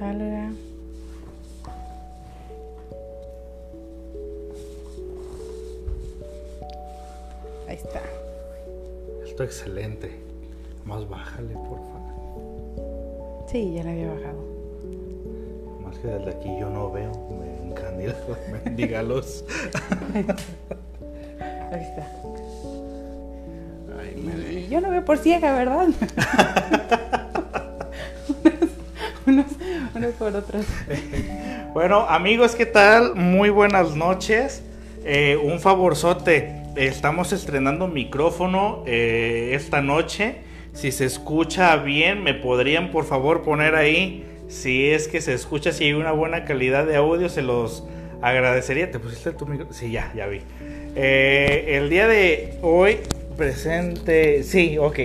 salga. 0.00 0.50
Ahí 7.68 7.76
está. 7.76 8.00
Esto 9.24 9.44
excelente. 9.44 10.10
Más 10.84 11.08
bájale, 11.08 11.54
por 11.54 11.78
favor. 11.78 13.46
Sí, 13.50 13.72
ya 13.74 13.84
la 13.84 13.90
había 13.92 14.08
bajado. 14.08 14.44
Más 15.84 15.98
que 15.98 16.08
desde 16.08 16.30
aquí 16.30 16.48
yo 16.58 16.68
no 16.70 16.90
veo. 16.90 17.12
Me 17.38 17.68
encandila 17.70 18.14
la 18.52 18.58
mendiga 18.64 19.02
luz. 19.02 19.44
Ahí 21.72 21.82
está. 21.82 22.10
Ay, 24.00 24.16
me- 24.16 24.52
Y 24.60 24.68
yo 24.68 24.80
no 24.80 24.90
veo 24.90 25.04
por 25.04 25.18
ciega, 25.18 25.54
¿verdad? 25.54 25.88
por. 30.08 30.32
Bueno, 31.74 32.06
amigos, 32.08 32.56
¿qué 32.56 32.66
tal? 32.66 33.14
Muy 33.14 33.48
buenas 33.50 33.94
noches. 33.94 34.62
Eh, 35.04 35.38
un 35.40 35.60
favorzote. 35.60 36.62
Estamos 36.74 37.32
estrenando 37.32 37.86
micrófono 37.86 38.82
eh, 38.86 39.52
esta 39.54 39.80
noche. 39.80 40.38
Si 40.72 40.90
se 40.90 41.04
escucha 41.04 41.76
bien, 41.76 42.24
me 42.24 42.34
podrían 42.34 42.90
por 42.90 43.04
favor 43.04 43.42
poner 43.42 43.76
ahí. 43.76 44.24
Si 44.48 44.90
es 44.90 45.06
que 45.06 45.20
se 45.20 45.32
escucha, 45.32 45.70
si 45.70 45.84
hay 45.84 45.92
una 45.92 46.10
buena 46.10 46.44
calidad 46.44 46.86
de 46.86 46.96
audio, 46.96 47.28
se 47.28 47.42
los 47.42 47.84
agradecería. 48.20 48.90
¿Te 48.90 48.98
pusiste 48.98 49.30
tu 49.30 49.46
micrófono? 49.46 49.72
Sí, 49.72 49.92
ya, 49.92 50.12
ya 50.16 50.26
vi. 50.26 50.40
Eh, 50.96 51.76
el 51.76 51.88
día 51.88 52.08
de 52.08 52.54
hoy, 52.62 52.98
presente. 53.36 54.42
Sí, 54.42 54.76
ok. 54.76 54.98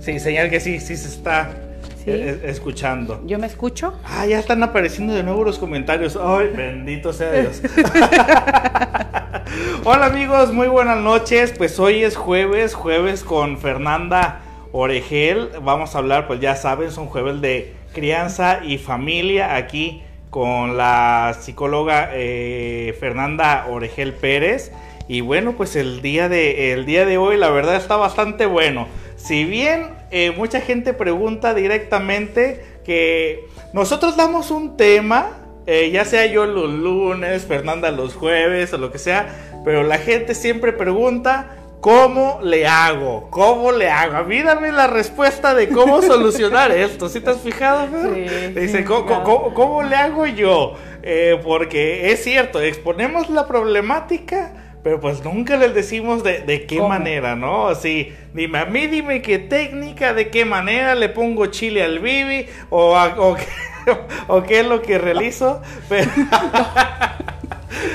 Sí, 0.00 0.18
señal 0.18 0.48
que 0.48 0.60
sí, 0.60 0.80
sí 0.80 0.96
se 0.96 1.08
está 1.08 1.63
Sí. 2.04 2.10
eh, 2.10 2.40
escuchando. 2.44 3.22
¿Yo 3.24 3.38
me 3.38 3.46
escucho? 3.46 3.94
Ah, 4.04 4.26
ya 4.26 4.38
están 4.38 4.62
apareciendo 4.62 5.14
de 5.14 5.22
nuevo 5.22 5.42
los 5.42 5.58
comentarios. 5.58 6.18
Ay, 6.22 6.48
bendito 6.54 7.14
sea 7.14 7.32
Dios. 7.32 7.62
Hola 9.84 10.06
amigos, 10.06 10.52
muy 10.52 10.68
buenas 10.68 10.98
noches. 10.98 11.54
Pues 11.56 11.78
hoy 11.78 12.02
es 12.04 12.16
jueves, 12.16 12.74
jueves 12.74 13.24
con 13.24 13.56
Fernanda 13.58 14.40
Oregel. 14.72 15.48
Vamos 15.62 15.94
a 15.94 15.98
hablar, 15.98 16.26
pues 16.26 16.40
ya 16.40 16.56
saben, 16.56 16.90
son 16.90 17.06
jueves 17.06 17.40
de 17.40 17.72
crianza 17.94 18.60
y 18.62 18.76
familia 18.76 19.56
aquí 19.56 20.02
con 20.28 20.76
la 20.76 21.34
psicóloga 21.40 22.10
eh, 22.12 22.94
Fernanda 23.00 23.66
Oregel 23.70 24.12
Pérez. 24.12 24.72
Y 25.08 25.22
bueno, 25.22 25.54
pues 25.56 25.74
el 25.76 26.02
día 26.02 26.28
de, 26.28 26.72
el 26.72 26.84
día 26.86 27.06
de 27.06 27.16
hoy 27.18 27.36
la 27.36 27.50
verdad 27.50 27.76
está 27.76 27.96
bastante 27.96 28.46
bueno. 28.46 28.88
Si 29.16 29.44
bien 29.44 29.88
eh, 30.14 30.30
mucha 30.30 30.60
gente 30.60 30.92
pregunta 30.94 31.52
directamente 31.54 32.64
que 32.84 33.46
nosotros 33.72 34.16
damos 34.16 34.50
un 34.50 34.76
tema, 34.76 35.30
eh, 35.66 35.90
ya 35.90 36.04
sea 36.04 36.26
yo 36.26 36.46
los 36.46 36.70
lunes, 36.70 37.44
Fernanda 37.44 37.90
los 37.90 38.14
jueves 38.14 38.72
o 38.72 38.78
lo 38.78 38.92
que 38.92 38.98
sea, 38.98 39.28
pero 39.64 39.82
la 39.82 39.98
gente 39.98 40.34
siempre 40.34 40.72
pregunta 40.72 41.56
¿Cómo 41.80 42.38
le 42.42 42.66
hago? 42.66 43.28
¿Cómo 43.30 43.70
le 43.70 43.90
hago? 43.90 44.16
A 44.16 44.22
mí 44.22 44.40
dame 44.40 44.72
la 44.72 44.86
respuesta 44.86 45.52
de 45.54 45.68
cómo 45.68 46.00
solucionar 46.00 46.72
esto. 46.88 47.10
¿Sí 47.10 47.20
te 47.20 47.28
has 47.28 47.40
fijado? 47.42 47.88
Sí, 48.14 48.20
Dice, 48.58 48.78
sí, 48.78 48.84
¿cómo, 48.84 49.04
claro. 49.04 49.22
cómo- 49.24 49.52
cómo 49.52 49.82
le 49.82 49.94
hago 49.94 50.24
yo? 50.24 50.76
Eh, 51.02 51.38
porque 51.44 52.10
es 52.10 52.24
cierto, 52.24 52.62
exponemos 52.62 53.28
la 53.28 53.46
problemática, 53.46 54.52
pero 54.84 55.00
pues 55.00 55.24
nunca 55.24 55.56
les 55.56 55.74
decimos 55.74 56.22
de, 56.22 56.40
de 56.40 56.66
qué 56.66 56.76
¿Cómo? 56.76 56.90
manera, 56.90 57.34
¿no? 57.34 57.66
Así, 57.68 58.12
dime, 58.34 58.58
a 58.60 58.66
mí 58.66 58.86
dime 58.86 59.22
qué 59.22 59.40
técnica, 59.40 60.14
de 60.14 60.28
qué 60.28 60.44
manera 60.44 60.94
le 60.94 61.08
pongo 61.08 61.46
chile 61.46 61.82
al 61.82 61.98
bibi, 61.98 62.46
o, 62.70 62.94
a- 62.96 63.14
o, 63.18 63.34
qué, 63.34 63.46
o 64.28 64.42
qué 64.44 64.60
es 64.60 64.66
lo 64.66 64.80
que 64.82 64.98
realizo. 64.98 65.60
Pero, 65.90 66.10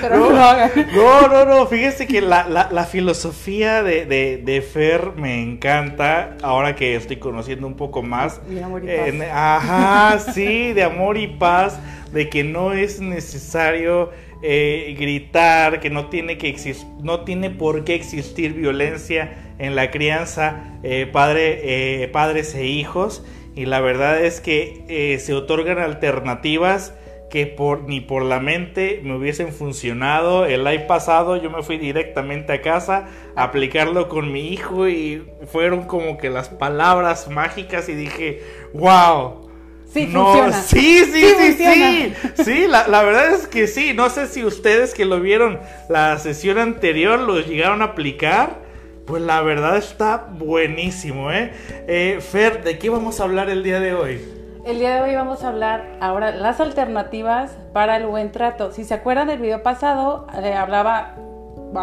Pero 0.02 0.30
no, 0.32 1.28
no 1.28 1.28
no, 1.28 1.46
no, 1.46 1.66
fíjese 1.68 2.06
que 2.06 2.22
la, 2.22 2.48
la- 2.48 2.70
la 2.72 2.84
filosofía 2.86 3.82
de, 3.84 4.06
de- 4.06 4.38
de 4.38 4.62
Fer 4.62 5.12
me 5.16 5.42
encanta, 5.42 6.36
ahora 6.42 6.76
que 6.76 6.96
estoy 6.96 7.18
conociendo 7.18 7.66
un 7.68 7.76
poco 7.76 8.02
más. 8.02 8.42
De 8.50 8.62
amor 8.64 8.84
y 8.84 8.88
paz. 8.88 9.30
Ajá, 9.34 10.20
sí, 10.34 10.74
de 10.74 10.84
amor 10.84 11.18
y 11.18 11.28
paz, 11.28 11.80
de 12.12 12.30
que 12.30 12.44
no 12.44 12.74
es 12.74 13.00
necesario 13.00 14.12
eh, 14.42 14.96
gritar, 14.98 15.80
que 15.82 15.90
no 15.90 16.08
tiene, 16.08 16.38
que 16.38 16.56
no 17.02 17.26
tiene 17.26 17.50
por 17.50 17.84
qué 17.84 17.96
existir 17.96 18.54
violencia 18.54 19.54
en 19.60 19.76
la 19.76 19.92
crianza, 19.92 20.80
eh, 20.84 21.08
padre, 21.12 22.04
eh, 22.04 22.08
padres 22.08 22.56
e 22.56 22.66
hijos. 22.66 23.26
Y 23.56 23.66
la 23.66 23.82
verdad 23.82 24.24
es 24.24 24.40
que 24.40 25.18
se 25.20 25.34
otorgan 25.34 25.80
alternativas 25.80 26.94
que 27.30 27.46
por, 27.46 27.84
ni 27.84 28.00
por 28.00 28.24
la 28.24 28.40
mente 28.40 29.02
me 29.04 29.16
hubiesen 29.16 29.52
funcionado. 29.52 30.46
El 30.46 30.66
año 30.66 30.88
pasado 30.88 31.36
yo 31.36 31.50
me 31.50 31.62
fui 31.62 31.78
directamente 31.78 32.54
a 32.54 32.62
casa 32.62 33.08
a 33.36 33.44
aplicarlo 33.44 34.08
con 34.08 34.32
mi 34.32 34.48
hijo 34.48 34.88
y 34.88 35.28
fueron 35.48 35.84
como 35.84 36.18
que 36.18 36.30
las 36.30 36.48
palabras 36.48 37.30
mágicas 37.30 37.90
y 37.90 37.96
dije, 37.96 38.42
wow. 38.74 39.49
Sí, 39.92 40.08
no, 40.08 40.26
funciona. 40.26 40.54
Sí, 40.54 41.00
sí, 41.06 41.12
Sí 41.12 41.20
sí, 41.22 41.36
funciona. 41.36 42.00
sí. 42.36 42.44
Sí, 42.44 42.68
la, 42.68 42.88
la 42.88 43.04
verdad 43.04 43.34
es 43.34 43.48
que 43.48 43.68
sí. 43.68 43.94
No 43.94 44.10
sé 44.10 44.28
si 44.28 44.44
ustedes 44.46 44.94
que 44.94 45.06
lo 45.06 45.20
vieron 45.20 45.60
la 45.90 46.18
sesión 46.20 46.58
anterior 46.60 47.20
lo 47.20 47.40
llegaron 47.40 47.82
a 47.82 47.86
aplicar. 47.86 48.58
Pues 49.06 49.24
la 49.24 49.42
verdad 49.42 49.76
está 49.78 50.28
buenísimo, 50.38 51.32
¿eh? 51.32 51.52
Eh, 51.88 52.20
Fer, 52.22 52.64
¿de 52.64 52.78
qué 52.78 52.92
vamos 52.92 53.20
a 53.20 53.24
hablar 53.24 53.50
el 53.50 53.64
día 53.64 53.80
de 53.80 53.96
hoy? 53.96 54.22
El 54.66 54.78
día 54.78 54.94
de 54.94 55.02
hoy 55.02 55.16
vamos 55.16 55.44
a 55.44 55.48
hablar 55.48 55.98
ahora 56.00 56.30
las 56.32 56.60
alternativas 56.60 57.58
para 57.74 57.98
el 57.98 58.06
buen 58.06 58.32
trato. 58.32 58.72
Si 58.72 58.84
se 58.84 58.94
acuerdan 58.94 59.28
del 59.28 59.40
video 59.40 59.64
pasado, 59.64 60.28
eh, 60.44 60.54
hablaba, 60.54 61.16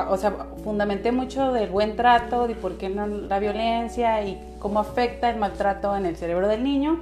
o 0.09 0.17
sea, 0.17 0.35
fundamenté 0.63 1.11
mucho 1.11 1.53
del 1.53 1.69
buen 1.69 1.97
trato, 1.97 2.47
de 2.47 2.55
por 2.55 2.79
qué 2.79 2.91
no 2.91 3.09
la 3.09 3.41
violencia 3.41 4.23
y 4.23 4.41
cómo 4.61 4.79
afecta 4.79 5.29
el 5.29 5.37
maltrato 5.37 5.97
en 5.97 6.07
el 6.07 6.17
cerebro 6.17 6.47
del 6.47 6.63
niño. 6.63 7.01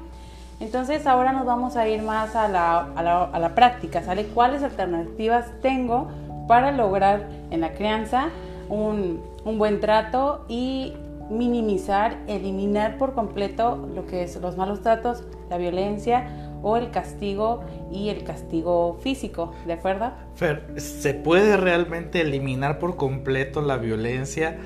Entonces 0.65 1.07
ahora 1.07 1.33
nos 1.33 1.45
vamos 1.45 1.77
a 1.77 1.87
ir 1.87 2.01
más 2.01 2.35
a 2.35 2.49
la, 2.49 2.89
a 2.97 3.03
la, 3.03 3.25
a 3.25 3.39
la 3.39 3.55
práctica, 3.55 4.03
¿sale? 4.03 4.25
¿Cuáles 4.25 4.63
alternativas 4.63 5.53
tengo 5.61 6.09
para 6.49 6.73
lograr 6.73 7.29
en 7.51 7.61
la 7.61 7.75
crianza 7.75 8.31
un, 8.71 9.23
un 9.45 9.59
buen 9.59 9.79
trato 9.81 10.47
y 10.49 10.95
minimizar, 11.29 12.17
eliminar 12.29 12.97
por 12.97 13.13
completo 13.13 13.91
lo 13.95 14.07
que 14.07 14.23
es 14.23 14.41
los 14.41 14.57
malos 14.57 14.81
tratos, 14.81 15.25
la 15.51 15.59
violencia 15.59 16.51
o 16.63 16.79
el 16.79 16.91
castigo 16.91 17.63
y 17.93 18.09
el 18.09 18.25
castigo 18.25 18.99
físico, 19.03 19.53
¿de 19.67 19.75
acuerdo? 19.75 20.13
Fer, 20.35 20.81
¿se 20.81 21.13
puede 21.13 21.59
realmente 21.59 22.23
eliminar 22.23 22.79
por 22.79 22.97
completo 22.97 23.61
la 23.61 23.77
violencia? 23.77 24.57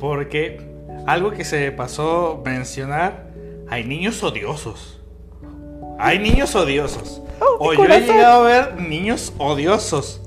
Porque 0.00 0.62
algo 1.06 1.30
que 1.30 1.44
se 1.44 1.70
pasó 1.72 2.40
mencionar, 2.42 3.26
hay 3.68 3.84
niños 3.84 4.22
odiosos. 4.22 5.01
Hay 5.98 6.18
niños 6.18 6.54
odiosos. 6.54 7.22
Oh, 7.40 7.68
o 7.68 7.74
yo 7.74 7.84
he 7.84 8.00
llegado 8.00 8.44
a 8.44 8.46
ver 8.46 8.80
niños 8.80 9.32
odiosos. 9.38 10.20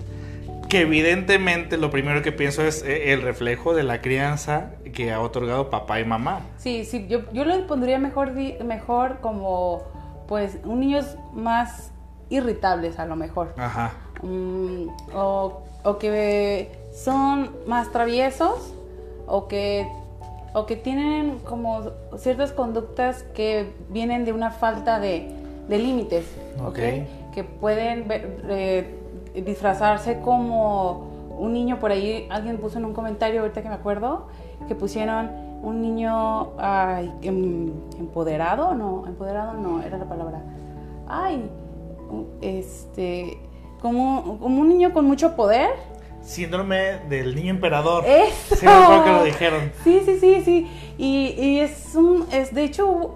Que 0.69 0.81
evidentemente 0.81 1.77
lo 1.77 1.91
primero 1.91 2.21
que 2.21 2.31
pienso 2.31 2.63
es 2.63 2.83
eh, 2.83 3.13
el 3.13 3.21
reflejo 3.21 3.73
de 3.73 3.83
la 3.83 4.01
crianza 4.01 4.71
que 4.93 5.11
ha 5.11 5.21
otorgado 5.21 5.69
papá 5.69 5.99
y 5.99 6.05
mamá. 6.05 6.41
Sí, 6.57 6.85
sí, 6.85 7.05
yo, 7.07 7.31
yo 7.31 7.45
lo 7.45 7.67
pondría 7.67 7.99
mejor, 7.99 8.31
mejor 8.33 9.19
como, 9.21 9.83
pues, 10.27 10.57
un 10.63 10.79
niños 10.79 11.17
más 11.33 11.91
irritables 12.29 12.97
a 12.97 13.05
lo 13.05 13.15
mejor. 13.15 13.53
Ajá. 13.57 13.93
Mm, 14.23 14.87
o, 15.13 15.63
o 15.83 15.97
que 15.99 16.71
son 16.93 17.51
más 17.67 17.91
traviesos 17.91 18.73
o 19.27 19.47
que, 19.47 19.87
o 20.53 20.65
que 20.65 20.75
tienen 20.75 21.39
como 21.39 21.91
ciertas 22.17 22.51
conductas 22.51 23.23
que 23.35 23.73
vienen 23.89 24.25
de 24.25 24.33
una 24.33 24.51
falta 24.51 24.99
de, 24.99 25.31
de 25.67 25.77
límites, 25.77 26.25
¿ok? 26.59 26.67
Ok. 26.67 26.79
Que 27.33 27.43
pueden 27.43 28.07
ver- 28.07 28.41
eh, 28.49 28.95
disfrazarse 29.45 30.19
como 30.21 31.13
un 31.37 31.51
niño 31.53 31.79
por 31.79 31.91
ahí, 31.91 32.27
alguien 32.29 32.57
puso 32.57 32.77
en 32.79 32.85
un 32.85 32.93
comentario 32.93 33.41
ahorita 33.41 33.61
que 33.61 33.67
me 33.69 33.75
acuerdo, 33.75 34.27
que 34.67 34.75
pusieron 34.75 35.29
un 35.63 35.81
niño 35.81 36.51
ay, 36.57 37.11
em- 37.21 37.71
empoderado, 37.99 38.73
no, 38.75 39.05
empoderado 39.07 39.53
no, 39.53 39.81
era 39.81 39.97
la 39.97 40.05
palabra. 40.05 40.41
Ay, 41.07 41.49
este, 42.41 43.37
como, 43.81 44.39
como 44.39 44.61
un 44.61 44.69
niño 44.69 44.93
con 44.93 45.05
mucho 45.05 45.35
poder. 45.35 45.69
Síndrome 46.21 46.99
del 47.09 47.35
niño 47.35 47.51
emperador. 47.51 48.03
¡Eso! 48.05 48.55
Sí, 48.55 48.65
acuerdo 48.65 49.03
que 49.03 49.11
lo 49.11 49.23
dijeron. 49.23 49.71
Sí, 49.83 50.01
sí, 50.05 50.17
sí, 50.19 50.41
sí. 50.43 50.67
Y, 50.97 51.35
y 51.37 51.59
es 51.59 51.93
un, 51.95 52.25
es 52.31 52.53
de 52.53 52.63
hecho, 52.63 53.15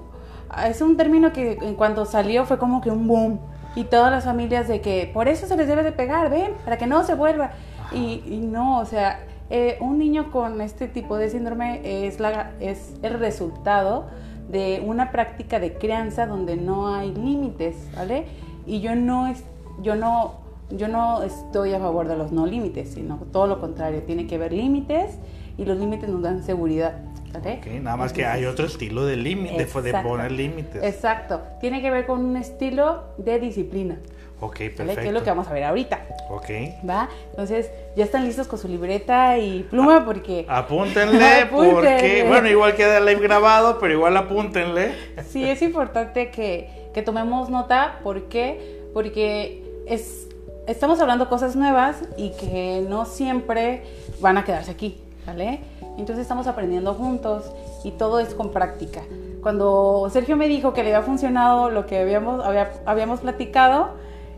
es 0.67 0.81
un 0.81 0.97
término 0.97 1.31
que 1.31 1.53
en 1.61 1.75
cuanto 1.75 2.05
salió 2.05 2.45
fue 2.45 2.57
como 2.57 2.81
que 2.81 2.91
un 2.91 3.07
boom. 3.07 3.39
Y 3.75 3.83
todas 3.83 4.11
las 4.11 4.25
familias 4.25 4.67
de 4.67 4.81
que 4.81 5.09
por 5.13 5.27
eso 5.27 5.45
se 5.45 5.55
les 5.55 5.67
debe 5.67 5.83
de 5.83 5.91
pegar, 5.91 6.29
ven, 6.29 6.53
para 6.65 6.77
que 6.77 6.87
no 6.87 7.03
se 7.03 7.15
vuelva. 7.15 7.51
Y, 7.93 8.23
y 8.25 8.39
no, 8.39 8.79
o 8.79 8.85
sea, 8.85 9.19
eh, 9.51 9.77
un 9.81 9.97
niño 9.97 10.31
con 10.31 10.61
este 10.61 10.87
tipo 10.87 11.17
de 11.17 11.29
síndrome 11.29 12.05
es, 12.05 12.19
la, 12.19 12.51
es 12.59 12.93
el 13.01 13.19
resultado 13.19 14.05
de 14.47 14.83
una 14.85 15.11
práctica 15.11 15.59
de 15.59 15.73
crianza 15.73 16.27
donde 16.27 16.55
no 16.55 16.93
hay 16.93 17.13
límites, 17.13 17.75
¿vale? 17.95 18.25
Y 18.67 18.79
yo 18.81 18.95
no, 18.95 19.27
es, 19.27 19.43
yo 19.81 19.95
no, 19.95 20.35
yo 20.69 20.87
no 20.87 21.23
estoy 21.23 21.73
a 21.73 21.79
favor 21.79 22.07
de 22.07 22.15
los 22.15 22.31
no 22.31 22.45
límites, 22.45 22.91
sino 22.93 23.17
todo 23.31 23.47
lo 23.47 23.59
contrario, 23.59 24.03
tiene 24.03 24.27
que 24.27 24.35
haber 24.35 24.53
límites 24.53 25.17
y 25.57 25.65
los 25.65 25.79
límites 25.79 26.09
nos 26.09 26.21
dan 26.21 26.43
seguridad. 26.43 26.93
Okay, 27.37 27.79
nada 27.79 27.95
más 27.95 28.13
que 28.13 28.25
hay 28.25 28.45
otro 28.45 28.65
estilo 28.65 29.05
de 29.05 29.15
límite, 29.15 29.65
de 29.65 29.93
poner 30.01 30.31
límites. 30.31 30.83
Exacto, 30.83 31.41
tiene 31.61 31.81
que 31.81 31.91
ver 31.91 32.05
con 32.05 32.23
un 32.25 32.37
estilo 32.37 33.03
de 33.17 33.39
disciplina. 33.39 33.97
Ok, 34.41 34.57
perfecto. 34.57 35.01
Que 35.01 35.07
es 35.07 35.13
lo 35.13 35.23
que 35.23 35.29
vamos 35.29 35.47
a 35.47 35.53
ver 35.53 35.65
ahorita. 35.65 35.99
Ok. 36.29 36.49
¿Va? 36.89 37.09
Entonces, 37.31 37.69
ya 37.97 38.05
están 38.05 38.23
listos 38.25 38.47
con 38.47 38.57
su 38.57 38.69
libreta 38.69 39.37
y 39.37 39.63
pluma 39.63 39.97
ah, 39.97 40.05
porque... 40.05 40.45
Apúntenle, 40.47 41.45
porque... 41.51 42.25
Bueno, 42.27 42.47
igual 42.47 42.75
queda 42.75 42.99
el 42.99 43.05
live 43.05 43.21
grabado, 43.21 43.79
pero 43.79 43.93
igual 43.93 44.15
apúntenle. 44.15 44.93
Sí, 45.27 45.43
es 45.43 45.61
importante 45.61 46.31
que, 46.31 46.69
que 46.93 47.01
tomemos 47.01 47.49
nota. 47.49 47.99
¿Por 48.01 48.29
qué? 48.29 48.81
Porque 48.93 49.61
es, 49.85 50.29
estamos 50.67 51.01
hablando 51.01 51.27
cosas 51.27 51.57
nuevas 51.57 51.97
y 52.15 52.31
que 52.31 52.85
no 52.87 53.05
siempre 53.05 53.83
van 54.21 54.37
a 54.37 54.45
quedarse 54.45 54.71
aquí, 54.71 55.01
¿vale? 55.25 55.59
Entonces 55.99 56.23
estamos 56.23 56.47
aprendiendo 56.47 56.93
juntos 56.93 57.51
y 57.83 57.91
todo 57.91 58.19
es 58.19 58.33
con 58.33 58.51
práctica. 58.51 59.01
Cuando 59.41 60.09
Sergio 60.11 60.37
me 60.37 60.47
dijo 60.47 60.73
que 60.73 60.83
le 60.83 60.93
había 60.95 61.05
funcionado 61.05 61.69
lo 61.69 61.85
que 61.85 61.99
habíamos, 61.99 62.43
habíamos 62.85 63.19
platicado, 63.21 63.89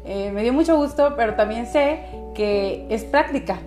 eh, 0.05 0.31
me 0.31 0.43
dio 0.43 0.53
mucho 0.53 0.75
gusto, 0.75 1.13
pero 1.15 1.35
también 1.35 1.67
sé 1.67 2.01
que 2.33 2.85
es 2.89 3.03
práctica. 3.03 3.59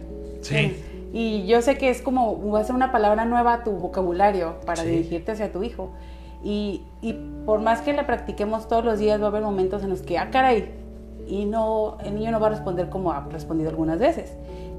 Sí. 0.42 0.76
Y 1.12 1.46
yo 1.46 1.62
sé 1.62 1.78
que 1.78 1.90
es 1.90 2.02
como, 2.02 2.50
va 2.50 2.60
a 2.60 2.64
ser 2.64 2.74
una 2.74 2.90
palabra 2.90 3.24
nueva 3.24 3.54
a 3.54 3.64
tu 3.64 3.70
vocabulario 3.72 4.56
para 4.66 4.82
dirigirte 4.82 5.32
hacia 5.32 5.52
tu 5.52 5.62
hijo. 5.62 5.90
Y, 6.42 6.82
y, 7.00 7.14
por 7.46 7.60
más 7.60 7.80
que 7.80 7.92
la 7.92 8.06
practiquemos 8.06 8.68
todos 8.68 8.84
los 8.84 8.98
días, 8.98 9.20
va 9.20 9.26
a 9.26 9.28
haber 9.28 9.42
momentos 9.42 9.82
en 9.82 9.90
los 9.90 10.02
que, 10.02 10.18
ah, 10.18 10.28
caray, 10.30 10.72
y 11.26 11.44
no, 11.46 11.98
el 12.04 12.16
niño 12.16 12.30
no 12.32 12.40
va 12.40 12.48
a 12.48 12.50
responder 12.50 12.88
como 12.90 13.12
ha 13.12 13.20
respondido 13.30 13.70
algunas 13.70 13.98
veces. 13.98 14.32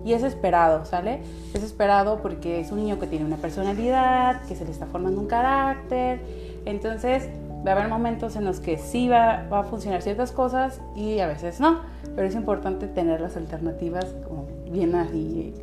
Y 0.05 0.13
es 0.13 0.23
esperado, 0.23 0.85
¿sale? 0.85 1.19
Es 1.53 1.63
esperado 1.63 2.21
porque 2.21 2.61
es 2.61 2.71
un 2.71 2.77
niño 2.77 2.99
que 2.99 3.07
tiene 3.07 3.25
una 3.25 3.37
personalidad, 3.37 4.43
que 4.43 4.55
se 4.55 4.63
le 4.63 4.71
está 4.71 4.85
formando 4.85 5.19
un 5.19 5.27
carácter. 5.27 6.21
Entonces, 6.65 7.27
va 7.65 7.71
a 7.71 7.75
haber 7.75 7.89
momentos 7.89 8.35
en 8.35 8.45
los 8.45 8.59
que 8.59 8.77
sí 8.77 9.09
va, 9.09 9.47
va, 9.51 9.61
a 9.61 9.63
funcionar 9.63 10.01
ciertas 10.01 10.31
cosas 10.31 10.79
y 10.95 11.19
a 11.19 11.27
veces 11.27 11.59
no, 11.59 11.81
pero 12.15 12.27
es 12.27 12.35
importante 12.35 12.87
tener 12.87 13.19
las 13.19 13.35
alternativas 13.35 14.05
como 14.27 14.47
bien, 14.69 14.91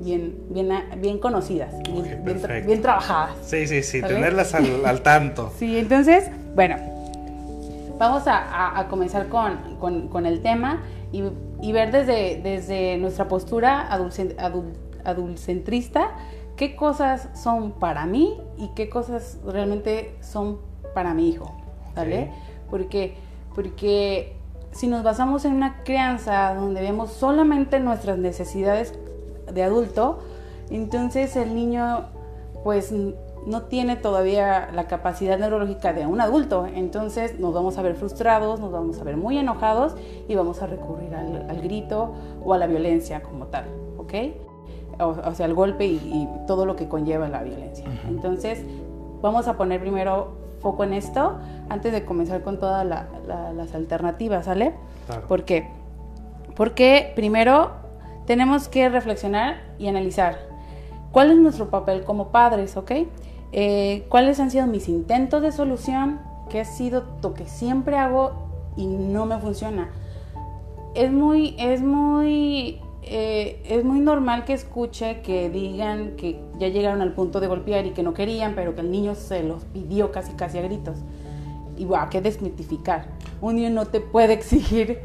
bien, 0.00 0.34
bien, 0.50 0.68
bien 0.98 1.18
conocidas, 1.18 1.72
bien, 1.84 2.82
trabajadas. 2.82 3.36
Sí, 3.44 3.66
sí, 3.66 3.82
sí, 3.82 4.00
tenerlas 4.00 4.54
al, 4.84 5.02
tanto. 5.02 5.52
sí, 5.56 5.78
entonces, 5.78 6.30
bueno, 6.54 6.76
vamos 7.98 8.26
a, 8.26 8.78
a, 8.78 8.88
comenzar 8.88 9.28
con, 9.28 9.76
con, 9.78 10.08
con, 10.08 10.26
el 10.26 10.40
tema 10.40 10.82
y, 11.12 11.22
y, 11.62 11.72
ver 11.72 11.92
desde, 11.92 12.40
desde 12.42 12.98
nuestra 12.98 13.28
postura 13.28 13.88
adulcentrista 15.04 16.10
qué 16.56 16.76
cosas 16.76 17.28
son 17.34 17.72
para 17.72 18.04
mí 18.04 18.38
y 18.58 18.68
qué 18.74 18.90
cosas 18.90 19.38
realmente 19.46 20.14
son 20.20 20.58
para 20.94 21.14
mi 21.14 21.28
hijo. 21.28 21.54
¿vale? 21.94 22.30
Porque, 22.70 23.14
porque 23.54 24.36
si 24.72 24.86
nos 24.86 25.02
basamos 25.02 25.44
en 25.44 25.54
una 25.54 25.82
crianza 25.84 26.54
donde 26.54 26.80
vemos 26.80 27.10
solamente 27.10 27.80
nuestras 27.80 28.18
necesidades 28.18 28.94
de 29.52 29.62
adulto, 29.62 30.20
entonces 30.70 31.36
el 31.36 31.54
niño 31.54 32.06
pues 32.64 32.94
no 33.46 33.62
tiene 33.62 33.96
todavía 33.96 34.70
la 34.72 34.86
capacidad 34.86 35.38
neurológica 35.38 35.92
de 35.92 36.06
un 36.06 36.20
adulto, 36.20 36.66
entonces 36.66 37.38
nos 37.40 37.52
vamos 37.52 37.78
a 37.78 37.82
ver 37.82 37.94
frustrados, 37.94 38.60
nos 38.60 38.70
vamos 38.70 39.00
a 39.00 39.04
ver 39.04 39.16
muy 39.16 39.38
enojados 39.38 39.94
y 40.28 40.34
vamos 40.34 40.62
a 40.62 40.66
recurrir 40.66 41.14
al, 41.14 41.60
grito 41.60 42.12
o 42.44 42.54
a 42.54 42.58
la 42.58 42.66
violencia 42.66 43.22
como 43.22 43.46
tal, 43.46 43.64
¿ok? 43.98 44.14
O, 45.00 45.34
sea, 45.34 45.46
al 45.46 45.54
golpe 45.54 45.86
y, 45.86 46.28
todo 46.46 46.66
lo 46.66 46.76
que 46.76 46.88
conlleva 46.88 47.28
la 47.28 47.42
violencia. 47.42 47.84
Entonces, 48.08 48.62
vamos 49.20 49.48
a 49.48 49.56
poner 49.56 49.80
primero 49.80 50.36
foco 50.60 50.84
en 50.84 50.92
esto 50.92 51.38
antes 51.68 51.92
de 51.92 52.04
comenzar 52.04 52.42
con 52.42 52.60
todas 52.60 52.86
las 52.86 53.74
alternativas, 53.74 54.44
¿sale? 54.44 54.74
¿Por 55.26 55.44
qué? 55.44 55.68
Porque 56.54 57.12
primero 57.16 57.72
tenemos 58.26 58.68
que 58.68 58.88
reflexionar 58.88 59.56
y 59.78 59.88
analizar 59.88 60.36
cuál 61.10 61.30
es 61.30 61.38
nuestro 61.38 61.70
papel 61.70 62.04
como 62.04 62.28
padres, 62.28 62.76
¿ok? 62.76 62.92
Eh, 63.52 64.04
¿Cuáles 64.08 64.40
han 64.40 64.50
sido 64.50 64.66
mis 64.66 64.88
intentos 64.88 65.42
de 65.42 65.52
solución? 65.52 66.20
¿Qué 66.48 66.60
ha 66.60 66.64
sido 66.64 67.04
lo 67.22 67.34
que 67.34 67.46
siempre 67.46 67.96
hago 67.96 68.32
y 68.76 68.86
no 68.86 69.26
me 69.26 69.38
funciona? 69.38 69.90
Es 70.94 71.12
muy, 71.12 71.54
es 71.58 71.82
muy 71.82 72.80
eh, 73.02 73.60
es 73.68 73.84
muy 73.84 74.00
normal 74.00 74.44
que 74.44 74.52
escuche 74.52 75.20
que 75.22 75.50
digan 75.50 76.12
que 76.16 76.40
ya 76.58 76.68
llegaron 76.68 77.02
al 77.02 77.12
punto 77.12 77.40
de 77.40 77.46
golpear 77.46 77.84
y 77.84 77.90
que 77.90 78.02
no 78.02 78.14
querían, 78.14 78.54
pero 78.54 78.74
que 78.74 78.80
el 78.80 78.90
niño 78.90 79.14
se 79.14 79.42
los 79.42 79.64
pidió 79.64 80.12
casi 80.12 80.32
casi 80.32 80.58
a 80.58 80.62
gritos. 80.62 80.98
Y 81.76 81.84
wow, 81.84 82.08
que 82.10 82.20
desmitificar. 82.20 83.06
Un 83.40 83.56
niño 83.56 83.70
no 83.70 83.86
te 83.86 84.00
puede 84.00 84.32
exigir 84.34 85.00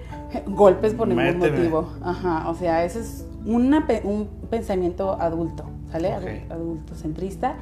golpes 0.46 0.94
por 0.94 1.08
ningún 1.08 1.40
motivo. 1.40 1.90
Ajá, 2.02 2.50
o 2.50 2.56
sea, 2.56 2.86
ese 2.86 3.00
es 3.00 3.26
un 3.46 4.30
pensamiento 4.50 5.20
adulto, 5.20 5.66
¿sale? 5.92 6.14
Adulto 6.50 6.96
centrista 6.96 7.56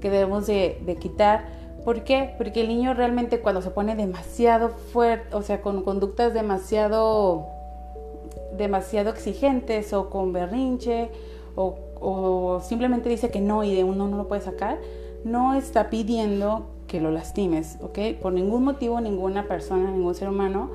que 0.00 0.10
debemos 0.10 0.46
de, 0.46 0.80
de 0.84 0.96
quitar. 0.96 1.46
¿Por 1.84 2.04
qué? 2.04 2.34
Porque 2.36 2.60
el 2.60 2.68
niño 2.68 2.94
realmente 2.94 3.40
cuando 3.40 3.62
se 3.62 3.70
pone 3.70 3.96
demasiado 3.96 4.70
fuerte, 4.70 5.34
o 5.34 5.42
sea, 5.42 5.62
con 5.62 5.82
conductas 5.82 6.34
demasiado 6.34 7.46
demasiado 8.58 9.10
exigentes 9.10 9.92
o 9.92 10.10
con 10.10 10.32
berrinche 10.32 11.10
o, 11.54 12.60
simplemente 12.62 13.08
dice 13.08 13.30
que 13.30 13.40
no 13.40 13.64
y 13.64 13.74
de 13.74 13.82
uno 13.82 14.06
no 14.06 14.16
lo 14.16 14.28
puede 14.28 14.42
sacar, 14.42 14.78
no 15.24 15.54
está 15.54 15.90
pidiendo 15.90 16.66
que 16.86 17.00
lo 17.00 17.10
lastimes, 17.10 17.78
¿ok? 17.80 17.98
Por 18.22 18.32
ningún 18.32 18.62
motivo 18.62 19.00
ninguna 19.00 19.48
persona, 19.48 19.90
ningún 19.90 20.14
ser 20.14 20.28
humano 20.28 20.70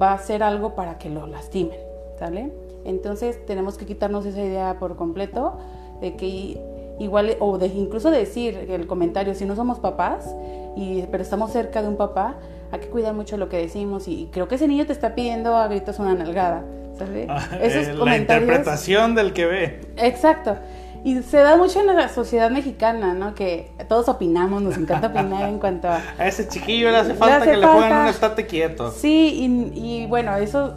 va 0.00 0.12
a 0.12 0.14
hacer 0.14 0.44
algo 0.44 0.76
para 0.76 0.98
que 0.98 1.10
lo 1.10 1.26
lastimen, 1.26 1.76
¿sale? 2.20 2.52
Entonces 2.84 3.44
tenemos 3.46 3.76
que 3.76 3.86
quitarnos 3.86 4.24
esa 4.26 4.40
idea 4.40 4.78
por 4.78 4.94
completo 4.94 5.58
de 6.00 6.14
que 6.14 6.60
igual, 6.98 7.36
o 7.40 7.58
de 7.58 7.66
incluso 7.66 8.10
decir 8.10 8.66
el 8.68 8.86
comentario, 8.86 9.34
si 9.34 9.44
no 9.44 9.56
somos 9.56 9.78
papás, 9.78 10.34
y, 10.76 11.02
pero 11.10 11.22
estamos 11.22 11.52
cerca 11.52 11.82
de 11.82 11.88
un 11.88 11.96
papá, 11.96 12.36
hay 12.72 12.80
que 12.80 12.88
cuidar 12.88 13.14
mucho 13.14 13.36
lo 13.36 13.48
que 13.48 13.58
decimos 13.58 14.08
y 14.08 14.28
creo 14.32 14.48
que 14.48 14.56
ese 14.56 14.68
niño 14.68 14.86
te 14.86 14.92
está 14.92 15.14
pidiendo 15.14 15.56
a 15.56 15.68
gritos 15.68 15.98
una 15.98 16.14
nalgada. 16.14 16.64
Ah, 17.28 17.48
eh, 17.60 17.94
la 17.94 18.16
interpretación 18.16 19.14
del 19.14 19.32
que 19.32 19.46
ve. 19.46 19.80
Exacto. 19.96 20.56
Y 21.04 21.22
se 21.22 21.36
da 21.38 21.56
mucho 21.56 21.80
en 21.80 21.94
la 21.94 22.08
sociedad 22.08 22.50
mexicana, 22.50 23.14
¿no? 23.14 23.34
Que 23.34 23.70
todos 23.88 24.08
opinamos, 24.08 24.62
nos 24.62 24.76
encanta 24.76 25.08
opinar 25.08 25.48
en 25.48 25.58
cuanto 25.58 25.88
a... 25.88 26.00
A 26.18 26.26
ese 26.26 26.48
chiquillo 26.48 26.90
le 26.90 26.96
hace 26.96 27.14
falta 27.14 27.44
que 27.44 27.56
le 27.56 27.66
pongan 27.66 28.02
un 28.02 28.08
estate 28.08 28.46
quieto. 28.46 28.90
Sí, 28.90 29.70
y, 29.74 30.06
bueno, 30.06 30.34
eso, 30.36 30.74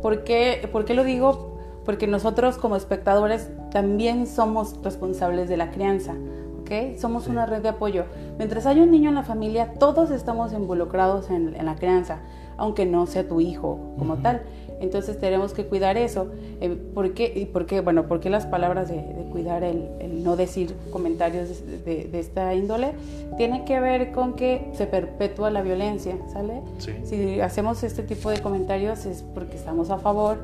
¿por 0.00 0.22
qué, 0.22 0.68
¿por 0.70 0.84
qué 0.84 0.94
lo 0.94 1.02
digo? 1.02 1.53
Porque 1.84 2.06
nosotros 2.06 2.56
como 2.56 2.76
espectadores 2.76 3.50
también 3.70 4.26
somos 4.26 4.76
responsables 4.82 5.48
de 5.48 5.56
la 5.56 5.70
crianza, 5.70 6.14
¿ok? 6.60 6.98
Somos 6.98 7.26
una 7.28 7.46
red 7.46 7.62
de 7.62 7.68
apoyo. 7.68 8.04
Mientras 8.38 8.66
hay 8.66 8.80
un 8.80 8.90
niño 8.90 9.10
en 9.10 9.14
la 9.14 9.22
familia, 9.22 9.74
todos 9.74 10.10
estamos 10.10 10.52
involucrados 10.52 11.30
en, 11.30 11.54
en 11.54 11.66
la 11.66 11.76
crianza, 11.76 12.20
aunque 12.56 12.86
no 12.86 13.06
sea 13.06 13.28
tu 13.28 13.40
hijo 13.40 13.78
como 13.98 14.16
tal. 14.16 14.42
Entonces 14.80 15.18
tenemos 15.18 15.52
que 15.52 15.66
cuidar 15.66 15.96
eso. 15.96 16.28
Eh, 16.60 16.76
¿Por 16.94 17.14
qué? 17.14 17.32
¿Y 17.34 17.46
por 17.46 17.66
qué? 17.66 17.80
Bueno, 17.80 18.06
¿por 18.06 18.20
qué 18.20 18.30
las 18.30 18.46
palabras 18.46 18.88
de, 18.88 19.02
cuidar 19.30 19.64
el, 19.64 20.22
no 20.22 20.36
decir 20.36 20.74
comentarios 20.90 21.48
de, 21.84 22.08
esta 22.12 22.54
índole? 22.54 22.92
Tiene 23.36 23.64
que 23.64 23.80
ver 23.80 24.12
con 24.12 24.34
que 24.34 24.70
se 24.74 24.86
perpetúa 24.86 25.50
la 25.50 25.62
violencia, 25.62 26.16
¿sale? 26.32 26.60
Si 27.04 27.40
hacemos 27.40 27.82
este 27.82 28.02
tipo 28.02 28.30
de 28.30 28.40
comentarios 28.40 29.06
es 29.06 29.22
porque 29.34 29.56
estamos 29.56 29.90
a 29.90 29.98
favor 29.98 30.38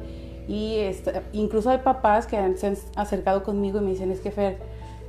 y 0.49 0.91
incluso 1.33 1.71
hay 1.71 1.79
papás 1.79 2.27
que 2.27 2.37
se 2.57 2.67
han 2.67 2.77
acercado 2.97 3.43
conmigo 3.43 3.79
y 3.79 3.83
me 3.83 3.91
dicen, 3.91 4.11
es 4.11 4.21
que 4.21 4.31
Fer, 4.31 4.59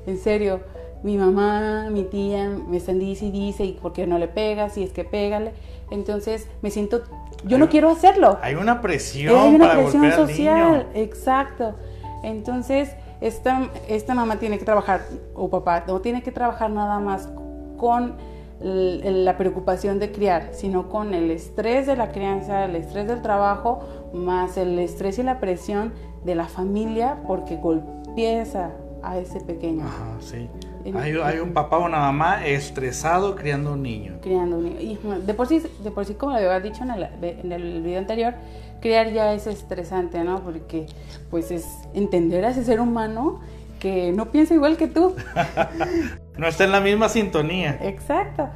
en 0.05 0.17
serio, 0.17 0.61
mi 1.03 1.17
mamá, 1.17 1.89
mi 1.91 2.03
tía 2.03 2.50
me 2.50 2.77
están 2.77 3.00
dice 3.00 3.25
y 3.25 3.31
dice, 3.31 3.65
¿y 3.65 3.73
por 3.73 3.93
qué 3.93 4.05
no 4.05 4.17
le 4.17 4.27
pegas? 4.27 4.77
Y 4.77 4.83
es 4.83 4.91
que 4.91 5.03
pégale. 5.03 5.53
Entonces 5.89 6.47
me 6.61 6.69
siento 6.69 7.03
yo 7.45 7.57
no 7.57 7.69
quiero 7.69 7.89
hacerlo. 7.89 8.38
Hay 8.41 8.55
una 8.55 8.81
presión. 8.81 9.35
Hay 9.35 9.55
una 9.55 9.71
presión 9.73 10.11
social, 10.11 10.88
exacto. 10.93 11.75
Entonces, 12.23 12.91
esta, 13.19 13.69
esta 13.88 14.13
mamá 14.13 14.38
tiene 14.38 14.59
que 14.59 14.65
trabajar, 14.65 15.01
o 15.33 15.50
papá, 15.50 15.83
no 15.88 16.01
tiene 16.01 16.21
que 16.21 16.31
trabajar 16.31 16.69
nada 16.69 17.00
más 17.00 17.29
con 17.77 18.15
la 18.63 19.38
preocupación 19.38 20.00
de 20.00 20.12
criar, 20.12 20.50
sino 20.51 20.89
con 20.89 21.13
el 21.13 21.32
estrés 21.32 21.88
de 21.88 21.96
la 21.96 22.12
crianza, 22.12 22.65
el 22.65 22.75
estrés 22.75 23.08
del 23.08 23.22
trabajo, 23.22 23.80
más 24.13 24.58
el 24.58 24.77
estrés 24.80 25.18
y 25.20 25.24
la 25.24 25.39
presión 25.39 25.94
de 26.24 26.36
la 26.36 26.46
familia, 26.46 27.18
porque 27.27 27.58
golpea 27.58 28.72
a 29.03 29.18
ese 29.18 29.41
pequeño. 29.41 29.86
Ajá, 29.86 30.18
sí. 30.20 30.50
Hay, 30.96 31.15
hay, 31.24 31.39
un 31.39 31.53
papá 31.53 31.77
o 31.77 31.86
una 31.86 32.00
mamá 32.00 32.46
estresado 32.46 33.36
criando 33.36 33.74
un 33.74 33.84
niño. 33.84 34.18
Criando 34.22 34.58
un 34.58 34.63
niño. 34.63 34.80
Y 34.80 34.98
de 35.25 35.34
por 35.34 35.48
sí, 35.48 35.62
de 35.84 35.91
por 35.91 36.06
sí 36.06 36.15
como 36.15 36.32
lo 36.32 36.38
había 36.38 36.60
dicho 36.60 36.84
en 36.84 36.91
el, 36.91 37.03
en 37.24 37.51
el 37.51 37.82
video 37.82 38.00
anterior, 38.00 38.34
criar 38.82 39.12
ya 39.12 39.34
es 39.34 39.48
estresante, 39.48 40.24
¿no? 40.24 40.41
Porque 40.41 40.88
pues 41.30 41.51
es 41.51 41.65
entender 41.94 42.46
a 42.46 42.50
ese 42.50 42.63
ser 42.63 42.80
humano 42.80 43.39
que 43.80 44.12
no 44.12 44.32
piensa 44.32 44.53
igual 44.53 44.77
que 44.77 44.88
tú. 44.88 45.15
no 46.41 46.48
está 46.48 46.63
en 46.63 46.71
la 46.71 46.79
misma 46.79 47.07
sintonía. 47.07 47.77
Exacto. 47.83 48.50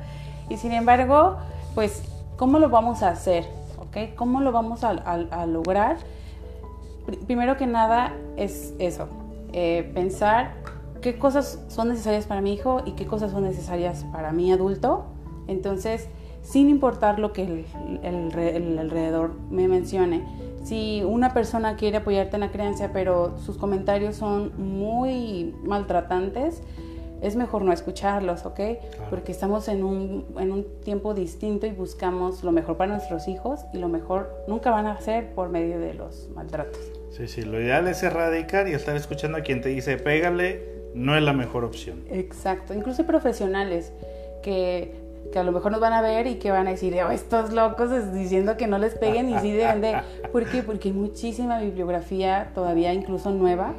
Y 0.49 0.57
sin 0.57 0.71
embargo, 0.71 1.37
pues, 1.75 2.01
¿cómo 2.35 2.57
lo 2.57 2.69
vamos 2.69 3.03
a 3.03 3.09
hacer? 3.09 3.45
¿Ok? 3.77 4.15
¿Cómo 4.15 4.41
lo 4.41 4.51
vamos 4.51 4.83
a, 4.83 5.45
lograr? 5.45 5.97
Primero 7.27 7.57
que 7.57 7.67
nada 7.67 8.13
es 8.37 8.73
eso, 8.79 9.07
eh, 9.53 9.91
pensar 9.93 10.55
qué 10.99 11.19
cosas 11.19 11.63
son 11.67 11.89
necesarias 11.89 12.25
para 12.25 12.41
mi 12.41 12.53
hijo 12.53 12.81
y 12.87 12.93
qué 12.93 13.05
cosas 13.05 13.31
son 13.31 13.43
necesarias 13.43 14.03
para 14.11 14.31
mi 14.31 14.51
adulto. 14.51 15.05
Entonces, 15.47 16.09
sin 16.41 16.69
importar 16.69 17.19
lo 17.19 17.33
que 17.33 17.65
el, 18.01 18.79
alrededor 18.79 19.35
me 19.51 19.67
mencione. 19.67 20.23
Si 20.63 21.03
una 21.03 21.35
persona 21.35 21.75
quiere 21.75 21.97
apoyarte 21.97 22.37
en 22.37 22.39
la 22.39 22.51
creencia, 22.51 22.91
pero 22.91 23.37
sus 23.37 23.57
comentarios 23.57 24.15
son 24.15 24.53
muy 24.57 25.53
maltratantes, 25.63 26.63
es 27.25 27.35
mejor 27.35 27.63
no 27.63 27.73
escucharlos, 27.73 28.45
¿ok? 28.45 28.59
Porque 29.09 29.31
estamos 29.31 29.67
en 29.67 29.83
un, 29.83 30.25
en 30.39 30.51
un 30.51 30.65
tiempo 30.81 31.13
distinto 31.13 31.65
y 31.65 31.71
buscamos 31.71 32.43
lo 32.43 32.51
mejor 32.51 32.77
para 32.77 32.91
nuestros 32.91 33.27
hijos 33.27 33.61
y 33.73 33.77
lo 33.77 33.89
mejor 33.89 34.43
nunca 34.47 34.71
van 34.71 34.85
a 34.85 34.99
ser 35.01 35.33
por 35.33 35.49
medio 35.49 35.79
de 35.79 35.93
los 35.93 36.29
maltratos. 36.35 36.79
Sí, 37.11 37.27
sí, 37.27 37.41
lo 37.41 37.59
ideal 37.59 37.87
es 37.87 38.03
erradicar 38.03 38.67
y 38.67 38.73
estar 38.73 38.95
escuchando 38.95 39.37
a 39.37 39.41
quien 39.41 39.61
te 39.61 39.69
dice 39.69 39.97
pégale, 39.97 40.63
no 40.93 41.17
es 41.17 41.23
la 41.23 41.33
mejor 41.33 41.63
opción. 41.63 42.03
Exacto, 42.09 42.73
incluso 42.73 43.05
profesionales 43.05 43.91
que 44.43 45.03
que 45.31 45.39
a 45.39 45.43
lo 45.43 45.51
mejor 45.51 45.71
nos 45.71 45.81
van 45.81 45.93
a 45.93 46.01
ver 46.01 46.27
y 46.27 46.35
que 46.35 46.51
van 46.51 46.67
a 46.67 46.71
decir, 46.71 46.95
oh, 47.03 47.11
estos 47.11 47.51
locos 47.51 48.13
diciendo 48.13 48.57
que 48.57 48.67
no 48.67 48.77
les 48.77 48.93
peguen 48.93 49.29
y 49.29 49.39
sí 49.39 49.51
deben 49.51 49.81
de... 49.81 49.97
¿Por 50.31 50.45
qué? 50.45 50.61
Porque 50.61 50.89
hay 50.89 50.93
muchísima 50.93 51.59
bibliografía 51.59 52.51
todavía 52.53 52.93
incluso 52.93 53.31
nueva 53.31 53.73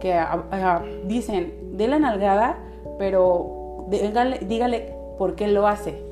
que 0.00 0.20
dicen, 1.04 1.76
de 1.76 1.86
la 1.86 1.98
nalgada, 2.00 2.58
pero 2.98 3.86
dígale, 3.88 4.38
dígale 4.40 4.94
por 5.18 5.34
qué 5.34 5.48
lo 5.48 5.66
hace. 5.66 6.02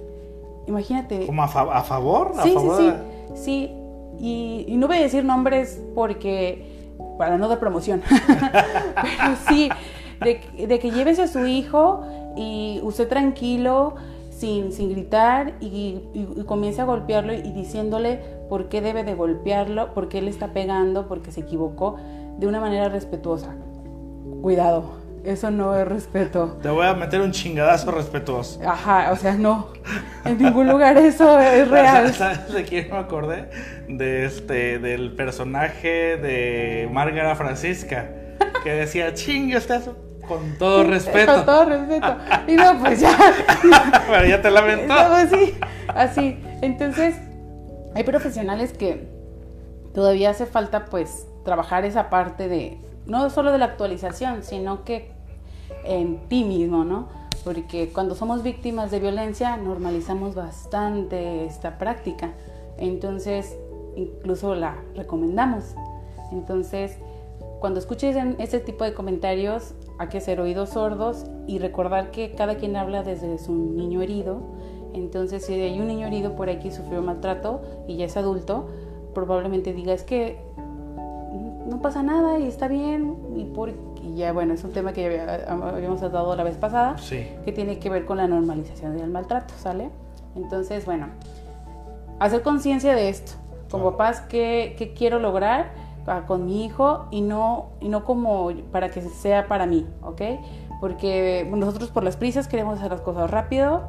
Imagínate. 0.66 1.26
¿Como 1.26 1.42
a, 1.42 1.48
favor? 1.48 2.32
sí, 2.42 2.54
sí, 2.58 2.68
sí, 2.76 2.92
sí. 3.34 3.76
Y, 4.18 4.76
no 4.76 4.86
voy 4.86 4.98
a 4.98 5.02
decir 5.02 5.24
nombres 5.24 5.82
porque, 5.94 6.94
para 7.18 7.38
no 7.38 7.48
dar 7.48 7.58
promoción, 7.58 8.02
pero 8.10 9.36
sí, 9.48 9.70
de, 10.20 10.66
de 10.66 10.78
que 10.78 10.90
lleves 10.90 11.18
a 11.18 11.26
su 11.26 11.46
hijo 11.46 12.02
y 12.36 12.80
usted 12.82 13.08
tranquilo, 13.08 13.94
sin, 14.40 14.72
sin 14.72 14.90
gritar 14.90 15.52
y, 15.60 16.00
comienza 16.46 16.82
a 16.82 16.84
golpearlo 16.86 17.34
y 17.34 17.52
diciéndole 17.52 18.20
por 18.48 18.70
qué 18.70 18.80
debe 18.80 19.04
de 19.04 19.14
golpearlo, 19.14 19.92
por 19.92 20.08
qué 20.08 20.22
le 20.22 20.30
está 20.30 20.48
pegando, 20.54 21.08
porque 21.08 21.30
se 21.30 21.42
equivocó, 21.42 21.96
de 22.38 22.46
una 22.46 22.58
manera 22.58 22.88
respetuosa. 22.88 23.54
Cuidado, 24.40 24.84
eso 25.24 25.50
no 25.50 25.76
es 25.76 25.86
respeto. 25.86 26.58
Te 26.62 26.68
voy 26.68 26.86
a 26.86 26.94
meter 26.94 27.20
un 27.20 27.32
chingadazo 27.32 27.90
respetuoso. 27.90 28.60
Ajá, 28.66 29.12
o 29.12 29.16
sea, 29.16 29.34
no. 29.34 29.68
En 30.24 30.38
ningún 30.38 30.68
lugar 30.68 30.96
eso 30.96 31.38
es 31.38 31.68
real. 31.70 32.12
¿Sabes 32.14 32.52
de 32.52 32.64
quién 32.64 32.90
me 32.90 32.98
acordé? 32.98 33.50
De 33.88 34.24
este, 34.24 34.78
del 34.78 35.14
personaje 35.14 36.16
de 36.16 36.88
Márgara 36.90 37.34
Francisca, 37.36 38.08
que 38.62 38.72
decía, 38.72 39.12
chingue 39.14 39.56
usted 39.58 39.82
con 40.26 40.56
todo 40.58 40.84
respeto. 40.84 41.34
Con 41.34 41.44
todo 41.44 41.64
respeto. 41.64 42.16
Y 42.46 42.54
no, 42.54 42.78
pues 42.78 43.00
ya. 43.00 43.16
Pero 44.10 44.26
ya 44.26 44.40
te 44.40 44.50
lamentó. 44.50 44.94
sí, 45.28 45.54
así. 45.88 46.42
Entonces, 46.62 47.16
hay 47.94 48.04
profesionales 48.04 48.72
que 48.72 49.08
todavía 49.92 50.30
hace 50.30 50.46
falta, 50.46 50.84
pues, 50.86 51.26
trabajar 51.44 51.84
esa 51.84 52.10
parte 52.10 52.48
de, 52.48 52.78
no 53.10 53.28
solo 53.28 53.50
de 53.50 53.58
la 53.58 53.64
actualización, 53.64 54.44
sino 54.44 54.84
que 54.84 55.10
en 55.84 56.28
ti 56.28 56.44
mismo, 56.44 56.84
¿no? 56.84 57.08
Porque 57.42 57.90
cuando 57.92 58.14
somos 58.14 58.44
víctimas 58.44 58.92
de 58.92 59.00
violencia, 59.00 59.56
normalizamos 59.56 60.36
bastante 60.36 61.44
esta 61.44 61.76
práctica. 61.76 62.34
Entonces, 62.78 63.58
incluso 63.96 64.54
la 64.54 64.76
recomendamos. 64.94 65.74
Entonces, 66.30 66.98
cuando 67.58 67.80
escuches 67.80 68.16
este 68.38 68.60
tipo 68.60 68.84
de 68.84 68.94
comentarios, 68.94 69.74
hay 69.98 70.06
que 70.06 70.18
hacer 70.18 70.40
oídos 70.40 70.70
sordos 70.70 71.26
y 71.48 71.58
recordar 71.58 72.12
que 72.12 72.36
cada 72.36 72.58
quien 72.58 72.76
habla 72.76 73.02
desde 73.02 73.38
su 73.38 73.52
niño 73.52 74.02
herido. 74.02 74.40
Entonces, 74.94 75.44
si 75.44 75.54
hay 75.54 75.80
un 75.80 75.88
niño 75.88 76.06
herido 76.06 76.36
por 76.36 76.48
ahí 76.48 76.60
que 76.60 76.70
sufrió 76.70 77.02
maltrato 77.02 77.60
y 77.88 77.96
ya 77.96 78.04
es 78.04 78.16
adulto, 78.16 78.68
probablemente 79.14 79.72
diga 79.72 79.92
es 79.92 80.04
que 80.04 80.38
no 81.70 81.80
pasa 81.80 82.02
nada 82.02 82.38
y 82.38 82.46
está 82.46 82.68
bien 82.68 83.16
y, 83.36 83.44
por, 83.44 83.72
ya 84.14 84.32
bueno, 84.32 84.54
es 84.54 84.64
un 84.64 84.72
tema 84.72 84.92
que 84.92 85.16
ya 85.16 85.44
habíamos 85.52 86.00
tratado 86.00 86.34
la 86.36 86.42
vez 86.42 86.56
pasada, 86.56 86.96
que 87.08 87.52
tiene 87.52 87.78
que 87.78 87.88
ver 87.88 88.04
con 88.04 88.18
la 88.18 88.26
normalización 88.26 88.96
del 88.96 89.10
maltrato, 89.10 89.54
¿sale? 89.56 89.90
Entonces, 90.34 90.84
bueno, 90.84 91.06
hacer 92.18 92.42
conciencia 92.42 92.94
de 92.94 93.08
esto. 93.08 93.32
Como 93.70 93.92
papás, 93.92 94.20
¿qué, 94.22 94.74
¿qué 94.76 94.94
quiero 94.94 95.20
lograr? 95.20 95.90
con 96.26 96.46
mi 96.46 96.64
hijo 96.64 97.06
y 97.10 97.20
no, 97.20 97.70
y 97.80 97.88
no 97.88 98.04
como 98.04 98.50
para 98.72 98.90
que 98.90 99.00
sea 99.00 99.46
para 99.46 99.66
mí, 99.66 99.86
¿ok? 100.02 100.22
Porque 100.80 101.48
nosotros 101.54 101.90
por 101.90 102.02
las 102.02 102.16
prisas 102.16 102.48
queremos 102.48 102.78
hacer 102.78 102.90
las 102.90 103.00
cosas 103.00 103.30
rápido 103.30 103.82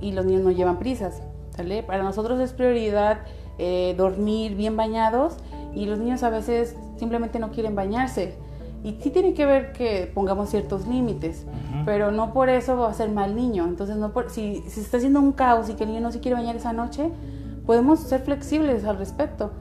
y 0.00 0.12
los 0.12 0.24
niños 0.24 0.42
no 0.42 0.50
llevan 0.50 0.78
prisas, 0.78 1.22
¿sale? 1.54 1.82
Para 1.82 2.02
nosotros 2.02 2.40
es 2.40 2.52
prioridad 2.52 3.18
eh, 3.58 3.94
dormir 3.96 4.56
bien 4.56 4.76
bañados 4.76 5.36
y 5.76 5.86
los 5.86 5.98
niños 5.98 6.22
a 6.24 6.30
veces 6.30 6.74
simplemente 6.96 7.38
no 7.38 7.50
quieren 7.52 7.74
bañarse. 7.76 8.34
Y 8.82 8.98
sí 9.00 9.10
tiene 9.10 9.34
que 9.34 9.46
ver 9.46 9.72
que 9.72 10.10
pongamos 10.12 10.50
ciertos 10.50 10.86
límites, 10.86 11.46
pero 11.84 12.10
no 12.10 12.32
por 12.32 12.48
eso 12.48 12.76
va 12.76 12.90
a 12.90 12.94
ser 12.94 13.10
mal 13.10 13.34
niño. 13.34 13.64
Entonces, 13.64 13.96
no 13.96 14.12
si, 14.28 14.62
si 14.62 14.70
se 14.70 14.80
está 14.80 14.96
haciendo 14.96 15.20
un 15.20 15.32
caos 15.32 15.68
y 15.70 15.74
que 15.74 15.84
el 15.84 15.90
niño 15.90 16.00
no 16.02 16.12
se 16.12 16.20
quiere 16.20 16.36
bañar 16.36 16.56
esa 16.56 16.72
noche, 16.72 17.10
podemos 17.64 18.00
ser 18.00 18.20
flexibles 18.20 18.84
al 18.84 18.98
respecto 18.98 19.52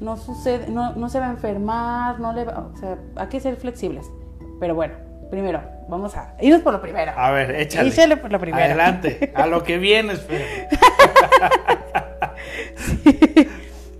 no 0.00 0.16
sucede, 0.16 0.68
no, 0.68 1.08
se 1.08 1.18
va 1.18 1.26
a 1.26 1.30
enfermar, 1.30 2.20
no 2.20 2.32
le 2.32 2.44
va, 2.44 2.70
o 2.72 2.76
sea, 2.76 2.98
hay 3.16 3.26
que 3.28 3.40
ser 3.40 3.56
flexibles. 3.56 4.06
Pero 4.60 4.74
bueno, 4.74 4.94
primero, 5.30 5.62
vamos 5.88 6.16
a 6.16 6.34
irnos 6.40 6.62
por 6.62 6.72
lo 6.72 6.80
primero. 6.80 7.12
A 7.16 7.30
ver, 7.30 7.54
échale. 7.54 7.88
Échale 7.88 8.16
por 8.16 8.32
lo 8.32 8.38
primero. 8.38 8.64
Adelante, 8.64 9.32
a 9.36 9.46
lo 9.46 9.62
que 9.62 9.78
viene, 9.78 10.14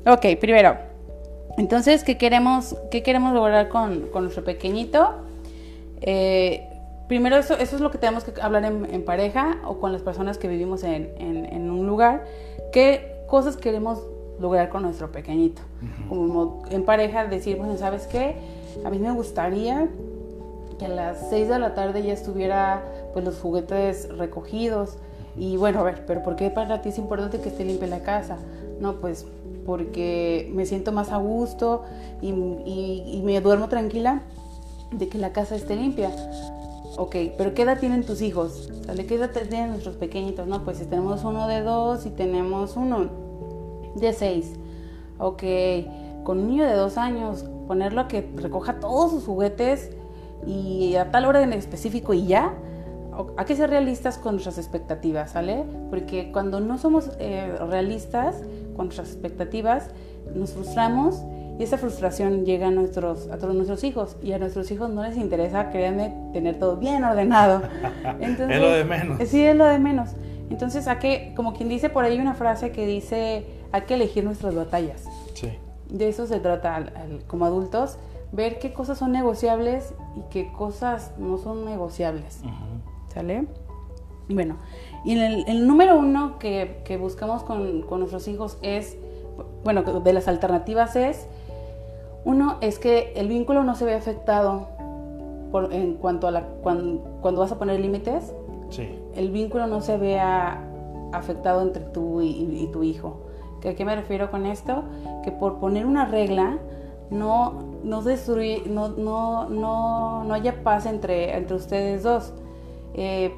Ok, 0.07 0.27
primero. 0.39 0.94
Entonces, 1.57 2.05
¿qué 2.05 2.19
queremos, 2.19 2.77
qué 2.91 3.03
queremos 3.03 3.33
lograr 3.33 3.69
con, 3.69 4.11
nuestro 4.13 4.45
pequeñito? 4.45 5.15
Eh, 6.01 6.69
primero, 7.09 7.37
eso, 7.37 7.55
eso 7.55 7.77
es 7.77 7.83
lo 7.83 7.91
que 7.91 7.99
tenemos 7.99 8.25
que 8.25 8.41
hablar 8.41 8.65
en, 8.65 9.05
pareja 9.05 9.59
o 9.65 9.79
con 9.79 9.93
las 9.93 10.03
personas 10.03 10.39
que 10.39 10.49
vivimos 10.49 10.83
en, 10.85 11.13
en 11.19 11.71
un 11.71 11.87
lugar. 11.87 12.25
¿Qué 12.73 13.25
cosas 13.29 13.57
queremos 13.57 14.01
lograr 14.39 14.69
con 14.69 14.83
nuestro 14.83 15.11
pequeñito. 15.13 15.63
Como 16.09 16.63
en 16.71 16.85
pareja 16.85 17.27
decir, 17.27 17.57
bueno, 17.57 17.77
¿sabes 17.77 18.07
qué? 18.07 18.37
A 18.85 18.91
mí 18.91 18.99
me 18.99 19.11
gustaría 19.13 19.89
que 20.79 20.87
a 20.87 20.89
las 20.89 21.29
6 21.31 21.49
de 21.49 21.59
la 21.59 21.75
tarde 21.75 22.03
ya 22.03 22.13
estuviera 22.13 22.83
pues 23.13 23.25
los 23.25 23.39
juguetes 23.39 24.09
recogidos. 24.17 24.97
Y 25.37 25.57
bueno, 25.57 25.81
a 25.81 25.83
ver, 25.85 26.05
pero 26.07 26.23
¿por 26.23 26.37
qué 26.37 26.51
para 26.51 26.81
ti 26.83 26.91
es 26.91 26.99
importante 26.99 27.41
que 27.41 27.49
esté 27.49 27.65
limpia 27.65 27.89
la 27.89 28.01
casa? 28.01 28.37
No, 28.81 29.01
pues 29.01 29.27
porque 29.67 30.51
me 30.55 30.67
siento 30.67 30.93
más 30.93 31.11
a 31.11 31.17
gusto 31.17 31.83
y, 32.21 32.29
y 32.29 33.23
me 33.25 33.41
duermo 33.41 33.69
tranquila 33.69 34.23
de 34.91 35.09
que 35.09 35.19
la 35.19 35.33
casa 35.33 35.57
esté 35.57 35.77
limpia. 35.77 36.11
Ok, 36.97 37.17
pero 37.37 37.55
¿qué 37.55 37.63
edad 37.63 37.81
tienen 37.81 38.05
tus 38.05 38.23
hijos? 38.23 38.71
¿Qué 39.09 39.15
edad 39.17 39.31
tienen 39.31 39.71
nuestros 39.71 39.97
pequeñitos? 39.97 40.47
No, 40.47 40.63
pues 40.65 40.79
si 40.79 40.85
tenemos 40.85 41.25
uno 41.25 41.49
de 41.49 41.63
dos 41.63 42.07
y 42.07 42.11
tenemos 42.11 42.77
uno 42.77 43.09
de 43.97 44.13
6. 44.13 44.53
Ok, 45.19 45.43
con 46.23 46.39
un 46.39 46.49
niño 46.49 46.67
de 46.67 46.75
2 46.75 46.97
años, 46.99 47.45
ponerlo 47.67 48.03
a 48.03 48.09
que 48.09 48.29
recoja 48.37 48.79
todos 48.79 49.11
sus 49.11 49.25
juguetes 49.25 49.91
y 50.47 50.95
a 50.97 51.11
tal 51.11 51.25
hora 51.25 51.43
en 51.43 51.53
específico 51.53 52.15
y 52.15 52.27
ya. 52.27 52.55
Hay 53.37 53.45
que 53.45 53.57
ser 53.57 53.71
realistas 53.71 54.19
con 54.19 54.35
nuestras 54.35 54.59
expectativas, 54.59 55.33
¿sale? 55.33 55.65
Porque 55.91 56.31
cuando 56.33 56.61
no 56.61 56.79
somos 56.79 57.11
eh, 57.19 57.57
realistas 57.69 58.37
con 58.75 58.87
nuestras 58.87 59.09
expectativas, 59.11 59.91
nos 60.35 60.53
frustramos 60.53 61.23
y 61.59 61.63
esa 61.63 61.79
frustración 61.79 62.45
llega 62.45 62.69
a, 62.69 62.71
nuestros, 62.71 63.29
a 63.29 63.39
todos 63.39 63.55
nuestros 63.55 63.85
hijos 63.85 64.17
y 64.23 64.33
a 64.33 64.39
nuestros 64.39 64.71
hijos 64.71 64.91
no 64.91 65.03
les 65.05 65.17
interesa, 65.17 65.71
créanme, 65.71 66.13
tener 66.33 66.59
todo 66.59 66.77
bien 66.77 67.05
ordenado. 67.05 67.63
es 68.21 68.39
lo 68.39 68.71
de 68.71 68.85
menos. 68.85 69.29
Sí, 69.29 69.45
es 69.45 69.55
lo 69.55 69.67
de 69.67 69.79
menos. 69.79 70.11
Entonces, 70.51 70.89
a 70.89 70.99
que, 70.99 71.33
como 71.37 71.55
quien 71.55 71.69
dice 71.69 71.91
por 71.91 72.05
ahí 72.05 72.19
una 72.19 72.35
frase 72.35 72.73
que 72.73 72.87
dice, 72.87 73.47
hay 73.73 73.83
que 73.83 73.95
elegir 73.95 74.25
nuestras 74.25 74.55
batallas. 74.55 75.05
Sí. 75.35 75.49
De 75.89 76.09
eso 76.09 76.27
se 76.27 76.41
trata 76.41 76.93
como 77.29 77.45
adultos, 77.45 77.99
ver 78.33 78.59
qué 78.59 78.73
cosas 78.73 78.99
son 78.99 79.13
negociables 79.13 79.95
y 80.17 80.23
qué 80.31 80.51
cosas 80.53 81.13
no 81.19 81.39
son 81.39 81.65
negociables. 81.65 82.41
¿Sale? 83.13 83.47
Bueno, 84.29 84.57
y 85.05 85.19
el, 85.19 85.45
el 85.47 85.67
número 85.67 85.99
uno 85.99 86.39
que, 86.39 86.81
que 86.85 86.97
buscamos 86.97 87.43
con, 87.43 87.83
con, 87.83 88.01
nuestros 88.01 88.27
hijos 88.27 88.59
es, 88.63 88.97
bueno, 89.63 89.83
de 89.83 90.13
las 90.13 90.29
alternativas 90.29 90.97
es, 90.97 91.27
uno 92.25 92.57
es 92.63 92.79
que 92.79 93.13
el 93.17 93.29
vínculo 93.29 93.65
no 93.65 93.75
se 93.75 93.85
ve 93.85 93.95
afectado 93.95 94.69
por, 95.53 95.73
en 95.75 95.95
cuanto 95.95 96.27
a 96.27 96.31
la, 96.31 96.43
cuando, 96.63 97.03
cuando 97.21 97.43
vas 97.43 97.53
a 97.53 97.59
poner 97.59 97.81
límites. 97.81 98.35
Sí. 98.71 98.99
El 99.15 99.31
vínculo 99.31 99.67
no 99.67 99.83
se 99.83 99.99
vea 99.99 100.65
afectado 101.13 101.61
entre 101.63 101.85
tú 101.85 102.23
y, 102.23 102.31
y, 102.31 102.67
tu 102.73 102.83
hijo. 102.83 103.21
¿A 103.65 103.75
qué 103.75 103.85
me 103.85 103.95
refiero 103.95 104.31
con 104.31 104.47
esto? 104.47 104.85
Que 105.23 105.33
por 105.33 105.59
poner 105.59 105.87
una 105.87 106.07
regla 106.07 106.59
no, 107.11 107.63
no, 107.83 108.03
destruir, 108.03 108.67
no, 108.67 108.89
no, 108.89 109.49
no, 109.49 110.25
no 110.25 110.35
haya 110.35 110.63
paz 110.63 110.87
entre, 110.87 111.37
entre 111.37 111.57
ustedes 111.57 112.03
dos. 112.03 112.33
Eh, 112.95 113.35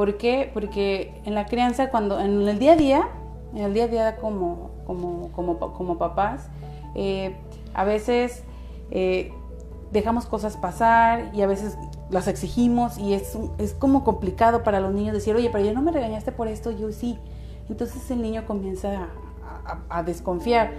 ¿Por 0.00 0.16
qué? 0.16 0.50
Porque 0.54 1.12
en 1.26 1.34
la 1.34 1.44
crianza, 1.44 1.90
cuando 1.90 2.20
en 2.20 2.48
el 2.48 2.58
día 2.58 2.72
a 2.72 2.76
día, 2.76 3.08
en 3.54 3.64
el 3.64 3.74
día 3.74 3.84
a 3.84 3.88
día 3.88 4.16
como, 4.16 4.70
como, 4.86 5.30
como, 5.32 5.58
como 5.58 5.98
papás, 5.98 6.48
eh, 6.94 7.36
a 7.74 7.84
veces 7.84 8.42
eh, 8.90 9.30
dejamos 9.92 10.24
cosas 10.24 10.56
pasar 10.56 11.30
y 11.34 11.42
a 11.42 11.46
veces 11.46 11.76
las 12.08 12.28
exigimos 12.28 12.96
y 12.96 13.12
es, 13.12 13.36
es 13.58 13.74
como 13.74 14.02
complicado 14.02 14.62
para 14.62 14.80
los 14.80 14.94
niños 14.94 15.12
decir, 15.12 15.36
oye, 15.36 15.50
pero 15.52 15.62
ya 15.66 15.74
no 15.74 15.82
me 15.82 15.92
regañaste 15.92 16.32
por 16.32 16.48
esto, 16.48 16.70
yo 16.70 16.92
sí. 16.92 17.18
Entonces 17.68 18.10
el 18.10 18.22
niño 18.22 18.46
comienza 18.46 19.06
a, 19.66 19.98
a, 19.98 20.02
desconfiar. 20.02 20.72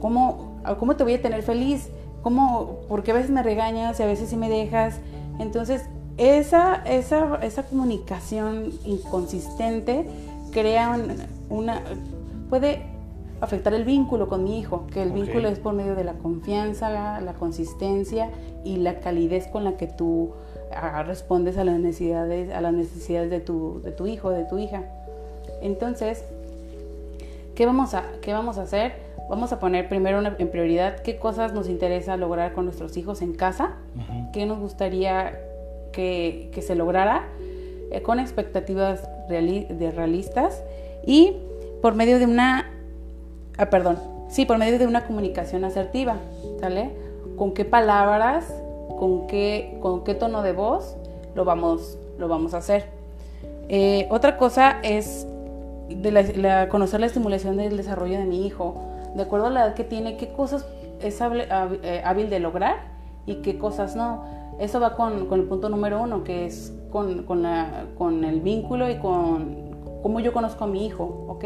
¿Cómo, 0.00 0.60
¿Cómo 0.78 0.94
te 0.94 1.02
voy 1.02 1.14
a 1.14 1.20
tener 1.20 1.42
feliz? 1.42 1.90
¿Cómo? 2.22 2.78
Porque 2.88 3.10
a 3.10 3.14
veces 3.14 3.32
me 3.32 3.42
regañas 3.42 3.98
y 3.98 4.04
a 4.04 4.06
veces 4.06 4.28
sí 4.28 4.36
me 4.36 4.48
dejas. 4.48 5.00
Entonces 5.40 5.88
esa, 6.18 6.82
esa, 6.84 7.36
esa 7.42 7.62
comunicación 7.62 8.72
inconsistente 8.84 10.04
crea 10.52 10.98
una, 11.48 11.82
puede 12.50 12.82
afectar 13.40 13.72
el 13.72 13.84
vínculo 13.84 14.28
con 14.28 14.42
mi 14.42 14.58
hijo, 14.58 14.86
que 14.88 15.02
el 15.02 15.10
okay. 15.10 15.22
vínculo 15.22 15.48
es 15.48 15.60
por 15.60 15.74
medio 15.74 15.94
de 15.94 16.02
la 16.02 16.14
confianza, 16.14 16.90
la, 16.90 17.20
la, 17.20 17.34
consistencia 17.34 18.30
y 18.64 18.78
la 18.78 18.98
calidez 18.98 19.46
con 19.46 19.62
la 19.62 19.76
que 19.76 19.86
tú 19.86 20.32
uh, 20.70 21.02
respondes 21.06 21.56
a 21.56 21.64
las 21.64 21.78
necesidades, 21.78 22.52
a 22.52 22.60
las 22.60 22.72
necesidades 22.72 23.30
de 23.30 23.40
tu, 23.40 23.80
de 23.82 23.92
tu 23.92 24.08
hijo, 24.08 24.30
de 24.30 24.44
tu 24.44 24.58
hija. 24.58 24.82
Entonces, 25.62 26.24
¿qué 27.54 27.64
vamos 27.64 27.94
a, 27.94 28.02
qué 28.22 28.32
vamos 28.32 28.58
a 28.58 28.62
hacer? 28.62 29.06
Vamos 29.30 29.52
a 29.52 29.60
poner 29.60 29.88
primero 29.88 30.18
una, 30.18 30.34
en 30.36 30.50
prioridad 30.50 31.00
qué 31.02 31.18
cosas 31.18 31.52
nos 31.52 31.68
interesa 31.68 32.16
lograr 32.16 32.54
con 32.54 32.64
nuestros 32.64 32.96
hijos 32.96 33.22
en 33.22 33.34
casa, 33.34 33.76
uh 33.94 33.98
-huh. 34.00 34.30
qué 34.32 34.46
nos 34.46 34.58
gustaría 34.58 35.38
que, 35.92 36.50
que 36.52 36.62
se 36.62 36.74
lograra 36.74 37.28
eh, 37.90 38.02
con 38.02 38.20
expectativas 38.20 39.08
reali 39.28 39.66
de 39.70 39.90
realistas 39.90 40.62
y 41.06 41.36
por 41.80 41.94
medio 41.94 42.18
de 42.18 42.26
una, 42.26 42.70
ah, 43.56 43.70
perdón, 43.70 43.98
sí, 44.28 44.44
por 44.44 44.58
medio 44.58 44.78
de 44.78 44.86
una 44.86 45.06
comunicación 45.06 45.64
asertiva, 45.64 46.16
¿sale? 46.60 46.90
Con 47.36 47.54
qué 47.54 47.64
palabras, 47.64 48.52
con 48.98 49.26
qué, 49.26 49.78
con 49.80 50.04
qué 50.04 50.14
tono 50.14 50.42
de 50.42 50.52
voz 50.52 50.96
lo 51.34 51.44
vamos, 51.44 51.98
lo 52.18 52.28
vamos 52.28 52.52
a 52.52 52.58
hacer. 52.58 52.86
Eh, 53.70 54.06
otra 54.10 54.36
cosa 54.36 54.80
es 54.82 55.26
de 55.88 56.10
la, 56.10 56.22
la, 56.22 56.68
conocer 56.68 57.00
la 57.00 57.06
estimulación 57.06 57.56
del 57.56 57.76
desarrollo 57.76 58.18
de 58.18 58.24
mi 58.24 58.46
hijo, 58.46 58.74
de 59.14 59.22
acuerdo 59.22 59.46
a 59.46 59.50
la 59.50 59.66
edad 59.66 59.74
que 59.74 59.84
tiene, 59.84 60.16
qué 60.18 60.28
cosas 60.28 60.66
es 61.00 61.22
hábil, 61.22 61.44
eh, 61.82 62.02
hábil 62.04 62.28
de 62.28 62.40
lograr 62.40 62.76
y 63.24 63.36
qué 63.36 63.56
cosas 63.56 63.96
no 63.96 64.37
eso 64.58 64.80
va 64.80 64.96
con, 64.96 65.26
con, 65.26 65.40
el 65.40 65.46
punto 65.46 65.68
número 65.68 66.02
uno, 66.02 66.24
que 66.24 66.46
es 66.46 66.72
con, 66.90 67.24
con, 67.24 67.42
la, 67.42 67.86
con 67.96 68.24
el 68.24 68.40
vínculo 68.40 68.90
y 68.90 68.96
con 68.98 69.68
cómo 70.02 70.20
yo 70.20 70.32
conozco 70.32 70.64
a 70.64 70.66
mi 70.66 70.86
hijo, 70.86 71.26
¿ok? 71.28 71.44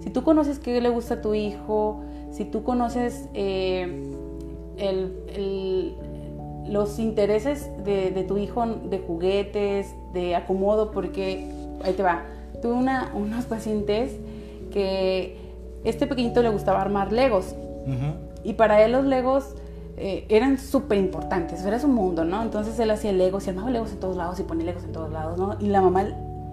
Si 0.00 0.10
tú 0.10 0.22
conoces 0.22 0.58
qué 0.58 0.80
le 0.80 0.88
gusta 0.88 1.14
a 1.14 1.20
tu 1.20 1.34
hijo, 1.34 2.00
si 2.30 2.44
tú 2.44 2.62
conoces 2.62 3.28
eh, 3.34 4.12
el, 4.76 5.12
el, 5.34 5.94
los 6.68 6.98
intereses 6.98 7.70
de, 7.84 8.10
de, 8.10 8.22
tu 8.24 8.38
hijo 8.38 8.64
de 8.66 8.98
juguetes, 8.98 9.94
de 10.12 10.36
acomodo, 10.36 10.90
porque 10.90 11.50
ahí 11.82 11.92
te 11.94 12.02
va. 12.02 12.24
Tuve 12.62 12.72
una, 12.72 13.10
unos 13.14 13.44
pacientes 13.46 14.16
que 14.70 15.36
este 15.84 16.06
pequeñito 16.06 16.42
le 16.42 16.50
gustaba 16.50 16.80
armar 16.80 17.12
legos. 17.12 17.54
Uh 17.86 17.90
-huh. 17.90 18.14
Y 18.44 18.54
para 18.54 18.82
él 18.84 18.92
los 18.92 19.04
legos 19.04 19.54
eh, 20.00 20.26
eran 20.28 20.58
súper 20.58 20.98
importantes, 20.98 21.64
era 21.64 21.78
su 21.78 21.88
mundo, 21.88 22.24
¿no? 22.24 22.42
Entonces 22.42 22.78
él 22.78 22.90
hacía 22.90 23.12
legos 23.12 23.46
y 23.46 23.50
armaba 23.50 23.70
legos 23.70 23.92
en 23.92 24.00
todos 24.00 24.16
lados 24.16 24.38
y 24.38 24.44
ponía 24.44 24.66
legos 24.66 24.84
en 24.84 24.92
todos 24.92 25.10
lados, 25.10 25.38
¿no? 25.38 25.56
Y 25.60 25.66
la 25.68 25.80
mamá 25.80 26.04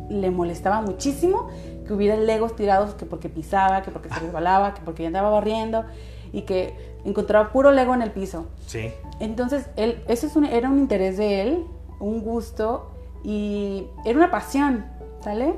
le 0.10 0.32
molestaba 0.32 0.82
muchísimo 0.82 1.50
que 1.86 1.94
hubiera 1.94 2.18
legos 2.18 2.56
tirados 2.56 2.96
que 2.96 3.06
porque 3.06 3.30
pisaba, 3.30 3.82
que 3.82 3.92
porque 3.92 4.10
se 4.10 4.20
resbalaba, 4.20 4.74
que 4.74 4.82
porque 4.82 5.06
andaba 5.06 5.30
barriendo 5.30 5.86
y 6.34 6.42
que 6.42 6.74
encontraba 7.06 7.52
puro 7.52 7.72
lego 7.72 7.94
en 7.94 8.02
el 8.02 8.12
piso. 8.12 8.48
Sí. 8.66 8.92
Entonces 9.20 9.68
él, 9.76 10.04
eso 10.08 10.28
es 10.28 10.36
un, 10.36 10.46
era 10.46 10.70
un 10.70 10.80
interés 10.80 11.18
de 11.18 11.42
él, 11.42 11.66
un 12.00 12.22
gusto 12.22 12.92
y 13.24 13.86
era 14.06 14.18
una 14.18 14.32
pasión, 14.32 14.86
¿sale? 15.22 15.54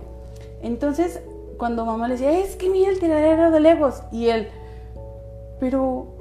Entonces 0.62 1.22
cuando 1.58 1.86
mamá 1.86 2.08
le 2.08 2.16
decía, 2.16 2.38
es 2.38 2.56
que 2.56 2.70
mira 2.70 2.92
el 2.92 3.00
tiradero 3.00 3.50
de 3.50 3.60
legos 3.60 4.04
y 4.12 4.28
él, 4.28 4.50
pero 5.60 6.18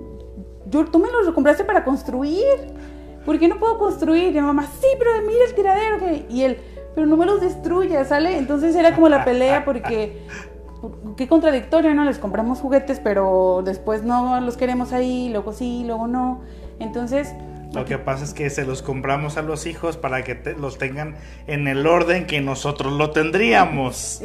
yo, 0.66 0.84
tú 0.84 0.98
me 0.98 1.10
los 1.10 1.32
compraste 1.32 1.64
para 1.64 1.84
construir. 1.84 2.44
¿Por 3.24 3.38
qué 3.38 3.48
no 3.48 3.58
puedo 3.58 3.78
construir? 3.78 4.30
Y 4.30 4.32
mi 4.34 4.40
mamá, 4.40 4.66
sí, 4.80 4.86
pero 4.98 5.10
mira 5.26 5.44
el 5.48 5.54
tiradero. 5.54 5.98
Que... 5.98 6.26
Y 6.28 6.42
él, 6.42 6.58
pero 6.94 7.06
no 7.06 7.16
me 7.16 7.26
los 7.26 7.40
destruyas, 7.40 8.08
¿sale? 8.08 8.38
Entonces 8.38 8.74
era 8.74 8.94
como 8.94 9.08
la 9.08 9.24
pelea 9.24 9.64
porque 9.64 10.22
qué 11.16 11.28
contradictorio, 11.28 11.94
¿no? 11.94 12.04
Les 12.04 12.18
compramos 12.18 12.60
juguetes, 12.60 13.00
pero 13.00 13.62
después 13.64 14.02
no 14.02 14.40
los 14.40 14.56
queremos 14.56 14.92
ahí, 14.92 15.28
luego 15.30 15.52
sí, 15.52 15.84
luego 15.86 16.06
no. 16.06 16.42
Entonces... 16.78 17.34
Lo 17.74 17.84
que 17.84 17.98
pasa 17.98 18.24
es 18.24 18.32
que 18.32 18.48
se 18.48 18.64
los 18.64 18.80
compramos 18.80 19.36
a 19.36 19.42
los 19.42 19.66
hijos 19.66 19.96
para 19.96 20.24
que 20.24 20.34
te, 20.34 20.54
los 20.54 20.78
tengan 20.78 21.16
en 21.46 21.68
el 21.68 21.86
orden 21.86 22.26
que 22.26 22.40
nosotros 22.40 22.92
lo 22.92 23.10
tendríamos. 23.10 24.22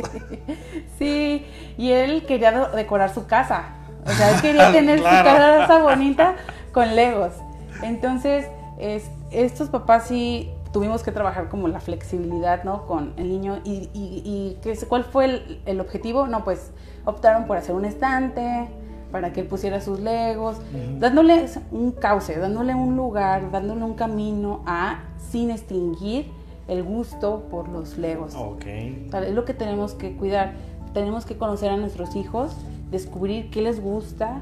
sí, 0.99 1.45
y 1.77 1.91
él 1.91 2.25
quería 2.25 2.51
decorar 2.67 3.13
su 3.13 3.27
casa. 3.27 3.80
O 4.05 4.09
sea, 4.11 4.35
él 4.35 4.41
quería 4.41 4.71
tener 4.73 4.99
claro. 4.99 5.29
su 5.29 5.67
casa 5.67 5.83
bonita 5.83 6.35
con 6.71 6.95
legos. 6.95 7.33
Entonces, 7.81 8.47
es, 8.79 9.09
estos 9.31 9.69
papás 9.69 10.07
sí 10.07 10.51
tuvimos 10.71 11.03
que 11.03 11.11
trabajar 11.11 11.49
como 11.49 11.67
la 11.67 11.79
flexibilidad, 11.79 12.63
¿no? 12.63 12.85
Con 12.85 13.13
el 13.17 13.29
niño. 13.29 13.59
¿Y, 13.63 13.89
y, 13.93 14.57
y 14.63 14.85
cuál 14.87 15.03
fue 15.03 15.25
el, 15.25 15.61
el, 15.65 15.79
objetivo? 15.79 16.27
No, 16.27 16.43
pues 16.43 16.71
optaron 17.05 17.45
por 17.45 17.57
hacer 17.57 17.75
un 17.75 17.85
estante 17.85 18.67
para 19.11 19.33
que 19.33 19.41
él 19.41 19.47
pusiera 19.47 19.81
sus 19.81 19.99
legos, 19.99 20.57
uh 20.57 20.77
-huh. 20.77 20.99
dándole 20.99 21.45
un 21.71 21.91
cauce, 21.91 22.37
dándole 22.37 22.73
un 22.73 22.95
lugar, 22.95 23.51
dándole 23.51 23.83
un 23.83 23.93
camino 23.93 24.61
a 24.65 25.01
sin 25.17 25.51
extinguir 25.51 26.31
el 26.69 26.83
gusto 26.83 27.43
por 27.51 27.67
los 27.67 27.97
legos. 27.97 28.33
Okay. 28.33 29.05
O 29.07 29.11
sea, 29.11 29.23
es 29.27 29.33
lo 29.33 29.43
que 29.43 29.53
tenemos 29.53 29.93
que 29.93 30.15
cuidar. 30.15 30.53
Tenemos 30.93 31.25
que 31.25 31.37
conocer 31.37 31.71
a 31.71 31.77
nuestros 31.77 32.15
hijos 32.15 32.55
descubrir 32.91 33.49
qué 33.49 33.61
les 33.61 33.81
gusta, 33.81 34.41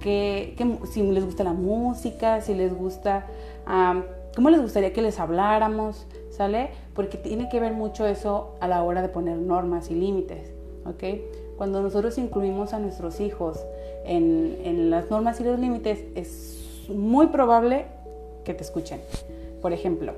qué, 0.00 0.54
qué, 0.56 0.78
si 0.90 1.02
les 1.02 1.24
gusta 1.24 1.44
la 1.44 1.52
música, 1.52 2.40
si 2.40 2.54
les 2.54 2.74
gusta, 2.74 3.26
um, 3.66 4.02
cómo 4.34 4.50
les 4.50 4.60
gustaría 4.60 4.92
que 4.92 5.02
les 5.02 5.18
habláramos, 5.20 6.06
¿sale? 6.30 6.70
Porque 6.94 7.18
tiene 7.18 7.48
que 7.48 7.60
ver 7.60 7.72
mucho 7.72 8.06
eso 8.06 8.54
a 8.60 8.68
la 8.68 8.82
hora 8.82 9.02
de 9.02 9.08
poner 9.08 9.36
normas 9.36 9.90
y 9.90 9.94
límites, 9.94 10.52
¿ok? 10.86 11.20
Cuando 11.56 11.82
nosotros 11.82 12.16
incluimos 12.18 12.72
a 12.72 12.78
nuestros 12.78 13.20
hijos 13.20 13.58
en, 14.04 14.56
en 14.64 14.90
las 14.90 15.10
normas 15.10 15.40
y 15.40 15.44
los 15.44 15.58
límites, 15.58 16.04
es 16.14 16.86
muy 16.88 17.26
probable 17.26 17.86
que 18.44 18.54
te 18.54 18.62
escuchen. 18.62 19.00
Por 19.60 19.72
ejemplo, 19.72 20.14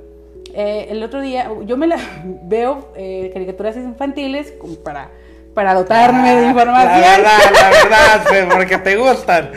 eh, 0.54 0.88
el 0.90 1.02
otro 1.02 1.20
día, 1.20 1.50
yo 1.64 1.76
me 1.76 1.86
la 1.86 1.98
veo 2.44 2.88
eh, 2.96 3.30
caricaturas 3.32 3.76
infantiles 3.76 4.52
para 4.82 5.10
para 5.54 5.74
dotarme 5.74 6.30
ah, 6.30 6.40
de 6.40 6.46
información. 6.46 7.00
La 7.00 7.16
verdad, 7.16 7.38
la 7.52 7.70
verdad, 8.30 8.54
porque 8.54 8.78
te 8.78 8.96
gustan. 8.96 9.50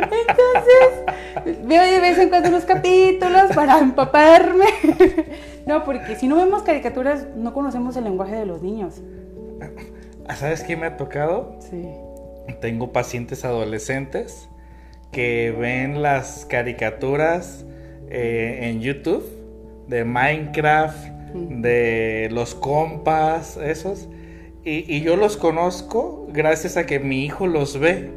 Entonces, 0.00 1.58
veo 1.64 1.82
de 1.82 2.00
vez 2.00 2.18
en 2.18 2.28
cuando 2.28 2.48
unos 2.48 2.64
capítulos 2.64 3.52
para 3.54 3.78
empaparme. 3.78 4.66
No, 5.66 5.84
porque 5.84 6.16
si 6.16 6.28
no 6.28 6.36
vemos 6.36 6.62
caricaturas, 6.62 7.26
no 7.36 7.52
conocemos 7.52 7.96
el 7.96 8.04
lenguaje 8.04 8.36
de 8.36 8.46
los 8.46 8.62
niños. 8.62 9.02
¿Sabes 10.34 10.62
qué 10.62 10.76
me 10.76 10.86
ha 10.86 10.96
tocado? 10.96 11.58
Sí. 11.60 11.88
Tengo 12.60 12.92
pacientes 12.92 13.44
adolescentes 13.44 14.48
que 15.12 15.54
ven 15.58 16.02
las 16.02 16.46
caricaturas 16.46 17.64
eh, 18.10 18.60
en 18.62 18.80
YouTube 18.80 19.24
de 19.88 20.04
Minecraft, 20.04 21.08
de 21.34 22.28
los 22.30 22.54
compas, 22.54 23.56
esos 23.58 24.08
y, 24.68 24.84
y, 24.86 25.00
yo 25.00 25.16
los 25.16 25.36
conozco 25.36 26.26
gracias 26.30 26.76
a 26.76 26.84
que 26.84 26.98
mi 26.98 27.24
hijo 27.24 27.46
los 27.46 27.78
ve. 27.78 28.10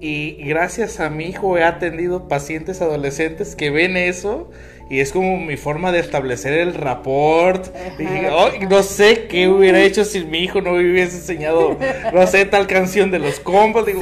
Y, 0.00 0.36
y 0.38 0.48
gracias 0.48 1.00
a 1.00 1.08
mi 1.10 1.24
hijo 1.24 1.56
he 1.56 1.64
atendido 1.64 2.28
pacientes 2.28 2.82
adolescentes 2.82 3.56
que 3.56 3.70
ven 3.70 3.96
eso 3.96 4.50
y 4.88 5.00
es 5.00 5.10
como 5.10 5.36
mi 5.38 5.56
forma 5.56 5.90
de 5.90 5.98
establecer 5.98 6.52
el 6.52 6.74
rapport. 6.74 7.66
Dije, 7.98 8.30
no 8.68 8.82
sé 8.82 9.26
qué 9.26 9.48
hubiera 9.48 9.80
hecho 9.80 10.04
si 10.04 10.24
mi 10.24 10.38
hijo 10.38 10.60
no 10.60 10.72
me 10.72 10.90
hubiese 10.90 11.16
enseñado, 11.16 11.76
no 12.12 12.26
sé, 12.26 12.44
tal 12.44 12.66
canción 12.66 13.10
de 13.10 13.18
los 13.18 13.40
combos. 13.40 13.84
Digo, 13.84 14.00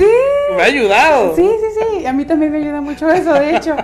me 0.57 0.63
ha 0.63 0.67
ayudado. 0.67 1.37
Sí, 1.37 1.43
sí, 1.43 1.81
sí. 1.81 2.07
A 2.07 2.13
mí 2.13 2.27
también 2.27 2.53
me 2.53 2.59
ayuda 2.59 2.83
mucho 2.83 3.11
eso, 3.11 3.33
de 3.33 3.57
hecho. 3.57 3.77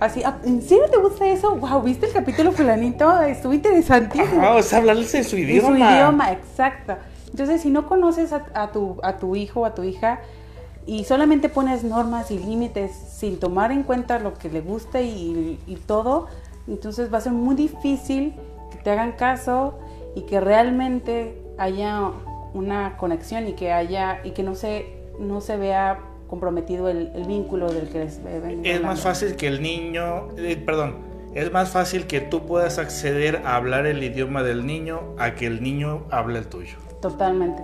Así, 0.00 0.22
ah, 0.24 0.38
¿en 0.44 0.62
serio 0.62 0.86
te 0.90 0.98
gusta 0.98 1.28
eso? 1.28 1.54
Wow, 1.54 1.82
¿viste 1.82 2.06
el 2.06 2.12
capítulo 2.12 2.50
fulanito? 2.50 3.20
Estuvo 3.22 3.52
interesantísimo. 3.52 4.42
Ah, 4.42 4.56
o 4.56 4.62
sea, 4.62 4.78
hablarles 4.78 5.14
en 5.14 5.24
su 5.24 5.36
idioma. 5.36 5.68
En 5.68 5.74
su 5.74 5.94
idioma, 5.94 6.32
exacto. 6.32 6.96
Entonces, 7.30 7.60
si 7.62 7.70
no 7.70 7.86
conoces 7.86 8.32
a, 8.32 8.70
tu, 8.72 8.96
a 9.02 9.16
tu 9.16 9.36
hijo 9.36 9.60
o 9.60 9.64
a 9.64 9.74
tu 9.74 9.82
hija, 9.84 10.20
y 10.86 11.04
solamente 11.04 11.50
pones 11.50 11.84
normas 11.84 12.30
y 12.30 12.38
límites 12.38 12.92
sin 12.92 13.38
tomar 13.38 13.72
en 13.72 13.82
cuenta 13.82 14.18
lo 14.18 14.34
que 14.34 14.48
le 14.48 14.62
gusta 14.62 15.02
y, 15.02 15.58
y, 15.66 15.76
todo, 15.76 16.28
entonces 16.66 17.12
va 17.12 17.18
a 17.18 17.20
ser 17.20 17.32
muy 17.32 17.54
difícil 17.54 18.32
que 18.70 18.78
te 18.78 18.90
hagan 18.90 19.12
caso 19.12 19.78
y 20.14 20.22
que 20.22 20.40
realmente 20.40 21.42
haya 21.58 22.10
una 22.54 22.96
conexión 22.96 23.46
y 23.48 23.52
que 23.52 23.70
haya 23.70 24.20
y 24.24 24.30
que 24.30 24.42
no 24.42 24.54
se 24.54 24.98
no 25.18 25.42
se 25.42 25.58
vea 25.58 25.98
comprometido 26.28 26.88
el, 26.88 27.10
vínculo 27.26 27.72
del 27.72 27.88
que 27.88 28.00
les 28.00 28.20
Es 28.64 28.82
más 28.82 29.00
fácil 29.00 29.34
que 29.36 29.48
el 29.48 29.62
niño, 29.62 30.28
eh, 30.36 30.56
perdón, 30.56 31.07
es 31.34 31.52
más 31.52 31.70
fácil 31.70 32.06
que 32.06 32.20
tú 32.20 32.46
puedas 32.46 32.78
acceder 32.78 33.42
a 33.44 33.56
hablar 33.56 33.86
el 33.86 34.02
idioma 34.02 34.42
del 34.42 34.66
niño 34.66 35.14
a 35.18 35.34
que 35.34 35.46
el 35.46 35.62
niño 35.62 36.04
hable 36.10 36.38
el 36.38 36.46
tuyo. 36.46 36.76
Totalmente. 37.00 37.62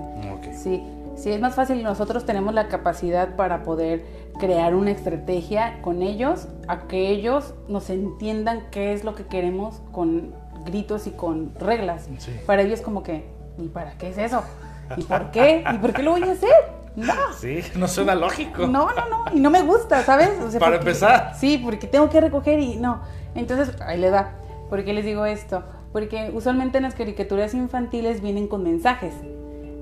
Sí, 0.57 0.83
sí, 1.17 1.33
es 1.33 1.41
más 1.41 1.55
fácil 1.55 1.83
nosotros 1.83 2.25
tenemos 2.25 2.55
la 2.55 2.69
capacidad 2.69 3.37
para 3.37 3.63
poder 3.63 4.05
crear 4.39 4.75
una 4.75 4.91
estrategia 4.91 5.81
con 5.83 6.03
ellos, 6.03 6.49
a 6.69 6.87
que 6.87 7.09
ellos 7.11 7.55
nos 7.69 7.91
entiendan 7.91 8.65
qué 8.71 8.93
es 8.93 9.05
lo 9.05 9.15
que 9.15 9.27
queremos 9.27 9.81
con 9.93 10.35
gritos 10.65 11.07
y 11.07 11.11
con 11.11 11.55
reglas. 11.55 12.09
Para 12.47 12.63
ellos 12.63 12.81
como 12.81 13.03
que, 13.03 13.25
¿y 13.59 13.69
para 13.69 13.97
qué 13.99 14.11
es 14.11 14.19
eso? 14.19 14.43
¿Y 14.97 15.03
por 15.03 15.31
qué? 15.33 15.65
¿Y 15.73 15.79
por 15.79 15.93
qué 15.93 16.03
lo 16.03 16.13
voy 16.13 16.23
a 16.23 16.33
hacer? 16.33 16.55
No. 16.97 17.13
Sí, 17.41 17.61
no 17.75 17.89
suena 17.89 18.15
lógico. 18.15 18.67
No, 18.67 18.89
no, 18.95 19.09
no. 19.09 19.25
Y 19.37 19.41
no 19.41 19.51
me 19.51 19.63
gusta, 19.63 20.03
¿sabes? 20.05 20.31
Para 20.61 20.77
empezar. 20.77 21.33
Sí, 21.37 21.61
porque 21.63 21.89
tengo 21.89 22.09
que 22.09 22.21
recoger 22.21 22.61
y 22.61 22.77
no. 22.77 23.03
Entonces, 23.35 23.81
ahí 23.81 23.99
le 23.99 24.11
da. 24.11 24.35
¿Por 24.71 24.85
qué 24.85 24.93
les 24.93 25.05
digo 25.05 25.27
esto? 25.27 25.63
Porque 25.93 26.31
usualmente 26.35 26.79
en 26.79 26.85
las 26.85 26.95
caricaturas 26.95 27.55
infantiles 27.55 28.21
vienen 28.21 28.49
con 28.49 28.63
mensajes. 28.63 29.15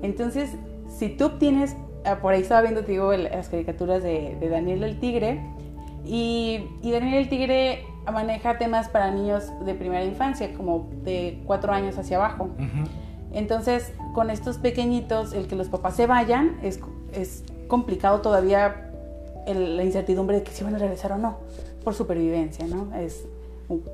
Entonces, 0.01 0.51
si 0.87 1.09
tú 1.09 1.25
obtienes 1.25 1.75
Ah, 2.05 2.19
por 2.19 2.33
ahí 2.33 2.41
estaba 2.41 2.61
viendo, 2.61 2.83
te 2.83 2.91
digo, 2.91 3.13
las 3.13 3.47
caricaturas 3.47 4.03
de, 4.03 4.37
Daniel 4.49 4.83
el 4.83 4.99
Tigre. 4.99 5.41
Y, 6.05 6.65
Daniel 6.83 7.15
el 7.15 7.29
Tigre 7.29 7.85
maneja 8.11 8.57
temas 8.57 8.89
para 8.89 9.11
niños 9.11 9.45
de 9.65 9.73
primera 9.73 10.03
infancia, 10.03 10.53
como 10.53 10.89
de 11.03 11.41
cuatro 11.45 11.71
años 11.71 11.97
hacia 11.97 12.17
abajo. 12.17 12.49
Entonces, 13.31 13.93
con 14.13 14.29
estos 14.29 14.57
pequeñitos, 14.57 15.33
el 15.33 15.47
que 15.47 15.55
los 15.55 15.69
papás 15.69 15.95
se 15.95 16.07
vayan 16.07 16.57
es, 16.61 16.79
es 17.13 17.43
complicado 17.67 18.21
todavía 18.21 18.91
la 19.47 19.83
incertidumbre 19.83 20.37
de 20.37 20.43
que 20.43 20.51
si 20.51 20.63
van 20.63 20.75
a 20.75 20.77
regresar 20.77 21.13
o 21.13 21.17
no, 21.17 21.37
por 21.83 21.93
supervivencia, 21.93 22.67
¿no? 22.67 22.93
Es 22.95 23.25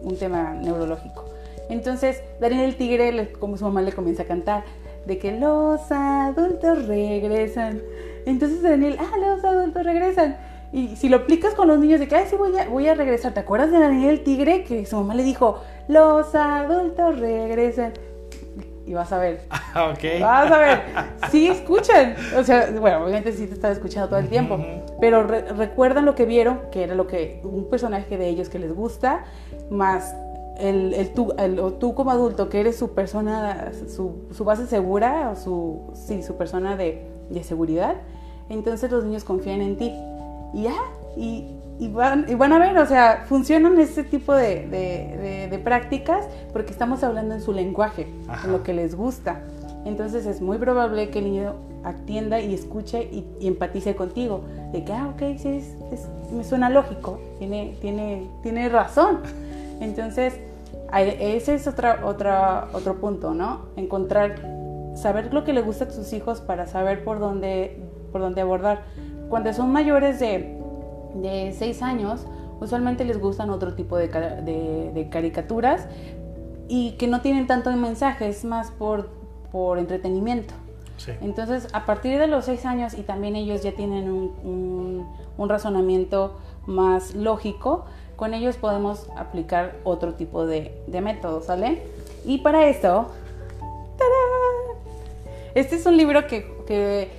un, 0.04 0.18
tema 0.18 0.54
neurológico. 0.54 1.26
Entonces, 1.70 2.22
Daniel 2.39 2.62
el 2.62 2.76
Tigre, 2.76 3.32
como 3.34 3.58
su 3.58 3.65
mamá 3.65 3.82
le 3.82 3.92
comienza 3.92 4.24
a 4.24 4.26
cantar, 4.26 4.63
de 5.06 5.18
que 5.18 5.32
los 5.32 5.92
adultos 5.92 6.88
regresan. 6.88 7.82
Entonces 8.26 8.62
Daniel, 8.62 8.98
ah, 9.00 9.18
los 9.18 9.44
adultos 9.44 9.84
regresan. 9.84 10.38
Y 10.72 10.96
si 10.96 11.10
lo 11.10 11.18
aplicas 11.18 11.56
con 11.56 11.68
los 11.68 11.80
niños 11.80 12.00
de 12.00 12.08
que, 12.08 12.15
ay, 12.15 12.26
sí, 12.30 12.36
voy 12.36 12.58
a, 12.58 12.68
voy 12.70 12.88
a 12.88 12.94
regresar. 12.94 13.34
¿Te 13.34 13.39
acuerdas 13.39 13.72
de 13.72 13.80
Daniel 13.80 14.12
el 14.12 14.24
tigre? 14.24 14.63
Que 14.63 14.86
su 14.86 14.98
mamá 14.98 15.15
le 15.15 15.24
dijo, 15.24 15.62
los 15.88 16.36
adultos 16.36 17.20
regresan. 17.20 17.94
Y 18.86 18.94
vas 18.94 19.12
a 19.12 19.18
ver. 19.18 19.42
Ah, 19.72 19.94
ok. 19.94 20.20
Vas 20.20 20.52
a 20.52 20.58
ver. 20.58 20.82
Sí 21.30 21.48
escuchan. 21.48 22.15
O 22.36 22.44
sea, 22.44 22.72
bueno, 22.72 23.04
obviamente 23.04 23.32
sí 23.34 23.46
te 23.46 23.54
están 23.54 23.72
escuchando 23.72 24.10
todo 24.10 24.20
el 24.20 24.28
tiempo. 24.30 24.60
Pero 24.99 25.23
recuerdan 25.23 26.05
lo 26.05 26.15
que 26.15 26.25
vieron, 26.25 26.59
que 26.71 26.83
era 26.83 26.95
lo 26.95 27.07
que 27.07 27.41
un 27.43 27.69
personaje 27.69 28.17
de 28.17 28.27
ellos 28.27 28.49
que 28.49 28.59
les 28.59 28.73
gusta, 28.73 29.23
más 29.69 30.13
el, 30.59 30.93
el, 30.93 31.13
tú, 31.13 31.33
tú 31.79 31.95
como 31.95 32.12
adulto, 32.12 32.49
que 32.49 32.59
eres 32.59 32.77
su 32.77 32.93
persona, 32.93 33.71
su, 33.88 34.27
su 34.31 34.43
base 34.43 34.67
segura, 34.67 35.31
o 35.31 35.35
su, 35.35 35.91
sí, 35.93 36.21
su 36.21 36.35
persona 36.35 36.75
de, 36.75 37.07
de, 37.29 37.43
seguridad, 37.43 37.95
entonces 38.49 38.91
los 38.91 39.05
niños 39.05 39.23
confían 39.23 39.62
en 39.62 39.77
ti. 39.77 39.93
Y 40.53 40.63
ya, 40.63 40.75
y, 41.15 41.55
y, 41.79 41.88
van, 41.88 42.25
y 42.27 42.35
van 42.35 42.51
a 42.51 42.59
ver, 42.59 42.77
o 42.77 42.85
sea, 42.85 43.23
funcionan 43.27 43.79
este 43.79 44.03
tipo 44.03 44.33
de, 44.33 44.67
de, 44.67 45.47
de 45.49 45.59
prácticas 45.59 46.25
porque 46.51 46.71
estamos 46.71 47.03
hablando 47.03 47.35
en 47.35 47.41
su 47.41 47.53
lenguaje, 47.53 48.07
en 48.43 48.51
lo 48.51 48.63
que 48.63 48.73
les 48.73 48.95
gusta. 48.95 49.41
Entonces 49.86 50.26
es 50.26 50.42
muy 50.42 50.58
probable 50.58 51.10
que 51.10 51.20
el 51.20 51.26
niño 51.26 51.56
atienda 51.84 52.39
y 52.39 52.54
escuche 52.54 53.04
y, 53.04 53.48
empatice 53.48 53.96
contigo. 53.96 54.42
De 54.72 54.84
que, 54.84 54.94
ah, 54.94 55.10
ok, 55.13 55.38
sí, 55.38 55.62
me 56.32 56.44
suena 56.44 56.70
lógico, 56.70 57.20
tiene, 57.39 57.76
tiene, 57.82 58.30
tiene 58.44 58.70
razón. 58.70 59.20
Entonces, 59.80 60.39
ese 60.94 61.56
es 61.56 61.68
otra, 61.68 62.06
otra, 62.06 62.68
otro 62.74 63.00
punto, 63.00 63.34
¿no? 63.34 63.68
Encontrar, 63.76 64.36
saber 64.96 65.34
lo 65.34 65.44
que 65.44 65.54
le 65.54 65.62
gusta 65.62 65.86
a 65.86 65.88
tus 65.88 66.12
hijos 66.13 66.42
para 66.42 66.68
saber 66.68 67.04
por 67.04 67.20
dónde, 67.20 67.82
por 68.12 68.22
dónde 68.22 68.42
abordar. 68.42 68.84
Cuando 69.30 69.54
son 69.54 69.72
mayores 69.72 70.20
de, 70.20 70.58
de 71.15 71.54
6 71.58 71.82
años, 71.84 72.26
usualmente 72.60 73.06
les 73.06 73.20
gustan 73.20 73.50
otro 73.50 73.76
tipo 73.76 73.98
de, 73.98 74.08
de, 74.08 75.08
caricaturas 75.10 75.88
y 76.68 76.92
que 76.94 77.08
no 77.08 77.22
tienen 77.22 77.48
tanto 77.48 77.70
de 77.70 77.76
mensajes, 77.76 78.44
más 78.44 78.72
por, 78.72 79.10
por 79.51 79.77
entretenimiento. 79.77 80.53
Entonces, 81.21 81.67
a 81.73 81.85
partir 81.85 82.19
de 82.19 82.27
los 82.27 82.45
6 82.45 82.65
años 82.65 82.93
y 82.93 83.03
también 83.03 83.35
ellos 83.35 83.63
ya 83.63 83.71
tienen 83.71 84.12
un, 84.12 84.33
un, 84.43 85.07
un 85.38 85.49
razonamiento 85.49 86.38
más 86.67 87.15
lógico, 87.15 87.85
con 88.15 88.33
ellos 88.33 88.57
podemos 88.57 89.09
aplicar 89.15 89.77
otro 89.85 90.15
tipo 90.15 90.45
de, 90.45 90.83
de 90.88 91.01
método, 91.01 91.41
¿sale? 91.41 91.83
Y 92.25 92.39
para 92.39 92.67
esto, 92.67 93.07
este 95.55 95.75
es 95.75 95.85
un 95.85 95.97
libro 95.97 96.27
que, 96.27 97.09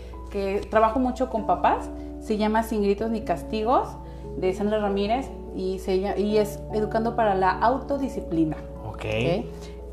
trabajo 0.70 0.98
mucho 0.98 1.30
con 1.30 1.46
papás, 1.46 1.90
se 2.20 2.36
llama 2.36 2.62
Sin 2.62 2.82
gritos 2.82 3.10
ni 3.10 3.22
castigos, 3.22 3.88
de 4.36 4.52
Sandra 4.52 4.78
Ramírez, 4.78 5.28
y, 5.56 5.78
se, 5.80 5.96
y 5.96 6.36
es 6.36 6.60
Educando 6.72 7.16
para 7.16 7.34
la 7.34 7.50
Autodisciplina. 7.50 8.56
Ok. 8.86 9.04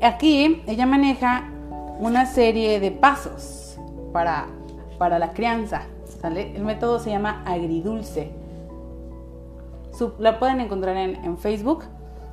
Aquí 0.00 0.62
ella 0.66 0.86
maneja 0.86 1.50
una 1.98 2.26
serie 2.26 2.80
de 2.80 2.90
pasos 2.90 3.78
para, 4.12 4.46
para 4.98 5.18
la 5.18 5.32
crianza, 5.32 5.82
¿sale? 6.20 6.54
El 6.56 6.64
método 6.64 6.98
se 6.98 7.10
llama 7.10 7.42
agridulce 7.46 8.32
la 10.18 10.38
pueden 10.38 10.60
encontrar 10.60 10.96
en, 10.96 11.38
Facebook. 11.38 11.84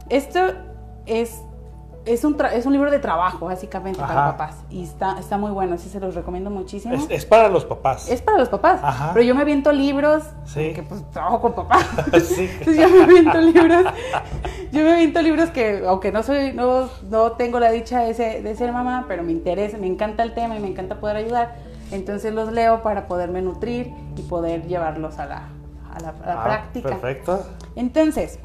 Esto 0.10 0.40
es, 1.06 1.42
es, 2.06 2.24
un 2.24 2.38
es 2.54 2.66
un 2.66 2.74
libro 2.74 2.92
de 2.92 3.00
trabajo, 3.00 3.46
básicamente, 3.46 4.00
para 4.00 4.32
papás. 4.32 4.64
Y 4.70 4.84
está, 4.84 5.18
está 5.20 5.38
muy 5.38 5.52
bueno, 5.52 5.76
así 5.76 5.90
se 5.90 6.00
los 6.00 6.16
recomiendo 6.16 6.50
muchísimo. 6.50 6.96
Es, 7.10 7.26
para 7.26 7.50
los 7.50 7.66
papás. 7.66 8.10
Es 8.10 8.22
para 8.22 8.38
los 8.38 8.50
papás. 8.50 8.82
Pero 9.14 9.26
yo 9.26 9.36
me 9.36 9.42
aviento 9.42 9.72
libros, 9.72 10.24
sí. 10.46 10.74
que 10.74 10.84
pues 10.84 11.10
trabajo 11.12 11.42
con 11.42 11.54
papás. 11.54 11.86
Entonces 12.06 12.78
yo 12.78 12.90
me 12.90 13.04
aviento 13.04 13.40
libros. 13.40 13.86
Yo 14.76 14.84
me 14.84 14.92
aviento 14.92 15.22
libros 15.22 15.52
que, 15.52 15.84
aunque 15.88 16.12
no 16.12 16.22
soy, 16.22 16.52
no, 16.52 16.90
no 17.10 17.32
tengo 17.32 17.62
la 17.62 17.72
dicha 17.72 18.02
de 18.02 18.14
ser, 18.14 18.44
de 18.44 18.56
ser 18.58 18.74
mamá, 18.74 19.06
pero 19.08 19.24
me 19.24 19.32
interesa, 19.32 19.78
me 19.78 19.88
encanta 19.88 20.22
el 20.22 20.34
tema 20.34 20.58
y 20.58 20.60
me 20.60 20.68
encanta 20.68 21.00
poder 21.00 21.16
ayudar. 21.16 21.56
Entonces 21.94 22.34
los 22.34 22.52
leo 22.52 22.84
para 22.84 23.08
poderme 23.08 23.42
nutrir 23.42 23.94
y 24.18 24.22
poder 24.24 24.68
llevarlos 24.68 25.18
a 25.18 25.28
la, 25.28 25.44
a 25.94 26.00
la, 26.02 26.14
ah, 26.26 26.44
práctica. 26.44 26.90
Perfecto. 26.90 27.46
Entonces, 27.78 28.38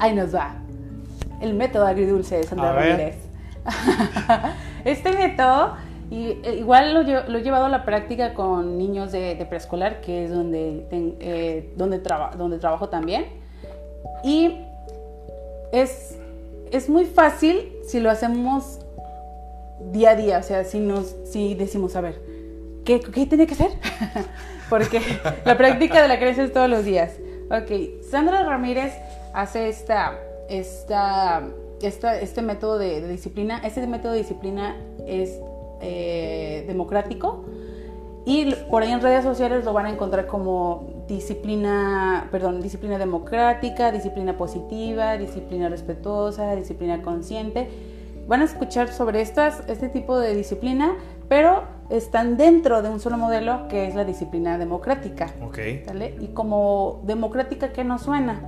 ahí 0.00 0.14
nos 0.14 0.34
va. 0.34 0.56
El 1.40 1.54
método 1.54 1.86
agridulce 1.86 2.36
de 2.36 2.42
Sandra 2.42 2.74
Ramírez. 2.74 3.16
este 4.84 5.12
método, 5.12 5.76
y, 6.10 6.32
eh, 6.44 6.56
igual 6.58 6.92
lo, 6.92 7.38
he 7.38 7.42
llevado 7.42 7.64
a 7.64 7.68
la 7.70 7.86
práctica 7.86 8.34
con 8.34 8.76
niños 8.76 9.12
de, 9.12 9.46
preescolar, 9.48 10.02
que 10.02 10.24
es 10.26 10.30
donde, 10.30 10.86
eh, 10.90 11.72
donde, 11.74 12.02
donde 12.36 12.58
trabajo 12.58 12.90
también. 12.90 13.24
Y 14.22 14.65
es, 15.72 16.16
es 16.70 16.88
muy 16.88 17.04
fácil 17.04 17.72
si 17.86 18.00
lo 18.00 18.10
hacemos 18.10 18.80
día 19.92 20.10
a 20.10 20.16
día, 20.16 20.38
o 20.38 20.42
sea, 20.42 20.64
si, 20.64 20.78
nos, 20.78 21.14
si 21.24 21.54
decimos, 21.54 21.96
a 21.96 22.00
ver, 22.00 22.20
¿qué, 22.84 23.00
qué 23.00 23.26
tiene 23.26 23.46
que 23.46 23.54
hacer? 23.54 23.70
porque 24.70 25.00
la 25.44 25.56
práctica 25.56 26.02
de 26.02 26.08
la 26.08 26.18
creencia 26.18 26.44
es 26.44 26.52
todos 26.52 26.68
los 26.68 26.84
días. 26.84 27.12
Ok, 27.50 28.02
Sandra 28.10 28.42
Ramírez 28.42 28.92
hace 29.32 29.68
esta, 29.68 30.18
esta, 30.48 31.46
esta 31.80 32.18
este 32.20 32.42
método 32.42 32.78
de, 32.78 33.06
disciplina. 33.06 33.60
Este 33.64 33.86
método 33.86 34.12
de 34.12 34.18
disciplina 34.18 34.76
es 35.06 35.38
eh, 35.80 36.64
democrático 36.66 37.44
Y 38.28 38.52
por 38.70 38.82
ahí 38.82 38.90
en 38.90 39.00
redes 39.00 39.22
sociales 39.22 39.64
lo 39.64 39.72
van 39.72 39.86
a 39.86 39.90
encontrar 39.90 40.26
como 40.26 41.04
disciplina, 41.06 42.26
perdón, 42.32 42.60
disciplina 42.60 42.98
democrática, 42.98 43.92
disciplina 43.92 44.36
positiva, 44.36 45.16
disciplina 45.16 45.68
respetuosa, 45.68 46.56
disciplina 46.56 47.02
consciente. 47.02 47.68
Van 48.26 48.40
a 48.40 48.44
escuchar 48.44 48.88
sobre 48.88 49.20
estas, 49.20 49.62
este 49.68 49.88
tipo 49.88 50.18
de 50.18 50.34
disciplina, 50.34 50.96
pero 51.28 51.62
están 51.88 52.36
dentro 52.36 52.82
de 52.82 52.88
un 52.88 52.98
solo 52.98 53.16
modelo 53.16 53.68
que 53.68 53.86
es 53.86 53.94
la 53.94 54.04
disciplina 54.04 54.58
democrática. 54.58 55.32
Ok. 55.44 55.58
¿sale? 55.86 56.16
Y 56.20 56.26
como 56.28 57.00
democrática, 57.04 57.72
¿qué 57.72 57.84
nos 57.84 58.02
suena? 58.02 58.40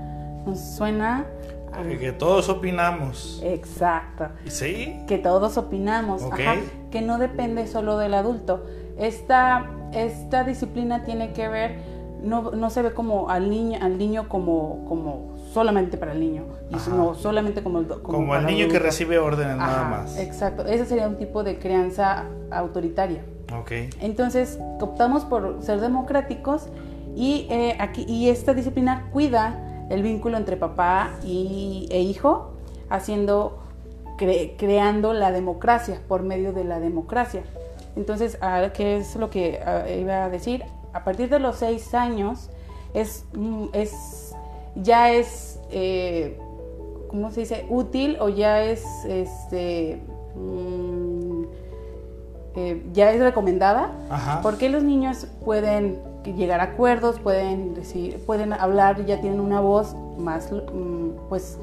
Nos 0.45 0.59
suena... 0.59 1.25
a- 1.73 1.83
Que 1.85 2.11
todos 2.11 2.49
opinamos. 2.49 3.41
Exacto. 3.45 4.31
¿Sí? 4.47 5.05
Que 5.07 5.19
todos 5.19 5.57
opinamos, 5.57 6.23
Ok. 6.25 6.41
ajá, 6.41 6.55
que 6.91 7.01
no 7.01 7.19
depende 7.19 7.69
solo 7.69 7.97
del 7.99 8.14
adulto. 8.14 8.64
Esta, 8.98 9.70
esta 9.92 10.44
disciplina 10.44 11.04
tiene 11.04 11.32
que 11.32 11.48
ver, 11.48 11.78
no, 12.22 12.50
no 12.50 12.70
se 12.70 12.82
ve 12.82 12.92
como 12.92 13.30
al 13.30 13.48
niño, 13.48 13.78
al 13.80 13.96
niño 13.96 14.28
como, 14.28 14.84
como 14.88 15.37
solamente 15.52 15.96
para 15.96 16.12
el 16.12 16.20
niño, 16.20 16.44
Ajá. 16.72 16.90
no 16.90 17.14
solamente 17.14 17.62
como 17.62 17.78
el, 17.78 17.87
como 17.87 18.02
Como 18.18 18.34
el 18.34 18.44
niño 18.46 18.68
que 18.68 18.78
recibe 18.78 19.18
órdenes 19.18 19.56
nada 19.56 19.84
más. 19.88 20.18
Exacto, 20.18 20.64
ese 20.66 20.84
sería 20.84 21.06
un 21.06 21.16
tipo 21.16 21.42
de 21.44 21.58
crianza 21.58 22.24
autoritaria. 22.50 23.22
Ok. 23.58 23.72
Entonces 24.00 24.58
optamos 24.80 25.24
por 25.24 25.62
ser 25.62 25.80
democráticos 25.80 26.66
y, 27.16 27.46
eh, 27.50 27.76
aquí, 27.80 28.04
y 28.08 28.28
esta 28.28 28.52
disciplina 28.52 29.08
cuida 29.12 29.87
el 29.90 30.02
vínculo 30.02 30.37
entre 30.37 30.56
papá 30.56 31.12
y, 31.24 31.88
e 31.90 32.00
hijo, 32.02 32.50
haciendo, 32.90 33.58
cre- 34.18 34.54
creando 34.58 35.14
la 35.14 35.30
democracia 35.32 36.00
por 36.08 36.22
medio 36.24 36.52
de 36.52 36.64
la 36.64 36.78
democracia. 36.78 37.42
Entonces, 37.98 38.38
¿qué 38.74 38.96
es 38.98 39.16
lo 39.16 39.28
que 39.28 39.61
ah, 39.64 39.84
iba 39.90 40.24
a 40.24 40.30
decir? 40.30 40.64
A 40.92 41.02
partir 41.02 41.28
de 41.28 41.40
los 41.40 41.56
seis 41.56 41.94
años 41.94 42.48
es, 42.94 43.24
mm, 43.34 43.66
es 43.72 44.37
ya 44.76 45.11
es, 45.11 45.58
eh, 45.72 46.38
¿cómo 47.08 47.32
se 47.32 47.40
dice? 47.40 47.66
Útil 47.68 48.16
o 48.20 48.28
ya 48.28 48.62
es, 48.62 48.84
este, 49.04 50.00
mm, 50.37 51.42
eh, 52.54 52.82
ya 52.92 53.11
es 53.11 53.20
recomendada 53.20 53.92
Ajá. 54.11 54.42
porque 54.42 54.68
los 54.68 54.84
niños 54.84 55.26
pueden 55.44 55.98
llegar 56.24 56.61
a 56.61 56.64
acuerdos, 56.74 57.18
pueden 57.18 57.74
decir, 57.74 58.22
pueden 58.26 58.52
hablar, 58.52 59.04
ya 59.06 59.20
tienen 59.20 59.40
una 59.40 59.61
voz 59.61 59.96
más, 60.16 60.52
mm, 60.52 61.28
pues, 61.28 61.58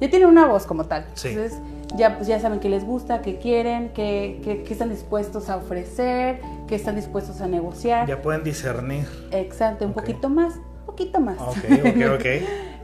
ya 0.00 0.08
tienen 0.08 0.28
una 0.28 0.46
voz 0.46 0.64
como 0.64 0.84
tal. 0.84 1.04
Sí. 1.12 1.28
Entonces, 1.28 1.60
ya, 1.96 2.16
pues, 2.16 2.26
ya 2.28 2.38
saben 2.40 2.60
qué 2.60 2.68
les 2.68 2.84
gusta, 2.84 3.22
qué 3.22 3.38
quieren, 3.38 3.90
qué, 3.94 4.40
qué- 4.44 4.62
qué 4.62 4.72
están 4.72 4.90
dispuestos 4.90 5.48
a 5.50 5.56
ofrecer, 5.56 6.40
qué 6.66 6.74
están 6.74 6.96
dispuestos 6.96 7.40
a 7.40 7.46
negociar. 7.46 8.06
Ya 8.08 8.20
pueden 8.22 8.42
discernir. 8.44 9.06
Exacto, 9.30 9.84
un 9.84 9.90
Ok. 9.92 9.98
poquito 9.98 10.28
más, 10.28 10.54
poquito 10.86 11.20
más. 11.20 11.38
Ok, 11.40 11.56
ok, 11.86 12.14
ok. 12.20 12.26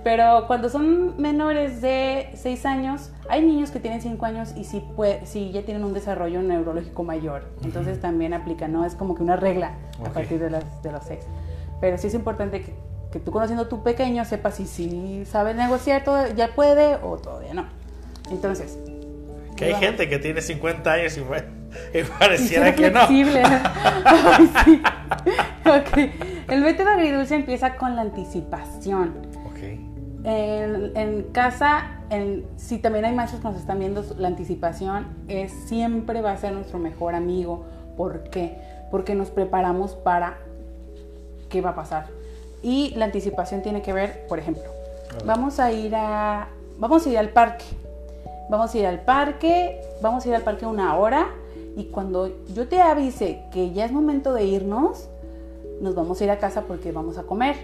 Pero 0.03 0.47
cuando 0.47 0.71
son 0.71 1.21
menores 1.21 1.83
de 1.83 2.31
6 2.35 2.65
años, 2.65 3.11
hay 3.29 3.43
niños 3.45 3.71
que 3.71 3.81
tienen 3.81 4.01
5 4.01 4.25
años 4.25 4.55
y 4.57 4.65
sí, 4.65 4.83
pue- 4.97 5.21
sí 5.25 5.51
ya 5.53 5.63
tienen 5.63 5.85
un 5.85 5.93
desarrollo 5.93 6.41
neurológico 6.43 7.03
mayor. 7.05 7.43
Entonces 7.63 8.01
también 8.01 8.33
aplica, 8.33 8.67
¿no? 8.67 8.87
Es 8.87 8.95
como 8.95 9.15
que 9.15 9.23
una 9.23 9.37
regla 9.37 9.73
Ok. 10.01 10.07
a 10.07 10.11
partir 10.13 10.39
de, 10.39 10.49
las, 10.49 10.83
de 10.83 10.93
los 10.93 11.05
6. 11.05 11.21
Pero 11.83 11.99
sí 11.99 12.07
es 12.07 12.15
importante 12.15 12.63
que, 12.63 12.73
que 13.13 13.19
tú 13.21 13.31
conociendo 13.31 13.65
a 13.65 13.69
tu 13.69 13.83
pequeño 13.83 14.25
sepas 14.25 14.55
si 14.55 14.67
sí 14.67 15.25
sabe 15.27 15.53
negociar, 15.53 16.03
todo, 16.03 16.27
ya 16.35 16.55
puede 16.55 16.95
o 17.03 17.19
todavía 17.19 17.53
no. 17.53 17.67
Entonces... 18.31 18.79
Que 19.61 19.75
hay 19.75 19.75
gente 19.75 20.09
que 20.09 20.19
tiene 20.19 20.41
50 20.41 20.91
años 20.91 21.19
y, 21.19 22.03
pareciera 22.19 22.75
que 22.75 22.91
no. 22.91 23.07
flexible. 23.07 23.43
Ay, 24.05 24.51
sí. 24.65 24.83
Ok. 25.61 26.11
El 26.49 26.63
método 26.63 26.89
agridulce 26.89 27.35
empieza 27.35 27.77
con 27.77 27.95
la 27.95 28.03
anticipación. 28.03 29.15
Ok. 29.47 29.59
En, 30.25 30.97
en 30.97 31.23
casa, 31.33 32.01
en, 32.09 32.47
si 32.57 32.79
también 32.79 33.05
hay 33.05 33.15
maestros 33.15 33.43
que 33.43 33.49
nos 33.49 33.57
están 33.57 33.79
viendo, 33.79 34.03
la 34.19 34.29
anticipación 34.29 35.07
es, 35.29 35.53
siempre 35.53 36.23
va 36.23 36.33
a 36.33 36.37
ser 36.39 36.53
nuestro 36.53 36.79
mejor 36.79 37.15
amigo. 37.15 37.67
¿Por 37.97 38.31
qué? 38.31 38.57
Porque 38.91 39.15
nos 39.15 39.31
preparamos 39.31 39.95
para 39.95 40.39
qué 41.51 41.61
va 41.61 41.71
a 41.71 41.75
pasar. 41.75 42.07
Y 42.63 42.95
la 42.97 43.05
anticipación 43.05 43.63
tiene 43.63 43.83
que 43.83 43.93
ver, 43.93 44.27
por 44.27 44.39
ejemplo, 44.39 44.65
vamos 45.25 45.61
a 45.61 45.71
ir 45.71 45.95
a, 45.95 46.49
vamos 46.79 47.07
a 47.07 47.11
ir 47.11 47.19
al 47.19 47.29
parque. 47.29 47.65
Vamos 48.51 48.75
a 48.75 48.79
ir 48.79 48.87
al 48.87 49.01
parque, 49.03 49.81
vamos 50.03 50.27
a 50.27 50.29
ir 50.29 50.35
al 50.35 50.43
parque 50.43 50.67
una 50.67 50.97
hora 50.99 51.29
y 51.77 51.85
cuando 51.85 52.31
yo 52.53 52.67
te 52.67 52.81
avise 52.81 53.45
que 53.53 53.73
ya 53.73 53.85
es 53.85 53.93
momento 53.93 54.35
de 54.35 54.45
irnos, 54.45 55.09
nos 55.81 55.95
vamos 55.95 56.21
a 56.21 56.25
ir 56.25 56.31
a 56.33 56.39
casa 56.39 56.63
porque 56.63 56.91
vamos 56.91 57.17
a 57.17 57.23
comer. 57.23 57.55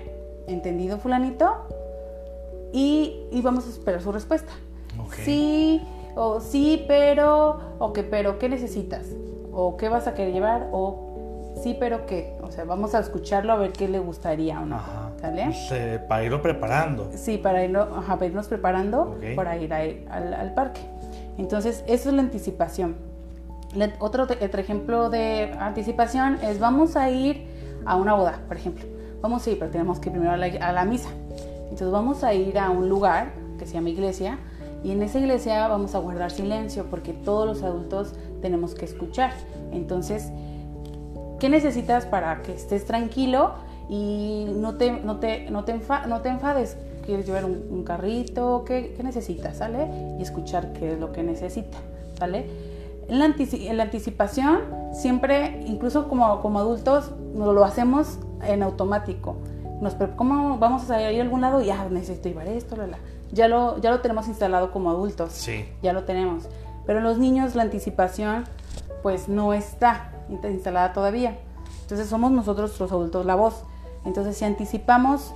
¿Entendido, 0.47 0.99
fulanito? 0.99 1.57
Y, 2.73 3.27
y 3.33 3.43
vamos 3.43 3.67
a 3.67 3.71
esperar 3.71 4.01
su 4.01 4.13
respuesta. 4.13 4.53
Sí, 5.25 5.83
o 6.15 6.41
sí, 6.41 6.85
pero, 6.87 7.59
o 7.81 7.93
que, 7.93 8.05
pero, 8.05 8.39
¿qué 8.39 8.49
necesitas? 8.49 9.07
O 9.53 9.77
qué 9.77 9.89
vas 9.89 10.07
a 10.07 10.15
querer 10.15 10.33
llevar, 10.33 10.69
o 10.73 11.53
sí, 11.63 11.77
pero 11.79 12.07
qué. 12.07 12.37
O 12.43 12.53
sea, 12.53 12.65
vamos 12.65 12.95
a 12.95 13.01
escucharlo 13.01 13.53
a 13.53 13.57
ver 13.57 13.73
qué 13.73 13.89
le 13.89 13.99
gustaría 13.99 14.61
o 14.61 14.67
no. 14.67 14.77
Ajá. 14.77 15.06
¿Sale? 15.21 15.53
Se- 15.55 15.99
para 16.01 16.25
irlo 16.25 16.43
preparando. 16.43 17.11
Sí, 17.15 17.39
para, 17.39 17.65
irlo, 17.65 17.83
ajá, 17.97 18.15
para 18.15 18.27
irnos 18.27 18.49
preparando 18.49 19.03
Ok. 19.17 19.35
para 19.35 19.57
ir 19.57 19.73
a- 19.73 19.79
al, 20.15 20.35
al 20.35 20.55
parque. 20.55 20.81
Entonces, 21.39 21.85
eso 21.87 22.09
es 22.11 22.15
la 22.15 22.23
anticipación. 22.23 22.97
La- 23.75 23.93
otro, 23.99 24.25
otro 24.25 24.61
ejemplo 24.61 25.11
de 25.11 25.53
anticipación 25.59 26.39
es 26.43 26.59
vamos 26.61 26.97
a 26.97 27.11
ir 27.11 27.47
a 27.85 27.97
una 27.97 28.15
boda, 28.15 28.41
por 28.49 28.57
ejemplo. 28.57 28.85
Vamos 29.23 29.47
a 29.47 29.51
ir, 29.51 29.59
pero 29.59 29.71
tenemos 29.71 29.99
que 29.99 30.09
ir 30.09 30.13
primero 30.13 30.33
a 30.33 30.37
la, 30.37 30.47
a 30.47 30.73
la 30.73 30.85
misa. 30.85 31.09
Entonces 31.65 31.91
vamos 31.91 32.23
a 32.23 32.33
ir 32.35 32.59
a 32.59 32.71
un 32.71 32.89
lugar 32.89 33.33
que 33.59 33.67
se 33.67 33.75
llama 33.75 33.89
iglesia 33.89 34.39
y 34.85 34.93
en 34.93 35.03
esa 35.03 35.19
iglesia 35.19 35.67
vamos 35.67 35.95
a 35.95 35.99
guardar 35.99 36.31
silencio 36.31 36.87
porque 36.91 37.13
todos 37.13 37.47
los 37.47 37.63
adultos 37.63 38.15
tenemos 38.41 38.75
que 38.75 38.85
escuchar. 38.85 39.33
Entonces, 39.73 40.31
¿qué 41.41 41.49
necesitas 41.49 42.07
para 42.07 42.43
que 42.43 42.53
estés 42.55 42.85
tranquilo 42.87 43.55
y 43.89 44.47
no 44.57 44.75
te, 44.77 44.91
no 44.93 45.19
te, 45.19 45.51
no 45.51 45.65
te, 45.65 45.75
enfa- 45.75 46.07
no 46.07 46.21
te 46.21 46.29
enfades? 46.29 46.77
¿Quieres 47.05 47.25
llevar 47.27 47.45
un, 47.45 47.65
un 47.71 47.85
carrito? 47.85 48.65
¿Qué, 48.67 48.95
qué 48.97 49.03
necesitas? 49.03 49.59
¿Sale? 49.59 49.89
Y 50.19 50.23
escuchar 50.23 50.73
qué 50.73 50.93
es 50.95 50.99
lo 51.01 51.13
que 51.13 51.23
necesita. 51.23 51.79
¿Sale? 52.19 52.47
En 53.09 53.21
la, 53.21 53.27
antici- 53.29 53.69
en 53.69 53.77
la 53.77 53.85
anticipación, 53.85 54.61
siempre, 54.93 55.63
incluso 55.67 56.09
como, 56.09 56.41
como 56.41 56.59
adultos, 56.59 57.13
lo 57.35 57.65
hacemos 57.65 58.19
en 58.45 58.63
automático. 58.65 59.37
Nos, 59.81 59.95
¿Cómo 60.17 60.59
vamos 60.59 60.83
a 60.85 60.87
salir 60.87 61.21
a 61.21 61.23
algún 61.23 61.43
lado? 61.43 61.61
Ya 61.61 61.89
necesito 61.89 62.29
llevar 62.29 62.49
esto, 62.49 62.75
la, 62.77 62.87
la. 62.89 62.99
Ya 63.31 63.47
lo, 63.47 63.79
ya 63.79 63.91
lo 63.91 64.01
tenemos 64.01 64.27
instalado 64.29 64.73
como 64.73 64.91
adultos 64.91 65.33
Sí. 65.33 65.65
ya 65.83 65.93
lo 65.93 66.05
tenemos. 66.05 66.45
Pero 66.87 66.99
en 66.99 67.05
los 67.05 67.19
niños 67.19 67.55
la 67.57 67.63
anticipación 67.63 68.45
pues 69.03 69.29
no 69.29 69.53
está 69.53 70.11
insta- 70.31 70.51
instalada 70.51 70.93
todavía. 70.93 71.37
Entonces 71.83 72.09
somos 72.09 72.31
nosotros 72.33 72.79
los 72.81 72.91
adultos 72.91 73.27
la 73.27 73.35
voz. 73.35 73.63
Entonces 74.07 74.37
si 74.37 74.45
anticipamos 74.45 75.35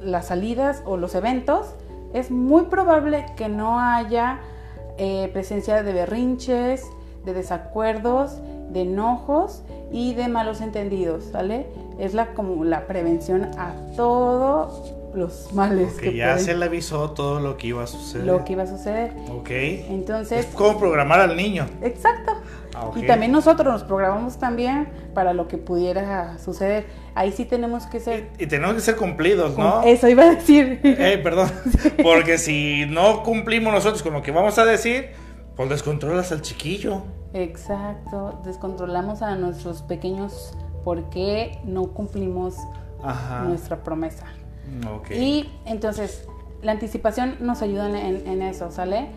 las 0.00 0.26
salidas 0.28 0.82
o 0.86 0.96
los 0.96 1.14
eventos, 1.14 1.66
es 2.14 2.30
muy 2.30 2.62
probable 2.64 3.26
que 3.36 3.48
no 3.48 3.78
haya 3.80 4.38
eh, 4.98 5.28
presencia 5.32 5.82
de 5.82 5.92
berrinches, 5.92 6.84
de 7.24 7.32
desacuerdos, 7.34 8.38
de 8.70 8.82
enojos 8.82 9.62
y 9.90 10.14
de 10.14 10.28
malos 10.28 10.60
entendidos, 10.60 11.24
¿sale? 11.32 11.66
Es 11.98 12.14
la 12.14 12.34
como 12.34 12.64
la 12.64 12.86
prevención 12.86 13.50
a 13.58 13.72
todos 13.96 14.92
los 15.14 15.52
males 15.52 15.94
Que 15.94 16.10
que 16.10 16.16
ya 16.16 16.32
pueden- 16.32 16.44
se 16.44 16.54
le 16.56 16.64
avisó 16.64 17.10
todo 17.10 17.38
lo 17.40 17.56
que 17.58 17.66
iba 17.68 17.82
a 17.84 17.86
suceder. 17.86 18.26
lo 18.26 18.44
que 18.44 18.54
iba 18.54 18.62
a 18.62 18.66
suceder. 18.66 19.12
Ok. 19.30 19.50
Entonces, 19.50 20.46
Es 20.46 20.54
como 20.54 20.78
programar 20.78 21.20
al 21.20 21.36
niño. 21.36 21.66
Exacto. 21.82 22.32
Ah. 22.74 22.90
Y 22.94 23.06
también 23.06 23.32
nosotros 23.32 23.72
nos 23.72 23.84
programamos 23.84 24.38
también 24.38 24.88
para 25.14 25.32
lo 25.32 25.48
que 25.48 25.58
pudiera 25.58 26.38
suceder. 26.38 26.86
Ahí 27.14 27.32
sí 27.32 27.44
tenemos 27.44 27.86
que 27.86 28.00
ser... 28.00 28.30
Y 28.38 28.46
tenemos 28.46 28.74
que 28.76 28.80
ser 28.80 28.96
cumplidos, 28.96 29.56
¿no? 29.58 29.82
Eso 29.82 30.08
iba 30.08 30.24
a 30.24 30.34
decir. 30.34 30.80
Eh, 31.02 31.18
perdón. 31.22 31.50
Porque 32.02 32.38
si 32.38 32.86
no 32.86 33.22
cumplimos 33.22 33.72
nosotros 33.72 34.02
con 34.02 34.12
lo 34.12 34.22
que 34.22 34.30
vamos 34.30 34.58
a 34.58 34.64
decir, 34.64 35.10
pues 35.56 35.68
descontrolas 35.68 36.32
al 36.32 36.42
chiquillo. 36.42 37.02
Exacto. 37.34 38.40
Descontrolamos 38.44 39.22
a 39.22 39.36
nuestros 39.36 39.82
pequeños 39.82 40.56
porque 40.84 41.58
no 41.64 41.88
cumplimos 41.88 42.56
Ajá. 43.02 43.44
nuestra 43.44 43.82
promesa. 43.82 44.26
Y 45.10 45.48
entonces, 45.64 46.26
la 46.62 46.72
anticipación 46.72 47.36
nos 47.40 47.62
ayuda 47.62 47.88
en 47.88 48.42
eso, 48.42 48.70
¿sale? 48.70 49.08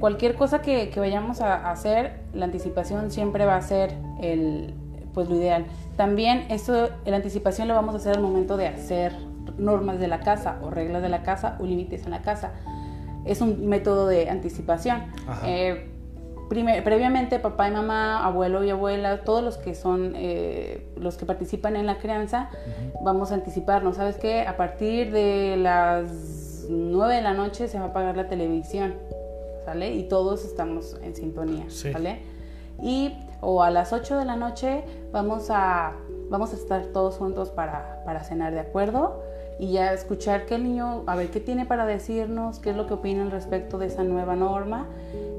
Cualquier 0.00 0.34
cosa 0.34 0.62
que, 0.62 0.90
que 0.90 1.00
vayamos 1.00 1.40
a 1.40 1.70
hacer, 1.70 2.20
la 2.32 2.44
anticipación 2.44 3.10
siempre 3.10 3.46
va 3.46 3.56
a 3.56 3.62
ser 3.62 3.94
el, 4.20 4.74
pues 5.12 5.28
lo 5.28 5.36
ideal. 5.36 5.66
También 5.96 6.46
esto, 6.48 6.90
la 7.04 7.16
anticipación 7.16 7.66
lo 7.66 7.74
vamos 7.74 7.94
a 7.94 7.98
hacer 7.98 8.16
al 8.16 8.22
momento 8.22 8.56
de 8.56 8.68
hacer 8.68 9.12
normas 9.58 9.98
de 9.98 10.06
la 10.06 10.20
casa 10.20 10.58
o 10.62 10.70
reglas 10.70 11.02
de 11.02 11.08
la 11.08 11.22
casa 11.22 11.56
o 11.58 11.66
límites 11.66 12.04
en 12.04 12.12
la 12.12 12.22
casa. 12.22 12.52
Es 13.24 13.40
un 13.40 13.66
método 13.66 14.06
de 14.06 14.30
anticipación. 14.30 15.02
Eh, 15.44 15.90
previamente 16.48 17.38
papá 17.38 17.68
y 17.68 17.72
mamá, 17.72 18.24
abuelo 18.24 18.64
y 18.64 18.70
abuela, 18.70 19.22
todos 19.24 19.42
los 19.42 19.58
que 19.58 19.74
son 19.74 20.12
eh, 20.16 20.86
los 20.96 21.16
que 21.16 21.26
participan 21.26 21.76
en 21.76 21.86
la 21.86 21.98
crianza, 21.98 22.48
vamos 23.02 23.32
a 23.32 23.34
anticiparnos. 23.34 23.96
¿Sabes 23.96 24.16
qué? 24.16 24.46
A 24.46 24.56
partir 24.56 25.10
de 25.10 25.56
las 25.58 26.66
9 26.68 27.16
de 27.16 27.22
la 27.22 27.34
noche 27.34 27.68
se 27.68 27.78
va 27.78 27.86
a 27.86 27.88
apagar 27.88 28.16
la 28.16 28.28
televisión, 28.28 28.94
¿sale? 29.68 29.94
Y 29.94 30.04
todos 30.04 30.44
estamos 30.44 30.96
en 31.02 31.14
sintonía, 31.14 31.66
¿sale? 31.68 32.22
Y 32.82 33.12
o 33.40 33.62
a 33.62 33.70
las 33.70 33.92
8 33.92 34.16
de 34.16 34.24
la 34.24 34.36
noche 34.36 34.82
vamos 35.12 35.50
a, 35.50 35.92
vamos 36.30 36.52
a 36.52 36.56
estar 36.56 36.86
todos 36.86 37.16
juntos 37.16 37.50
para, 37.50 38.02
para 38.04 38.24
cenar, 38.24 38.54
¿de 38.54 38.60
acuerdo? 38.60 39.22
y 39.58 39.72
ya 39.72 39.92
escuchar 39.92 40.46
que 40.46 40.54
el 40.54 40.62
niño, 40.62 41.02
a 41.06 41.16
ver 41.16 41.30
qué 41.30 41.40
tiene 41.40 41.66
para 41.66 41.84
decirnos, 41.84 42.60
qué 42.60 42.70
es 42.70 42.76
lo 42.76 42.86
que 42.86 42.94
opina 42.94 43.22
al 43.22 43.30
respecto 43.30 43.78
de 43.78 43.86
esa 43.86 44.04
nueva 44.04 44.36
norma 44.36 44.86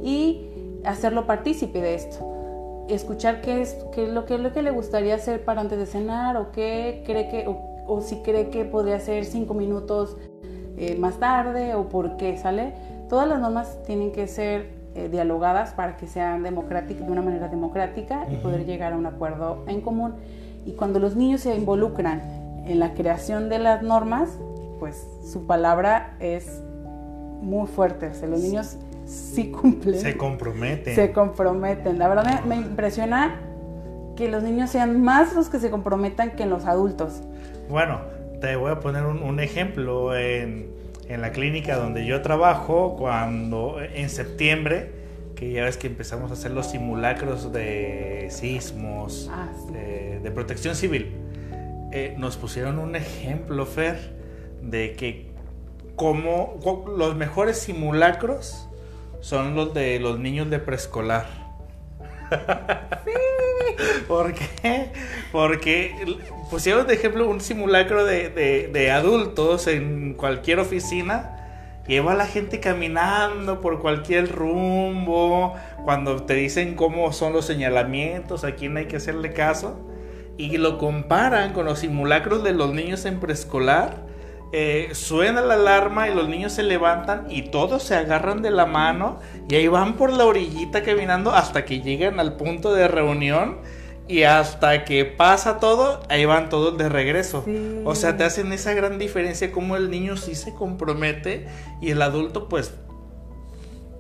y 0.04 0.82
hacerlo 0.84 1.26
partícipe 1.26 1.82
de 1.82 1.96
esto. 1.96 2.86
Escuchar 2.89 3.42
qué 3.42 3.62
es, 3.62 3.78
qué 3.94 4.04
es, 4.04 4.10
lo, 4.10 4.26
que, 4.26 4.38
lo 4.38 4.52
que 4.52 4.62
le 4.62 4.72
gustaría 4.72 5.15
hacer 5.15 5.46
para 5.46 5.62
antes 5.62 5.78
de 5.78 5.86
cenar 5.86 6.36
o 6.36 6.52
qué 6.52 7.04
cree 7.06 7.30
que, 7.30 7.46
o, 7.48 8.02
si 8.02 8.18
cree 8.18 8.50
que 8.50 8.65
podría 8.65 8.98
hacer 8.98 9.24
cinco 9.26 9.54
minutos 9.54 10.18
eh, 10.78 10.96
más 10.98 11.18
tarde 11.18 11.76
o 11.76 11.88
por 11.88 12.18
qué, 12.18 12.38
¿sale? 12.38 12.74
Todas 13.10 13.28
las 13.28 13.39
normas 13.39 13.82
tienen 13.86 14.12
que 14.12 14.28
ser 14.28 14.69
eh, 14.95 15.10
dialogadas 15.10 15.74
para 15.74 15.98
que 15.98 16.08
sean 16.08 16.43
democráticas, 16.43 17.06
de 17.06 17.12
una 17.12 17.22
manera 17.22 17.48
democrática 17.48 18.28
y 18.32 18.36
poder 18.38 18.65
llegar 18.65 18.93
a 18.93 18.98
un 18.98 19.06
acuerdo 19.06 19.63
en 19.67 19.82
común. 19.82 20.15
Y 20.65 20.74
cuando 20.74 21.00
los 21.00 21.15
niños 21.15 21.41
se 21.41 21.56
involucran 21.56 22.22
en 22.65 22.80
la 22.80 22.93
creación 22.93 23.50
de 23.50 23.60
las 23.60 23.82
normas, 23.82 24.38
pues 24.80 25.08
su 25.24 25.48
palabra 25.48 26.15
es 26.19 26.62
muy 27.41 27.67
fuerte. 27.67 28.08
O 28.08 28.13
sea, 28.13 28.28
los 28.28 28.41
niños 28.41 28.78
sí 29.06 29.52
cumplen. 29.52 30.00
Se 30.00 30.17
comprometen. 30.17 30.95
Se 30.95 31.12
comprometen. 31.12 31.98
La 31.98 32.08
verdad 32.08 32.43
me, 32.45 32.56
impresiona 32.56 33.39
que 34.15 34.30
los 34.30 34.43
niños 34.43 34.69
sean 34.69 35.02
más 35.02 35.36
los 35.36 35.50
que 35.50 35.60
se 35.60 35.69
comprometan 35.69 36.32
que 36.32 36.45
los 36.45 36.65
adultos. 36.65 37.22
Bueno, 37.69 38.02
te 38.41 38.56
voy 38.56 38.72
a 38.72 38.80
poner 38.80 39.06
un, 39.06 39.39
ejemplo. 39.39 40.15
En, 40.15 40.79
en, 41.10 41.22
la 41.22 41.32
clínica 41.32 41.76
donde 41.76 42.06
yo 42.06 42.22
trabajo, 42.22 42.95
cuando 42.98 43.82
en 43.82 44.10
septiembre, 44.10 44.91
que 45.36 45.52
ya 45.52 45.63
ves 45.63 45.78
que 45.78 45.88
empezamos 45.88 46.32
a 46.32 46.36
hacer 46.36 46.52
los 46.52 46.67
simulacros 46.67 47.52
de 47.52 48.28
sismos, 48.30 49.30
ah, 49.32 49.50
de 49.72 50.32
protección 50.32 50.76
civil, 50.76 51.13
eh, 51.91 52.13
nos 52.17 52.38
pusieron 52.38 52.78
un 52.78 52.95
ejemplo, 52.95 53.65
Fer, 53.65 54.13
de 54.62 54.95
que 54.95 55.32
como 55.95 56.60
los 56.95 57.15
mejores 57.15 57.58
simulacros 57.58 58.67
son 59.22 59.56
los 59.56 59.74
de 59.74 60.00
los 60.00 60.19
niños 60.19 60.50
de 60.50 60.60
preescolar. 60.60 61.26
Sí. 63.06 63.12
¿Por 64.10 64.34
qué? 64.34 64.89
Porque 65.32 65.93
pusieron 66.50 66.88
de 66.88 66.95
ejemplo 66.95 67.30
un 67.30 67.39
simulacro 67.41 68.06
de, 68.06 68.91
adultos 68.91 69.67
en 69.67 70.15
cualquier 70.15 70.60
oficina. 70.60 71.36
Lleva 71.88 72.13
a 72.13 72.15
la 72.15 72.26
gente 72.26 72.60
caminando 72.60 73.62
por 73.62 73.80
cualquier 73.80 74.32
rumbo. 74.32 75.54
Cuando 75.86 76.24
te 76.24 76.34
dicen 76.34 76.74
cómo 76.74 77.13
son 77.13 77.34
los 77.34 77.45
señalamientos, 77.45 78.43
a 78.43 78.56
quién 78.56 78.78
hay 78.78 78.88
que 78.88 78.95
hacerle 78.95 79.32
caso. 79.32 79.80
Y 80.38 80.58
lo 80.58 80.80
comparan 80.80 81.54
con 81.54 81.65
los 81.65 81.78
simulacros 81.78 82.43
de 82.43 82.54
los 82.54 82.74
niños 82.74 83.06
en 83.06 83.19
preescolar 83.19 84.10
eh, 84.52 84.89
suena 84.93 85.41
la 85.41 85.54
alarma 85.54 86.10
y 86.10 86.15
los 86.15 86.28
niños 86.28 86.54
se 86.54 86.63
levantan 86.63 87.28
y 87.30 87.43
todos 87.43 87.84
se 87.84 87.93
agarran 87.93 88.41
de 88.41 88.50
la 88.50 88.65
mano 88.65 89.19
y 89.48 89.54
ahí 89.54 89.67
van 89.67 89.93
por 89.93 90.12
la 90.12 90.26
orillita 90.26 90.82
caminando 90.82 91.32
hasta 91.36 91.65
que 91.65 91.82
llegan 91.82 92.19
al 92.19 92.36
punto 92.36 92.74
de 92.74 92.88
reunión 92.88 93.60
y 94.10 94.24
hasta 94.24 94.86
que 94.86 95.06
pasa 95.06 95.60
todo, 95.60 96.02
ahí 96.10 96.26
van 96.26 96.50
todos 96.50 96.76
de 96.80 96.89
regreso. 96.89 97.45
O 97.86 97.93
sea, 97.93 98.17
te 98.17 98.24
hacen 98.24 98.52
esa 98.52 98.74
gran 98.74 98.98
diferencia 98.98 99.52
como 99.52 99.76
el 99.76 99.91
niño 99.91 100.17
sí 100.17 100.34
se 100.34 100.54
compromete 100.56 101.48
y 101.80 101.91
el 101.91 102.02
adulto 102.02 102.50
pues 102.50 102.74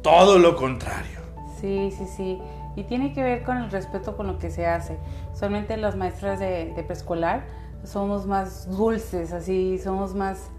todo 0.01 0.39
lo 0.39 0.55
contrario. 0.55 1.19
Sí, 1.61 1.93
sí, 1.95 2.05
sí. 2.17 2.39
Y 2.75 2.85
tiene 2.85 3.13
que 3.13 3.21
ver 3.21 3.43
con 3.43 3.57
el 3.57 3.69
respeto 3.69 4.17
con 4.17 4.25
lo 4.25 4.39
que 4.39 4.49
se 4.49 4.65
hace. 4.65 4.97
Solamente 5.35 5.77
las 5.77 5.95
maestras 5.95 6.39
de 6.39 6.73
preescolar 6.87 7.45
somos 7.83 8.25
más 8.25 8.67
dulces, 8.67 9.31
así, 9.31 9.77
somos 9.77 10.15
más 10.15 10.49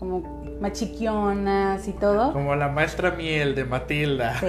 como 0.00 0.22
más 0.60 0.72
chiquionas 0.72 1.86
y 1.86 1.92
todo. 1.92 2.32
Como 2.32 2.56
la 2.56 2.68
maestra 2.68 3.10
miel 3.12 3.54
de 3.54 3.64
Matilda. 3.66 4.40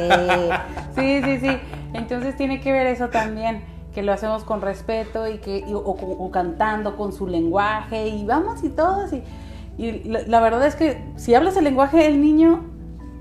Sí, 0.95 1.21
sí, 1.23 1.39
sí, 1.39 1.59
Entonces 1.93 2.37
tiene 2.37 2.61
que 2.61 2.71
ver 2.71 2.87
eso 2.87 3.09
también, 3.09 3.61
que 3.93 4.03
lo 4.03 4.13
hacemos 4.13 4.43
con 4.43 4.61
respeto 4.61 5.27
y 5.27 5.37
que 5.39 5.63
o, 5.73 6.31
cantando 6.31 6.95
con 6.95 7.11
su 7.11 7.27
lenguaje 7.27 8.07
y 8.07 8.25
vamos 8.25 8.63
y 8.63 8.69
todos 8.69 9.11
y, 9.13 9.23
y 9.77 10.03
la, 10.03 10.39
verdad 10.39 10.65
es 10.65 10.75
que 10.75 11.03
si 11.15 11.35
hablas 11.35 11.57
el 11.57 11.63
lenguaje 11.63 11.97
del 11.97 12.21
niño, 12.21 12.63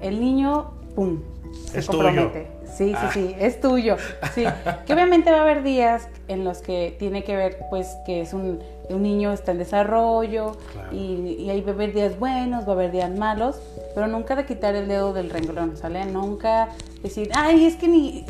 el 0.00 0.20
niño, 0.20 0.72
pum, 0.94 1.20
se 1.52 1.84
compromete. 1.84 2.60
Sí, 2.64 2.94
sí, 2.94 3.06
sí, 3.12 3.36
es 3.38 3.60
tuyo. 3.60 3.96
Sí, 4.34 4.44
que 4.86 4.94
obviamente 4.94 5.30
va 5.30 5.38
a 5.38 5.42
haber 5.42 5.62
días 5.62 6.08
en 6.28 6.44
los 6.44 6.58
que 6.58 6.94
tiene 6.98 7.24
que 7.24 7.34
ver, 7.34 7.58
pues, 7.68 7.96
que 8.06 8.20
es 8.20 8.32
un, 8.32 8.60
un 8.88 9.02
niño 9.02 9.32
está 9.32 9.52
en 9.52 9.58
desarrollo 9.58 10.52
y, 10.92 11.36
y 11.38 11.50
ahí 11.50 11.60
va 11.62 11.72
a 11.72 11.74
haber 11.74 11.92
días 11.92 12.18
buenos, 12.18 12.64
va 12.66 12.70
a 12.70 12.74
haber 12.74 12.92
días 12.92 13.10
malos, 13.10 13.60
pero 13.94 14.06
nunca 14.06 14.36
de 14.36 14.46
quitar 14.46 14.74
el 14.76 14.86
dedo 14.86 15.12
del 15.12 15.30
renglón, 15.30 15.76
¿sale? 15.76 16.04
Nunca 16.06 16.68
decir, 17.02 17.30
ay, 17.34 17.66
es 17.66 17.76
que 17.76 17.88
ni, 17.88 18.24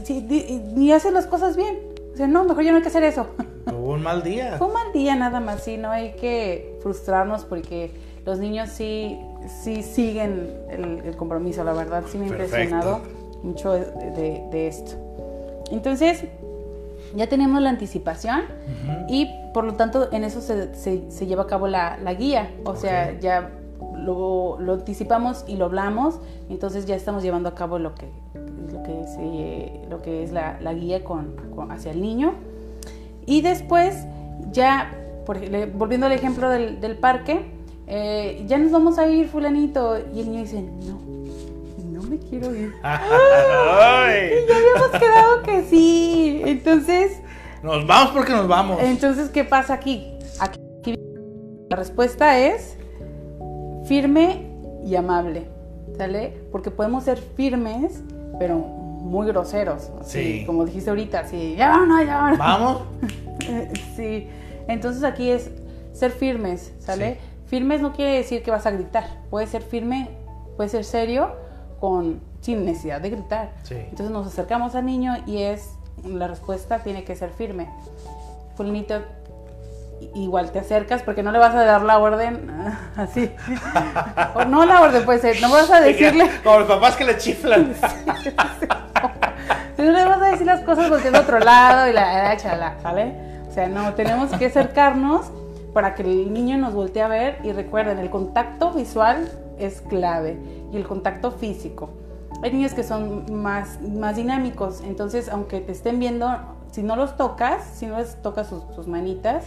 ni 0.74 0.92
hace 0.92 1.10
las 1.10 1.26
cosas 1.26 1.56
bien. 1.56 1.89
O 2.12 2.16
sea, 2.16 2.26
no, 2.26 2.44
mejor 2.44 2.64
ya 2.64 2.70
no 2.70 2.76
hay 2.76 2.82
que 2.82 2.88
hacer 2.88 3.04
eso. 3.04 3.26
Hubo 3.66 3.94
un 3.94 4.02
mal 4.02 4.22
día. 4.22 4.56
Fue 4.58 4.66
un 4.66 4.74
mal 4.74 4.92
día 4.92 5.14
nada 5.16 5.40
más, 5.40 5.62
sí, 5.62 5.76
no 5.76 5.90
hay 5.90 6.12
que 6.12 6.78
frustrarnos 6.82 7.44
porque 7.44 7.90
los 8.26 8.38
niños 8.38 8.68
sí, 8.70 9.18
sí 9.62 9.82
siguen 9.82 10.50
el, 10.70 11.16
compromiso, 11.16 11.64
la 11.64 11.72
verdad, 11.72 12.04
sí 12.08 12.18
me 12.18 12.26
ha 12.26 12.28
impresionado 12.28 13.00
mucho 13.42 13.72
de, 13.72 14.66
esto. 14.66 14.92
Entonces, 15.70 16.24
ya 17.14 17.28
tenemos 17.28 17.60
la 17.62 17.70
anticipación 17.70 18.42
y 19.08 19.28
por 19.52 19.64
lo 19.64 19.74
tanto 19.74 20.12
en 20.12 20.24
eso 20.24 20.40
se, 20.40 20.74
se, 20.74 21.26
lleva 21.26 21.44
a 21.44 21.46
cabo 21.46 21.66
la, 21.66 21.96
la 21.98 22.14
guía. 22.14 22.50
O 22.64 22.76
sea, 22.76 23.18
ya 23.18 23.50
lo, 23.94 24.58
lo, 24.60 24.74
anticipamos 24.74 25.44
y 25.46 25.56
lo 25.56 25.66
hablamos, 25.66 26.20
entonces 26.48 26.86
ya 26.86 26.94
estamos 26.94 27.22
llevando 27.22 27.48
a 27.48 27.54
cabo 27.54 27.78
lo 27.78 27.94
que, 27.94 28.08
lo 28.72 28.82
que, 28.82 29.06
se, 29.06 29.88
lo 29.88 30.02
que 30.02 30.22
es 30.22 30.32
la, 30.32 30.58
la 30.60 30.74
guía 30.74 31.04
con, 31.04 31.36
hacia 31.70 31.92
el 31.92 32.00
niño. 32.00 32.34
Y 33.26 33.42
después, 33.42 34.06
ya, 34.52 34.92
por, 35.26 35.38
volviendo 35.72 36.06
al 36.06 36.12
ejemplo 36.12 36.48
del, 36.48 36.80
del 36.80 36.96
parque, 36.96 37.44
eh, 37.92 38.44
ya 38.46 38.56
nos 38.56 38.70
vamos 38.70 38.98
a 38.98 39.08
ir 39.08 39.26
fulanito 39.26 39.98
y 40.14 40.20
el 40.20 40.30
niño 40.30 40.42
dice, 40.42 40.62
no, 40.62 42.02
me 42.02 42.18
quiero 42.18 42.54
ir. 42.54 42.72
y 42.78 42.82
ya 42.82 44.56
habíamos 44.56 44.90
quedado 44.98 45.42
que 45.42 45.64
sí. 45.64 46.42
Entonces. 46.44 47.20
Nos 47.62 47.86
vamos 47.86 48.12
porque 48.12 48.32
nos 48.32 48.46
vamos. 48.46 48.80
Entonces, 48.80 49.28
¿qué 49.30 49.44
pasa 49.44 49.74
aquí? 49.74 50.12
Aquí 50.38 50.60
la 51.68 51.76
respuesta 51.76 52.38
es 52.38 52.76
firme 53.86 54.46
y 54.84 54.94
amable. 54.94 55.48
¿Sale? 55.96 56.40
Porque 56.52 56.70
podemos 56.70 57.04
ser 57.04 57.18
firmes, 57.18 58.02
pero 58.38 58.56
muy 58.56 59.26
groseros. 59.26 59.90
Sí. 60.02 60.44
Como 60.46 60.64
dijiste 60.64 60.90
ahorita, 60.90 61.26
sí, 61.26 61.54
ya 61.56 61.70
vamos, 61.70 62.06
ya 62.06 62.16
vamos. 62.16 62.38
Vamos. 62.38 62.82
sí. 63.96 64.28
Entonces 64.68 65.02
aquí 65.02 65.30
es 65.30 65.50
ser 65.92 66.12
firmes, 66.12 66.72
¿sale? 66.78 67.18
Firmes 67.46 67.80
no 67.80 67.92
quiere 67.92 68.12
decir 68.12 68.42
que 68.42 68.50
vas 68.50 68.66
a 68.66 68.70
gritar. 68.70 69.04
Puede 69.30 69.46
ser 69.46 69.62
firme, 69.62 70.08
puede 70.56 70.68
ser 70.68 70.84
serio, 70.84 71.34
con, 71.80 72.20
sin 72.40 72.64
necesidad 72.64 73.00
de 73.00 73.10
gritar. 73.10 73.52
Entonces 73.68 74.10
nos 74.10 74.26
acercamos 74.26 74.74
al 74.74 74.86
niño 74.86 75.16
y 75.26 75.38
es, 75.38 75.70
la 76.04 76.28
respuesta 76.28 76.78
tiene 76.78 77.02
que 77.04 77.16
ser 77.16 77.30
firme. 77.30 77.68
Fulanito, 78.56 79.00
igual 80.14 80.50
te 80.50 80.58
acercas 80.58 81.02
porque 81.02 81.22
no 81.22 81.32
le 81.32 81.38
vas 81.38 81.54
a 81.54 81.64
dar 81.64 81.82
la 81.82 81.98
orden 81.98 82.50
así. 82.96 83.30
o 84.34 84.44
no 84.44 84.64
la 84.64 84.80
orden 84.82 85.04
puede 85.04 85.18
ser, 85.20 85.40
no 85.40 85.50
vas 85.50 85.70
a 85.70 85.80
decirle. 85.82 86.30
Como 86.42 86.60
los 86.60 86.68
papás 86.68 86.96
que 86.96 87.04
le 87.04 87.16
chiflan. 87.18 87.74
no 89.78 89.84
le 89.92 90.04
vas 90.04 90.22
a 90.22 90.26
decir 90.26 90.46
las 90.46 90.60
cosas 90.60 90.88
porque 90.88 91.08
es 91.08 91.14
otro 91.14 91.38
lado 91.40 91.88
y 91.88 91.92
la, 91.92 92.36
chala, 92.36 92.74
¿vale? 92.82 93.14
O 93.48 93.52
sea, 93.52 93.68
no, 93.68 93.94
tenemos 93.94 94.30
que 94.32 94.46
acercarnos 94.46 95.30
para 95.72 95.94
que 95.94 96.02
el 96.02 96.32
niño 96.32 96.56
nos 96.58 96.74
voltee 96.74 97.02
a 97.02 97.08
ver 97.08 97.38
y 97.42 97.52
recuerden, 97.52 97.98
el 97.98 98.10
contacto 98.10 98.72
visual 98.72 99.28
es 99.58 99.80
clave 99.82 100.38
y 100.72 100.76
el 100.76 100.86
contacto 100.86 101.30
físico. 101.32 101.90
Hay 102.42 102.52
niños 102.52 102.72
que 102.72 102.82
son 102.82 103.42
más, 103.42 103.80
más 103.82 104.16
dinámicos, 104.16 104.82
entonces 104.82 105.28
aunque 105.28 105.60
te 105.60 105.72
estén 105.72 105.98
viendo, 105.98 106.30
si 106.70 106.82
no 106.82 106.96
los 106.96 107.16
tocas, 107.16 107.62
si 107.74 107.86
no 107.86 107.98
les 107.98 108.20
tocas 108.22 108.48
sus, 108.48 108.86
manitas, 108.86 109.44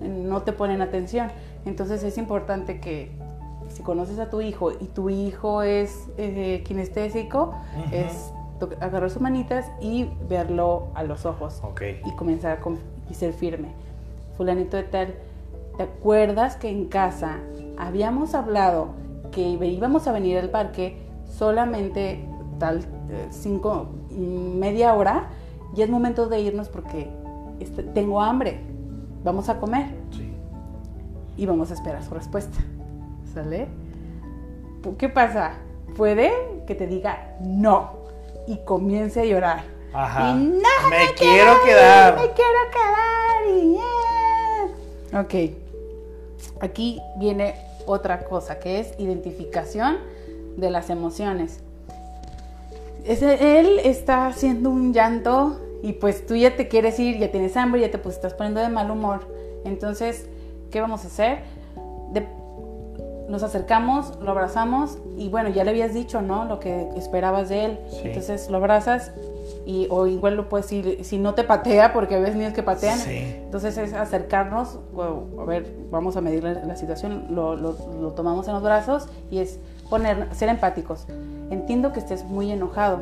no 0.00 0.42
te 0.42 0.52
ponen 0.52 0.82
atención. 0.82 1.28
Entonces 1.64 2.02
es 2.02 2.18
importante 2.18 2.80
que 2.80 3.10
si 3.68 3.82
conoces 3.82 4.18
a 4.18 4.30
tu 4.30 4.40
hijo 4.40 4.72
y 4.72 4.86
tu 4.86 5.10
hijo 5.10 5.62
es 5.62 6.08
eh, 6.16 6.62
kinestésico, 6.64 7.54
es 7.92 8.32
agarrar 8.80 9.10
sus 9.10 9.22
manitas 9.22 9.70
y 9.80 10.08
verlo 10.28 10.88
a 10.94 11.02
los 11.02 11.24
ojos. 11.24 11.60
Ok. 11.62 11.82
Y 12.04 12.14
comenzar 12.16 12.58
a 12.58 13.10
y 13.10 13.14
ser 13.14 13.32
firme. 13.32 13.68
Fulanito 14.36 14.76
de 14.76 14.84
tal, 14.84 15.14
¿te 15.76 15.82
acuerdas 15.84 16.56
que 16.56 16.70
en 16.70 16.86
casa 16.86 17.38
habíamos 17.78 18.34
hablado 18.34 18.88
que 19.32 19.42
íbamos 19.42 20.06
a 20.06 20.12
venir 20.12 20.38
al 20.38 20.50
parque 20.50 20.96
solamente 21.26 22.24
tal 22.58 22.78
eh, 23.10 23.28
cinco, 23.30 23.88
media 24.10 24.94
hora? 24.94 25.28
Ya 25.74 25.84
es 25.84 25.90
momento 25.90 26.28
de 26.28 26.40
irnos 26.40 26.68
porque 26.68 27.08
este, 27.60 27.82
tengo 27.82 28.20
hambre. 28.20 28.60
Vamos 29.24 29.48
a 29.48 29.58
comer. 29.58 29.86
Sí. 30.12 30.32
Y 31.36 31.46
vamos 31.46 31.70
a 31.70 31.74
esperar 31.74 32.02
su 32.02 32.14
respuesta. 32.14 32.58
¿Sale? 33.34 33.68
¿Qué 34.98 35.08
pasa? 35.08 35.52
Puede 35.96 36.32
que 36.66 36.74
te 36.74 36.86
diga 36.86 37.36
no 37.40 38.00
y 38.46 38.56
comience 38.64 39.20
a 39.20 39.24
llorar. 39.24 39.64
Ajá. 39.92 40.30
Y 40.30 40.34
no 40.34 40.90
me, 40.90 41.14
quiero 41.16 41.52
quedar. 41.64 42.14
Me 42.14 42.30
quiero 42.32 42.60
quedar. 42.72 43.00
Ok. 45.24 45.34
Aquí 46.60 47.00
viene 47.16 47.54
otra 47.86 48.24
cosa 48.24 48.58
que 48.58 48.80
es 48.80 48.94
identificación 48.98 49.98
de 50.56 50.70
las 50.70 50.90
emociones. 50.90 51.60
él 53.04 53.80
está 53.84 54.26
haciendo 54.26 54.70
un 54.70 54.92
llanto 54.92 55.58
y 55.82 55.94
pues 55.94 56.26
tú 56.26 56.36
ya 56.36 56.56
te 56.56 56.68
quieres 56.68 56.98
ir, 56.98 57.18
ya 57.18 57.30
tienes 57.30 57.56
hambre, 57.56 57.80
ya 57.80 57.90
te 57.90 57.98
pues, 57.98 58.16
estás 58.16 58.34
poniendo 58.34 58.60
de 58.60 58.68
mal 58.68 58.90
humor. 58.90 59.26
Entonces, 59.64 60.28
¿qué 60.70 60.80
vamos 60.80 61.04
a 61.04 61.06
hacer? 61.08 61.38
nos 63.30 63.44
acercamos, 63.44 64.18
lo 64.20 64.32
abrazamos 64.32 64.98
y 65.16 65.28
bueno, 65.28 65.50
ya 65.50 65.62
le 65.62 65.70
habías 65.70 65.94
dicho, 65.94 66.20
¿no? 66.20 66.44
Lo 66.44 66.58
que 66.58 66.88
esperabas 66.96 67.48
de 67.48 67.64
él. 67.64 67.78
Entonces 68.02 68.50
lo 68.50 68.56
abrazas 68.56 69.12
y 69.64 69.86
o 69.88 70.08
igual 70.08 70.34
lo 70.36 70.48
puedes 70.48 70.70
ir, 70.72 71.04
si 71.04 71.16
no 71.16 71.34
te 71.34 71.44
patea, 71.44 71.92
porque 71.92 72.16
a 72.16 72.18
veces 72.18 72.34
niños 72.34 72.52
que 72.52 72.64
patean. 72.64 72.98
Entonces 73.08 73.78
es 73.78 73.92
acercarnos, 73.92 74.80
a 74.98 75.44
ver, 75.44 75.64
vamos 75.90 76.16
a 76.16 76.20
medir 76.20 76.42
la, 76.42 76.76
situación, 76.76 77.26
lo, 77.30 77.54
lo, 77.54 77.72
tomamos 78.12 78.48
en 78.48 78.54
los 78.54 78.62
brazos 78.62 79.08
y 79.30 79.38
es 79.38 79.60
poner, 79.88 80.26
ser 80.34 80.48
empáticos. 80.48 81.06
Entiendo 81.50 81.92
que 81.92 82.00
estés 82.00 82.24
muy 82.24 82.50
enojado. 82.50 82.98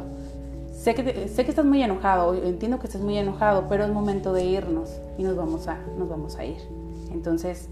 Sé 0.88 0.94
que, 0.94 1.28
sé 1.28 1.44
que 1.44 1.50
estás 1.50 1.66
muy 1.66 1.82
enojado, 1.82 2.32
entiendo 2.32 2.78
que 2.78 2.86
estés 2.86 3.02
muy 3.02 3.18
enojado, 3.18 3.66
pero 3.68 3.84
es 3.84 3.90
momento 3.90 4.32
de 4.32 4.46
irnos 4.46 4.88
y 5.18 5.22
nos 5.22 5.36
vamos 5.36 5.68
a, 5.68 5.76
nos 5.98 6.08
vamos 6.08 6.36
a 6.36 6.46
ir. 6.46 6.56
Entonces, 7.12 7.68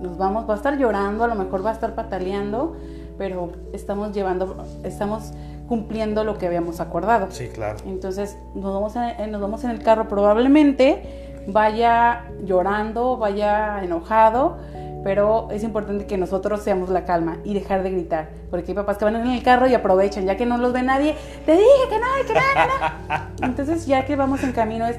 nos 0.00 0.18
vamos, 0.18 0.50
va 0.50 0.54
a 0.54 0.56
estar 0.56 0.76
llorando, 0.76 1.22
a 1.22 1.28
lo 1.28 1.36
mejor 1.36 1.64
va 1.64 1.70
a 1.70 1.74
estar 1.74 1.94
pataleando, 1.94 2.74
pero 3.16 3.52
estamos 3.72 4.10
llevando, 4.12 4.64
estamos 4.82 5.30
cumpliendo 5.68 6.24
lo 6.24 6.38
que 6.38 6.48
habíamos 6.48 6.80
acordado. 6.80 7.28
Sí, 7.30 7.46
claro. 7.50 7.78
Entonces 7.86 8.36
nos 8.56 8.74
vamos, 8.74 8.96
en, 8.96 9.30
nos 9.30 9.40
vamos 9.40 9.62
en 9.62 9.70
el 9.70 9.80
carro, 9.84 10.08
probablemente 10.08 11.44
vaya 11.46 12.24
llorando, 12.44 13.16
vaya 13.16 13.80
enojado, 13.84 14.56
pero 15.02 15.48
es 15.50 15.62
importante 15.62 16.06
que 16.06 16.18
nosotros 16.18 16.62
seamos 16.62 16.90
la 16.90 17.04
calma 17.04 17.38
y 17.44 17.54
dejar 17.54 17.82
de 17.82 17.90
gritar, 17.90 18.28
porque 18.50 18.72
hay 18.72 18.74
papás 18.74 18.98
que 18.98 19.04
van 19.04 19.16
en 19.16 19.26
el 19.28 19.42
carro 19.42 19.66
y 19.66 19.74
aprovechan, 19.74 20.26
ya 20.26 20.36
que 20.36 20.46
no 20.46 20.58
los 20.58 20.72
ve 20.72 20.82
nadie, 20.82 21.16
te 21.46 21.52
dije 21.52 21.64
que 21.88 21.98
no, 21.98 22.06
que 22.26 22.34
no, 22.34 22.40
que 22.40 23.14
no. 23.14 23.46
Entonces 23.46 23.86
ya 23.86 24.04
que 24.04 24.16
vamos 24.16 24.42
en 24.44 24.52
camino 24.52 24.86
es 24.86 24.98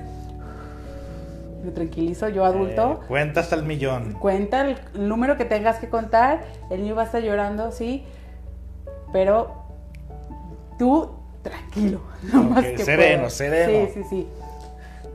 me 1.64 1.72
tranquilizo, 1.72 2.28
yo 2.30 2.43
adulto. 2.43 3.02
Eh, 3.04 3.06
cuenta 3.08 3.41
hasta 3.41 3.56
el 3.56 3.64
millón. 3.64 4.14
Cuenta 4.14 4.62
el, 4.68 4.78
número 4.95 5.38
que 5.38 5.45
tengas 5.45 5.78
que 5.78 5.89
contar, 5.89 6.41
el 6.72 6.82
niño 6.82 6.95
va 6.95 7.04
a 7.04 7.06
estar 7.06 7.22
llorando, 7.22 7.72
sí, 7.72 8.04
pero 9.14 9.64
tú 10.80 11.12
tranquilo. 11.43 12.02
No 12.34 12.43
más 12.43 12.64
que 12.64 12.78
sereno, 12.78 13.30
sereno. 13.30 13.88
Sí, 13.93 14.02
sí, 14.02 14.10
sí. 14.10 14.28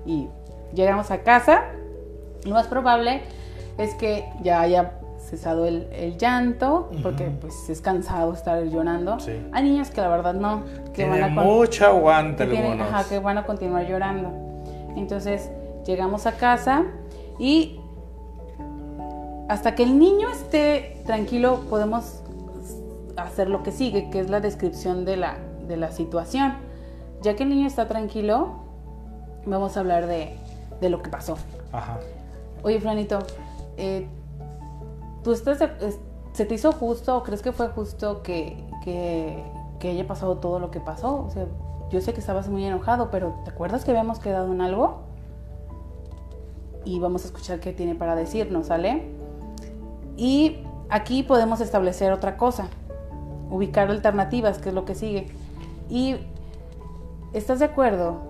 Y 0.07 0.28
llegamos 0.74 1.11
a 1.11 1.18
casa, 1.18 1.64
lo 2.45 2.55
más 2.55 2.66
probable 2.66 3.22
es 3.79 3.95
que 3.95 4.29
ya 4.43 4.61
haya 4.61 4.93
cesado 5.18 5.66
el, 5.66 6.16
llanto, 6.18 6.91
porque 7.03 7.24
pues 7.24 7.68
es 7.68 7.81
cansado 7.81 8.33
estar 8.33 8.62
llorando. 8.64 9.18
Hay 9.53 9.64
niños 9.64 9.91
que 9.91 10.01
la 10.01 10.09
verdad 10.09 10.35
no, 10.35 10.62
que 10.95 11.09
van 11.09 11.22
a 11.22 11.29
mucho 11.29 11.87
aguante 11.87 12.49
que, 12.49 12.59
ajá, 12.59 13.05
que 13.09 13.18
van 13.18 13.39
a 13.39 13.45
continuar 13.45 13.87
llorando. 13.87 14.33
Entonces, 14.97 15.51
Llegamos 15.87 16.27
a 16.27 16.33
casa 16.33 16.85
y 17.39 17.79
hasta 19.49 19.77
que 19.77 19.85
el 19.85 20.01
niño 20.01 20.29
esté 20.31 21.01
tranquilo 21.07 21.61
podemos 21.70 22.22
hacer 23.16 23.49
lo 23.49 23.62
que 23.62 23.70
sigue, 23.70 24.11
que 24.11 24.18
es 24.18 24.29
la 24.29 24.41
descripción 24.41 25.05
de 25.05 25.16
la, 25.16 25.37
de 25.68 25.77
la 25.77 25.93
situación. 25.93 26.55
Ya 27.22 27.37
que 27.37 27.45
el 27.45 27.51
niño 27.51 27.68
está 27.68 27.87
tranquilo, 27.87 28.64
vamos 29.47 29.77
a 29.77 29.81
hablar 29.81 30.09
de, 30.09 30.37
de 30.81 30.91
lo 30.91 31.03
que 31.03 31.09
pasó. 31.09 31.39
Ajá. 31.70 32.01
Oye, 32.64 32.81
Franito, 32.81 33.20
eh, 33.77 34.09
¿tú 35.22 35.33
estás, 35.33 35.59
se 36.33 36.45
te 36.45 36.55
hizo 36.55 36.72
justo 36.72 37.16
o 37.16 37.22
crees 37.22 37.43
que 37.43 37.53
fue 37.53 37.68
justo 37.68 38.22
que, 38.22 38.64
que, 38.85 39.45
que 39.79 39.91
haya 39.91 40.07
pasado 40.07 40.39
todo 40.39 40.59
lo 40.59 40.70
que 40.70 40.81
pasó? 40.81 41.24
O 41.24 41.31
sea, 41.31 41.47
yo 41.91 42.01
sé 42.01 42.12
que 42.12 42.20
estabas 42.20 42.49
muy 42.49 42.64
enojado, 42.64 43.11
pero 43.11 43.41
¿te 43.45 43.51
acuerdas 43.51 43.85
que 43.85 43.91
habíamos 43.91 44.18
quedado 44.18 44.53
en 44.53 44.61
algo? 44.61 45.07
y 46.87 47.01
vamos 47.01 47.24
a 47.24 47.27
escuchar 47.27 47.59
qué 47.59 47.72
tiene 47.72 47.97
para 47.97 48.14
decirnos, 48.14 48.68
¿sale? 48.68 49.03
Y 50.16 50.59
aquí 50.89 51.24
podemos 51.24 51.61
establecer 51.61 52.12
otra 52.12 52.37
cosa, 52.39 52.68
ubicar 53.51 53.91
alternativas, 53.91 54.59
que 54.59 54.68
es 54.70 54.74
lo 54.74 54.85
que 54.85 54.95
sigue. 54.95 55.27
Y 55.91 56.16
¿estás 57.33 57.59
de 57.59 57.66
acuerdo 57.66 58.22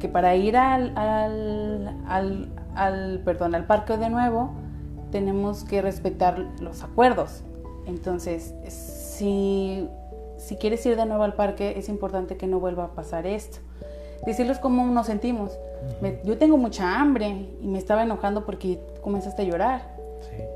que 0.00 0.08
para 0.08 0.34
ir 0.34 0.56
al, 0.56 0.96
al, 0.96 2.50
al, 2.74 3.20
perdón, 3.22 3.54
al 3.54 3.66
parque 3.66 3.98
de 3.98 4.08
nuevo 4.08 4.52
tenemos 5.14 5.62
que 5.62 5.80
respetar 5.80 6.40
los 6.58 6.82
acuerdos? 6.82 7.44
Entonces, 7.86 8.52
si, 8.66 9.88
si 10.38 10.56
quieres 10.56 10.84
ir 10.86 10.96
de 10.96 11.06
nuevo 11.06 11.22
al 11.22 11.34
parque, 11.34 11.74
es 11.78 11.88
importante 11.88 12.36
que 12.36 12.48
no 12.48 12.58
vuelva 12.58 12.86
a 12.86 12.94
pasar 12.96 13.24
esto 13.24 13.58
decirles 14.26 14.58
cómo 14.58 14.84
nos 14.86 15.06
sentimos. 15.06 15.56
yo 16.24 16.36
tengo 16.36 16.56
mucha 16.56 16.98
hambre 16.98 17.46
y 17.60 17.68
me 17.68 17.78
estaba 17.78 18.02
enojando 18.02 18.44
porque 18.44 18.80
comenzaste 19.02 19.42
a 19.42 19.44
llorar. 19.44 19.94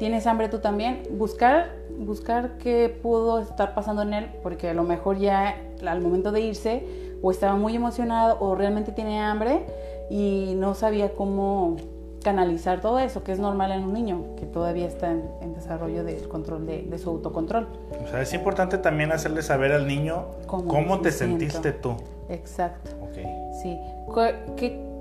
¿Tienes 0.01 0.27
hambre 0.27 0.49
tú 0.49 0.59
también? 0.59 1.03
Buscar, 1.13 1.71
buscar 1.99 2.59
qué 2.59 2.99
pudo 3.03 3.39
estar 3.39 3.75
pasando 3.75 4.03
en 4.03 4.15
él, 4.15 4.31
porque 4.43 4.71
a 4.71 4.75
lo 4.75 4.83
mejor 4.83 5.19
ya 5.19 5.55
al 5.87 6.01
momento 6.01 6.33
de 6.33 6.41
irse 6.41 6.83
o 7.23 7.31
estaba 7.31 7.55
muy 7.55 7.77
emocionado 7.77 8.39
o 8.41 8.57
realmente 8.57 8.91
tiene 8.91 9.21
hambre 9.21 9.67
y 10.11 10.55
no 10.57 10.75
sabía 10.75 11.15
cómo 11.15 11.77
canalizar 12.23 12.81
todo 12.81 12.99
eso, 12.99 13.23
que 13.23 13.33
es 13.33 13.39
normal 13.39 13.73
en 13.73 13.85
un 13.85 13.93
niño 13.93 14.37
que 14.37 14.47
todavía 14.47 14.87
está 14.87 15.11
en, 15.11 15.55
desarrollo 15.55 16.05
del 16.05 16.29
control 16.29 16.67
de, 16.67 16.99
su 16.99 17.11
autocontrol. 17.11 17.67
O 18.05 18.09
sea, 18.09 18.23
es 18.23 18.33
importante 18.33 18.79
también 18.79 19.13
hacerle 19.13 19.43
saber 19.43 19.73
al 19.73 19.87
niño 19.87 20.27
cómo, 20.47 21.01
te 21.01 21.11
sentiste 21.11 21.73
tú. 21.73 21.97
Exacto. 22.29 22.91
Okay. 23.11 23.27
Sí. 23.63 23.79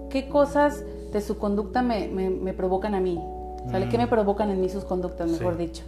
¿Qué, 0.09 0.29
cosas 0.29 0.83
de 1.11 1.21
su 1.21 1.37
conducta 1.37 1.81
me, 1.81 2.07
me, 2.07 2.53
provocan 2.53 2.95
a 2.95 2.99
mí? 2.99 3.21
¿Sale? 3.69 3.89
¿Qué 3.89 3.97
me 3.97 4.05
mm. 4.05 4.09
provocan 4.09 4.49
en 4.49 4.61
mí 4.61 4.69
sus 4.69 4.83
conductas, 4.83 5.29
mejor 5.29 5.57
dicho? 5.57 5.83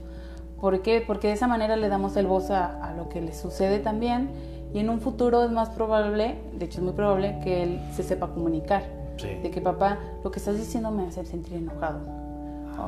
¿Por 0.59 0.81
qué? 0.81 1.03
Porque 1.05 1.27
de 1.27 1.33
esa 1.33 1.47
manera 1.47 1.77
le 1.77 1.87
damos 1.87 2.15
el 2.17 2.27
voz 2.27 2.51
a, 2.51 2.93
lo 2.97 3.09
que 3.09 3.21
le 3.21 3.33
sucede 3.33 3.79
también 3.79 4.29
y 4.73 4.79
en 4.79 4.89
un 4.89 4.99
futuro 4.99 5.43
es 5.43 5.51
más 5.51 5.69
probable, 5.69 6.35
de 6.53 6.65
hecho 6.65 6.79
es 6.79 6.83
muy 6.83 6.93
probable, 6.93 7.39
que 7.43 7.63
él 7.63 7.81
se 7.95 8.03
sepa 8.03 8.27
comunicar. 8.27 8.83
De 9.27 9.51
que 9.51 9.61
papá, 9.61 9.99
lo 10.23 10.31
que 10.31 10.39
estás 10.39 10.57
diciendo 10.57 10.91
me 10.91 11.07
hace 11.07 11.25
sentir 11.25 11.57
enojado. 11.57 11.99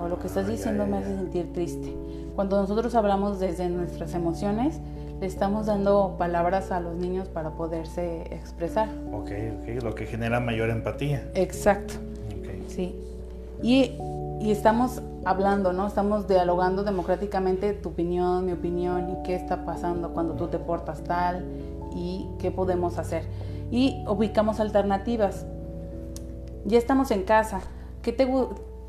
O 0.04 0.08
lo 0.08 0.20
que 0.20 0.28
estás 0.28 0.48
diciendo 0.48 0.86
me 0.88 0.98
hace 0.98 1.16
sentir 1.16 1.52
triste. 1.54 1.94
Cuando 2.36 2.62
nosotros 2.62 2.96
hablamos 2.96 3.40
desde 3.40 3.70
nuestras 3.70 4.14
emociones, 4.14 4.80
le 5.20 5.28
estamos 5.28 5.68
dando 5.68 6.16
palabras 6.18 6.72
a 6.72 6.80
los 6.80 6.96
niños 6.96 7.28
para 7.28 7.52
poderse 7.52 8.22
expresar. 8.34 8.90
Ok, 9.14 9.32
ok, 9.60 9.84
lo 9.84 9.94
que 9.94 10.06
genera 10.06 10.40
mayor 10.40 10.70
empatía. 10.70 11.30
Exacto. 11.36 11.96
Okay. 12.40 12.66
Sí. 12.68 12.96
Y, 13.62 13.92
y, 14.40 14.52
estamos 14.52 15.02
hablando, 15.26 15.74
¿no? 15.74 15.86
Estamos 15.86 16.28
dialogando 16.28 16.84
democráticamente 16.84 17.74
tu 17.74 17.90
opinión, 17.90 18.46
mi 18.46 18.54
opinión 18.54 19.12
y 19.12 19.24
qué 19.24 19.36
está 19.36 19.64
pasando 19.66 20.10
cuando 20.14 20.34
tú 20.34 20.48
te 20.48 20.58
portas 20.58 21.04
tal 21.04 21.46
y 21.96 22.28
qué 22.40 22.50
podemos 22.50 22.98
hacer. 22.98 23.26
Y 23.70 24.04
ubicamos 24.08 24.60
alternativas. 24.60 25.46
Ya 26.66 26.78
estamos 26.78 27.12
en 27.12 27.24
casa. 27.24 27.62
¿Qué 28.02 28.12
te, 28.12 28.28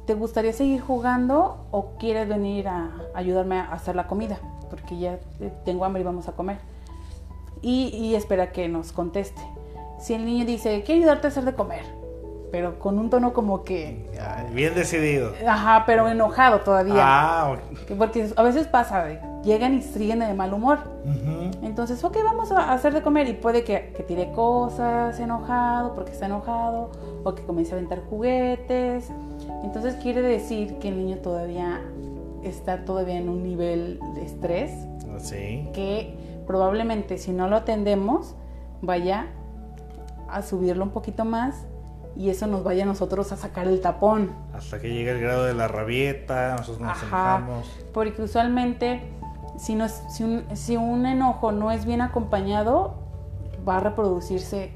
te 0.07 0.15
gustaría 0.15 0.53
seguir 0.53 0.81
jugando 0.81 1.67
o 1.71 1.97
quieres 1.99 2.29
venir 2.29 2.69
a 2.69 2.91
ayudarme 3.15 3.59
a 3.59 3.73
hacer 3.73 3.97
la 3.97 4.07
comida? 4.07 4.39
porque 4.73 4.99
ya 4.99 5.19
tengo 5.67 5.85
hambre 5.85 6.01
y 6.01 6.05
vamos 6.05 6.29
a 6.29 6.33
comer. 6.33 6.57
Y, 7.61 8.15
espera 8.15 8.53
que 8.53 8.69
nos 8.69 8.91
conteste. 8.91 9.41
Si 10.01 10.15
el 10.15 10.25
niño 10.25 10.47
dice, 10.47 10.83
quiero 10.83 11.03
ayudarte 11.03 11.27
a 11.27 11.31
hacer 11.31 11.45
de 11.45 11.53
comer, 11.53 11.85
pero 12.51 12.79
con 12.79 12.99
un 12.99 13.11
tono 13.11 13.35
como 13.35 13.65
que... 13.65 14.11
Bien 14.53 14.75
decidido. 14.75 15.33
Ajá, 15.47 15.85
pero 15.87 16.09
enojado 16.09 16.61
todavía. 16.61 17.03
Ah, 17.05 17.55
Porque 17.99 18.31
a 18.35 18.43
veces 18.43 18.67
pasa, 18.67 19.07
llegan 19.45 19.75
y 19.75 19.83
siguen 19.83 20.21
de 20.21 20.33
mal 20.33 20.55
humor. 20.55 20.79
Entonces, 21.63 22.03
ok, 22.03 22.17
vamos 22.25 22.51
a 22.51 22.73
hacer 22.73 22.95
de 22.95 23.03
comer 23.03 23.29
y 23.29 23.35
puede 23.35 23.63
que, 23.65 23.93
que, 23.95 24.03
tire 24.03 24.33
cosas 24.33 25.21
enojado 25.21 25.95
porque 25.95 26.13
está 26.13 26.27
enojado 26.27 26.91
o 27.25 27.35
que 27.35 27.43
comience 27.45 27.73
a 27.73 27.77
aventar 27.77 28.03
juguetes. 28.09 29.11
Entonces 29.65 29.97
quiere 29.97 30.23
decir 30.23 30.79
que 30.79 30.89
el 30.89 30.99
niño 30.99 31.19
todavía 31.19 31.81
está 32.43 32.85
todavía 32.85 33.19
en 33.19 33.29
un 33.29 33.43
nivel 33.43 34.01
de 34.15 34.25
estrés. 34.25 34.71
Sí. 35.19 35.69
Que 35.73 36.17
probablemente 36.47 37.19
si 37.19 37.33
no 37.33 37.49
lo 37.49 37.57
atendemos 37.57 38.35
vaya 38.81 39.29
a 40.29 40.43
subirlo 40.43 40.85
un 40.85 40.91
poquito 40.91 41.25
más 41.25 41.67
y 42.17 42.31
eso 42.31 42.47
nos 42.47 42.65
vaya 42.65 42.83
a 42.83 42.87
nosotros 42.87 43.33
a 43.33 43.37
sacar 43.37 43.69
el 43.69 43.81
tapón. 43.81 44.33
Hasta 44.53 44.81
que 44.81 44.89
llegue 44.89 45.13
el 45.13 45.21
grado 45.21 45.45
de 45.45 45.55
la 45.55 45.69
rabieta, 45.69 46.57
nosotros 46.57 46.81
nos 46.81 46.91
Ajá, 46.91 47.43
Porque 47.93 48.23
usualmente 48.23 49.01
si, 49.59 49.75
no 49.75 49.89
si, 49.89 50.25
un, 50.25 50.45
si, 50.55 50.77
un, 50.77 51.07
enojo 51.07 51.53
no 51.53 51.71
es 51.71 51.87
bien 51.87 52.01
acompañado, 52.01 52.95
va 53.67 53.77
a 53.77 53.81
reproducirse 53.81 54.73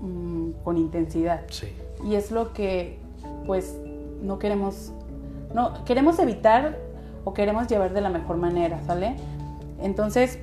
mm, 0.00 0.50
con 0.64 0.76
intensidad. 0.76 1.42
Sí. 1.50 1.68
Y 2.04 2.14
es 2.14 2.30
lo 2.30 2.52
que 2.52 2.98
pues 3.46 3.76
no 4.22 4.38
queremos, 4.38 4.92
no, 5.54 5.84
queremos 5.84 6.18
evitar 6.18 6.78
o 7.24 7.34
queremos 7.34 7.66
llevar 7.68 7.92
de 7.92 8.00
la 8.00 8.10
mejor 8.10 8.36
manera, 8.36 8.80
¿sale? 8.86 9.16
Entonces, 9.80 10.38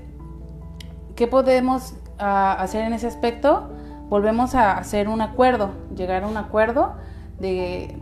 ¿qué 1.15 1.27
podemos 1.27 1.93
ah, 2.19 2.53
hacer 2.59 2.83
en 2.83 2.93
ese 2.93 3.07
aspecto? 3.07 3.69
volvemos 4.09 4.55
a 4.55 4.77
hacer 4.77 5.07
un 5.07 5.21
acuerdo, 5.21 5.71
llegar 5.95 6.23
a 6.23 6.27
un 6.27 6.37
acuerdo 6.37 6.93
de, 7.39 7.97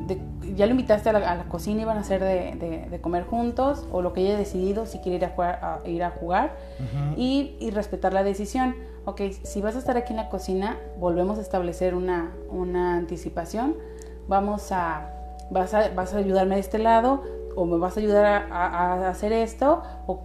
ya 0.56 0.66
lo 0.66 0.72
invitaste 0.72 1.10
a 1.10 1.14
la, 1.14 1.44
cocina 1.46 1.82
y 1.82 1.86
van 1.86 1.98
a 1.98 2.02
hacer 2.02 2.24
de, 2.24 3.00
comer 3.02 3.26
juntos 3.26 3.88
o 3.92 4.02
lo 4.02 4.14
que 4.14 4.22
haya 4.22 4.38
decidido 4.38 4.86
si 4.86 5.00
quiere 5.00 5.18
ir 5.18 5.26
a 5.26 5.30
jugar, 5.30 5.82
ir 5.86 6.04
a 6.04 6.12
jugar 6.12 6.56
y, 7.16 7.70
respetar 7.72 8.14
la 8.14 8.24
decisión. 8.24 8.76
Ok, 9.06 9.22
si 9.44 9.62
vas 9.62 9.76
a 9.76 9.80
estar 9.80 9.98
aquí 9.98 10.14
en 10.14 10.18
la 10.18 10.30
cocina, 10.30 10.78
volvemos 10.98 11.38
a 11.38 11.42
establecer 11.42 11.96
una, 11.96 12.32
anticipación. 12.96 13.76
Vamos 14.28 14.72
a 14.72 15.10
vas, 15.52 15.74
a, 15.74 15.90
vas 15.90 16.14
a 16.14 16.18
ayudarme 16.18 16.56
de 16.56 16.62
este 16.62 16.80
lado 16.80 17.24
o 17.56 17.66
me 17.66 17.78
vas 17.78 17.98
a 17.98 18.00
ayudar 18.00 18.26
a, 18.52 19.10
hacer 19.10 19.34
esto 19.34 19.84
o, 20.08 20.22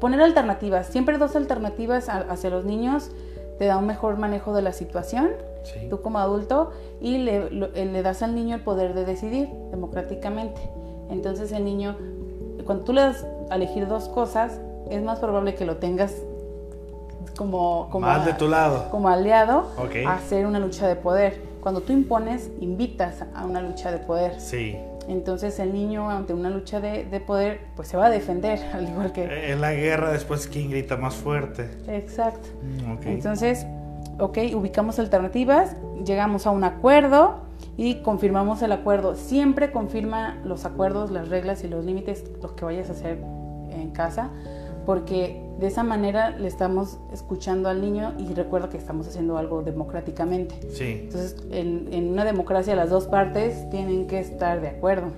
poner 0.00 0.20
alternativas. 0.20 0.86
Siempre 0.86 1.16
dos 1.16 1.34
alternativas 1.34 2.08
hacia 2.08 2.50
los 2.50 2.64
niños 2.64 3.10
te 3.58 3.64
da 3.64 3.78
un 3.78 3.86
mejor 3.86 4.18
manejo 4.18 4.54
de 4.54 4.60
la 4.60 4.72
situación, 4.72 5.30
tú 5.90 6.00
como 6.02 6.18
adulto, 6.18 6.72
y 7.00 7.18
le, 7.18 7.36
eh, 7.36 7.90
le, 7.92 8.02
das 8.02 8.22
al 8.22 8.34
niño 8.34 8.56
el 8.56 8.62
poder 8.62 8.94
de 8.94 9.04
decidir 9.04 9.48
democráticamente. 9.70 10.60
Entonces 11.10 11.52
el 11.52 11.64
niño, 11.64 11.96
cuando 12.64 12.84
tú 12.84 12.92
le 12.92 13.02
das 13.02 13.26
a 13.50 13.56
elegir 13.56 13.86
dos 13.86 14.08
cosas, 14.08 14.60
es 14.90 15.02
más 15.02 15.18
probable 15.18 15.54
que 15.54 15.64
lo 15.64 15.76
tengas 15.76 16.14
como, 17.36 17.88
como, 17.90 18.08
de 18.20 18.32
tu 18.34 18.48
lado. 18.48 18.88
como 18.90 19.08
aliado 19.08 19.70
a 20.06 20.14
hacer 20.14 20.46
una 20.46 20.58
lucha 20.58 20.88
de 20.88 20.96
poder. 20.96 21.40
Cuando 21.60 21.80
tú 21.80 21.92
impones, 21.92 22.50
invitas 22.60 23.24
a 23.34 23.44
una 23.44 23.60
lucha 23.60 23.90
de 23.90 23.98
poder. 23.98 24.40
Sí. 24.40 24.76
Entonces 25.08 25.58
el 25.60 25.72
niño 25.72 26.10
ante 26.10 26.32
una 26.32 26.50
lucha 26.50 26.80
de, 26.80 27.04
poder, 27.20 27.60
pues 27.76 27.88
se 27.88 27.96
va 27.96 28.06
a 28.06 28.10
defender, 28.10 28.58
al 28.72 28.88
igual 28.88 29.12
que... 29.12 29.52
En 29.52 29.60
la 29.60 29.72
guerra 29.72 30.12
después, 30.12 30.48
¿quién 30.48 30.70
grita 30.70 30.96
más 30.96 31.14
fuerte? 31.14 31.70
Exacto. 31.88 32.48
Mm, 32.62 33.08
Entonces, 33.08 33.66
ok, 34.18 34.38
ubicamos 34.54 34.98
alternativas, 34.98 35.76
llegamos 36.04 36.46
a 36.46 36.50
un 36.50 36.64
acuerdo 36.64 37.46
y 37.76 37.96
confirmamos 37.96 38.62
el 38.62 38.72
acuerdo. 38.72 39.14
Siempre 39.14 39.70
confirma 39.70 40.38
los 40.44 40.64
acuerdos, 40.64 41.10
las 41.10 41.28
reglas 41.28 41.64
y 41.64 41.68
los 41.68 41.84
límites, 41.84 42.24
lo 42.42 42.54
que 42.56 42.64
vayas 42.64 42.88
a 42.88 42.92
hacer 42.92 43.18
en 43.70 43.90
casa, 43.90 44.30
porque 44.86 45.42
de 45.58 45.66
esa 45.66 45.82
manera 45.82 46.30
le 46.30 46.48
estamos 46.48 46.98
escuchando 47.12 47.68
al 47.68 47.80
niño 47.80 48.14
y 48.18 48.32
recuerda 48.34 48.68
que 48.68 48.76
estamos 48.76 49.08
haciendo 49.08 49.36
algo 49.36 49.62
democráticamente. 49.62 50.54
Sí. 50.70 51.00
Entonces, 51.04 51.36
en, 51.50 52.10
una 52.10 52.24
democracia 52.24 52.74
las 52.74 52.90
dos 52.90 53.06
partes 53.06 53.68
tienen 53.70 54.06
que 54.06 54.18
estar 54.18 54.60
de 54.60 54.68
acuerdo. 54.68 55.08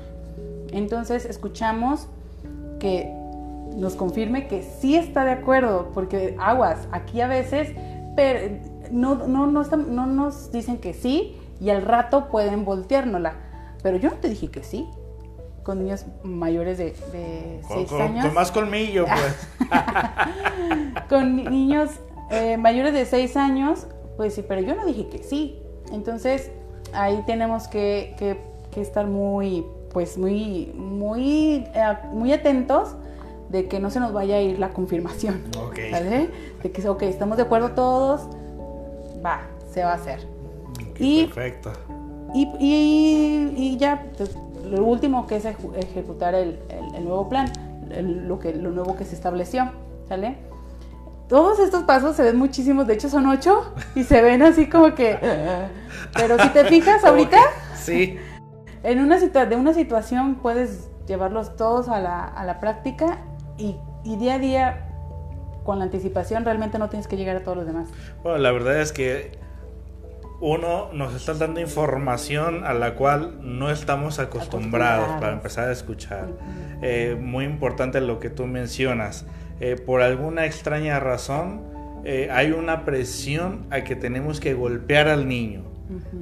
Entonces, 0.72 1.24
escuchamos 1.24 2.08
que 2.78 3.12
nos 3.76 3.94
confirme 3.94 4.48
que 4.48 4.62
sí 4.62 4.96
está 4.96 5.24
de 5.24 5.32
acuerdo, 5.32 5.90
porque 5.94 6.36
aguas, 6.38 6.88
aquí 6.90 7.20
a 7.20 7.28
veces 7.28 7.72
no, 8.90 9.14
no, 9.26 9.46
no, 9.46 9.62
no 9.62 10.06
nos 10.06 10.52
dicen 10.52 10.78
que 10.78 10.94
sí 10.94 11.36
y 11.60 11.70
al 11.70 11.82
rato 11.82 12.28
pueden 12.28 12.64
volteárnosla. 12.64 13.34
Pero 13.82 13.96
yo 13.96 14.10
no 14.10 14.16
te 14.16 14.28
dije 14.28 14.50
que 14.50 14.62
sí 14.62 14.88
con 15.68 15.80
niños 15.80 16.06
mayores 16.22 16.78
de, 16.78 16.94
6 17.68 17.92
años. 17.92 18.24
Con 18.24 18.34
más 18.34 18.50
colmillo, 18.50 19.04
pues. 19.04 19.68
con 21.10 21.36
niños 21.36 21.90
eh, 22.30 22.56
mayores 22.56 22.94
de 22.94 23.04
6 23.04 23.36
años, 23.36 23.86
pues 24.16 24.34
sí, 24.34 24.42
pero 24.48 24.62
yo 24.62 24.74
no 24.74 24.86
dije 24.86 25.08
que 25.10 25.22
sí. 25.22 25.58
Entonces, 25.92 26.50
ahí 26.94 27.22
tenemos 27.26 27.68
que, 27.68 28.16
que, 28.18 28.80
estar 28.80 29.06
muy, 29.06 29.66
pues 29.92 30.16
muy, 30.16 30.72
muy, 30.74 31.66
eh, 31.74 31.98
muy 32.12 32.32
atentos 32.32 32.94
de 33.50 33.68
que 33.68 33.78
no 33.78 33.90
se 33.90 34.00
nos 34.00 34.14
vaya 34.14 34.36
a 34.36 34.40
ir 34.40 34.58
la 34.58 34.70
confirmación. 34.70 35.42
¿Vale? 35.92 36.30
De 36.62 36.70
que, 36.70 36.88
ok, 36.88 37.02
estamos 37.02 37.36
de 37.36 37.42
acuerdo 37.42 37.72
todos, 37.72 38.26
va, 39.24 39.42
se 39.72 39.84
va 39.84 39.92
a 39.92 39.94
hacer. 39.94 40.26
y, 40.98 41.26
perfecto. 41.26 41.72
Y, 42.34 42.48
y, 42.58 43.54
y 43.56 43.76
ya, 43.78 44.04
pues, 44.16 44.36
lo 44.64 44.84
último 44.84 45.26
que 45.26 45.36
es 45.36 45.44
ejecutar 45.44 46.34
el, 46.34 46.58
nuevo 47.00 47.28
plan, 47.28 47.50
lo, 48.02 48.38
que, 48.38 48.54
lo 48.54 48.70
nuevo 48.70 48.96
que 48.96 49.04
se 49.04 49.14
estableció, 49.14 49.70
¿sale? 50.08 50.36
Todos 51.28 51.58
estos 51.58 51.84
pasos 51.84 52.16
se 52.16 52.22
ven 52.22 52.36
muchísimos, 52.36 52.86
de 52.86 52.94
hecho 52.94 53.08
son 53.08 53.26
ocho 53.26 53.74
y 53.94 54.04
se 54.04 54.22
ven 54.22 54.42
así 54.42 54.68
como 54.68 54.94
que... 54.94 55.18
Pero 56.14 56.38
si 56.38 56.48
te 56.50 56.64
fijas 56.64 57.04
ahorita, 57.04 57.38
sí. 57.76 58.16
en 58.82 59.00
una 59.00 59.18
de 59.18 59.56
una 59.56 59.74
situación 59.74 60.36
puedes 60.36 60.88
llevarlos 61.06 61.56
todos 61.56 61.88
a 61.88 62.00
la, 62.00 62.24
a 62.24 62.44
la 62.44 62.60
práctica 62.60 63.18
y, 63.56 63.76
y 64.04 64.16
día 64.16 64.34
a 64.34 64.38
día 64.38 64.87
con 65.68 65.80
la 65.80 65.84
anticipación 65.84 66.46
realmente 66.46 66.78
no 66.78 66.88
tienes 66.88 67.06
que 67.08 67.18
llegar 67.18 67.36
a 67.36 67.40
todos 67.40 67.58
los 67.58 67.66
demás. 67.66 67.90
Bueno, 68.22 68.38
la 68.38 68.52
verdad 68.52 68.80
es 68.80 68.90
que 68.90 69.32
uno, 70.40 70.88
nos 70.94 71.14
está 71.14 71.34
dando 71.34 71.60
información 71.60 72.64
a 72.64 72.72
la 72.72 72.94
cual 72.94 73.34
no 73.42 73.70
estamos 73.70 74.18
acostumbrados, 74.18 75.20
para 75.20 75.34
empezar 75.34 75.68
a 75.68 75.72
escuchar. 75.72 76.28
Eh, 76.80 77.18
muy 77.20 77.44
importante 77.44 78.00
lo 78.00 78.18
que 78.18 78.30
tú 78.30 78.46
mencionas. 78.46 79.26
Eh, 79.60 79.76
por 79.76 80.00
alguna 80.00 80.46
extraña 80.46 81.00
razón, 81.00 81.60
eh, 82.02 82.30
hay 82.32 82.52
una 82.52 82.86
presión 82.86 83.66
a 83.68 83.84
que 83.84 83.94
tenemos 83.94 84.40
que 84.40 84.54
golpear 84.54 85.08
al 85.08 85.28
niño. 85.28 85.64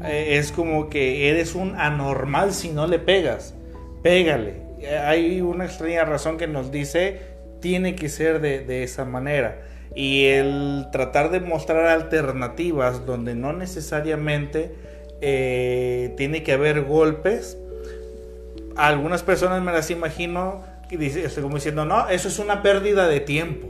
es 0.02 0.50
como 0.50 0.88
que 0.88 1.30
eres 1.30 1.54
un 1.54 1.76
anormal 1.78 2.52
si 2.52 2.70
no 2.70 2.88
le 2.88 2.98
pegas. 2.98 3.54
Pégale. 4.02 4.62
hay 5.04 5.40
una 5.40 5.66
extraña 5.66 6.04
razón 6.04 6.36
que 6.36 6.48
nos 6.48 6.72
dice, 6.72 7.35
tiene 7.60 7.94
que 7.96 8.08
ser 8.08 8.40
de, 8.40 8.60
de 8.64 8.82
esa 8.82 9.04
manera 9.04 9.62
y 9.96 10.26
el 10.26 10.86
tratar 10.92 11.30
de 11.30 11.40
mostrar 11.40 11.86
alternativas 11.86 13.06
donde 13.06 13.34
no 13.34 13.54
necesariamente 13.54 14.74
eh, 15.22 16.14
tiene 16.18 16.42
que 16.42 16.52
haber 16.52 16.82
golpes. 16.82 17.56
Algunas 18.76 19.22
personas 19.22 19.62
me 19.62 19.72
las 19.72 19.90
imagino 19.90 20.62
y 20.90 20.96
dice, 20.96 21.28
como 21.40 21.56
diciendo, 21.56 21.86
no, 21.86 22.08
eso 22.08 22.28
es 22.28 22.38
una 22.38 22.62
pérdida 22.62 23.08
de 23.08 23.20
tiempo. 23.20 23.68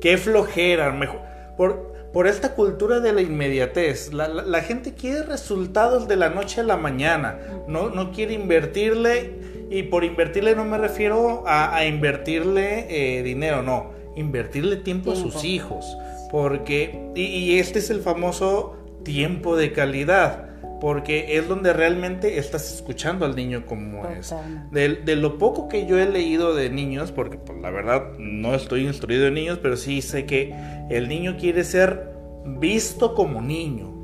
Qué 0.00 0.16
flojera. 0.16 0.92
Mejor, 0.92 1.20
por, 1.58 1.92
por 2.12 2.26
esta 2.26 2.54
cultura 2.54 3.00
de 3.00 3.12
la 3.12 3.20
inmediatez. 3.20 4.14
La, 4.14 4.62
gente 4.62 4.94
quiere 4.94 5.24
resultados 5.24 6.08
de 6.08 6.16
la 6.16 6.30
noche 6.30 6.62
a 6.62 6.64
la 6.64 6.78
mañana. 6.78 7.38
No, 7.68 7.90
no 7.90 8.12
quiere 8.12 8.32
invertirle. 8.32 9.55
Y 9.70 9.84
por 9.84 10.04
invertirle 10.04 10.54
no 10.54 10.64
me 10.64 10.78
refiero 10.78 11.44
a, 11.46 11.84
invertirle 11.84 13.18
eh, 13.18 13.22
dinero, 13.22 13.62
no 13.62 13.96
invertirle 14.16 14.76
tiempo, 14.76 15.12
a 15.12 15.16
sus 15.16 15.44
hijos. 15.44 15.96
Porque, 16.30 17.10
y, 17.14 17.58
este 17.58 17.78
es 17.78 17.90
el 17.90 18.00
famoso 18.00 18.76
tiempo 19.04 19.56
de 19.56 19.72
calidad, 19.72 20.48
porque 20.80 21.36
es 21.36 21.46
donde 21.46 21.72
realmente 21.72 22.38
estás 22.38 22.74
escuchando 22.74 23.24
al 23.24 23.36
niño 23.36 23.64
como 23.66 24.06
es. 24.08 24.34
De, 24.72 25.16
lo 25.16 25.38
poco 25.38 25.68
que 25.68 25.86
yo 25.86 25.98
he 25.98 26.08
leído 26.08 26.54
de 26.54 26.70
niños, 26.70 27.12
porque 27.12 27.38
pues, 27.38 27.60
la 27.60 27.70
verdad 27.70 28.12
no 28.18 28.54
estoy 28.54 28.86
instruido 28.86 29.26
en 29.28 29.34
niños, 29.34 29.58
pero 29.62 29.76
sí 29.76 30.02
sé 30.02 30.26
que 30.26 30.54
el 30.90 31.08
niño 31.08 31.36
quiere 31.38 31.62
ser 31.62 32.12
visto 32.44 33.14
como 33.14 33.40
niño. 33.40 33.94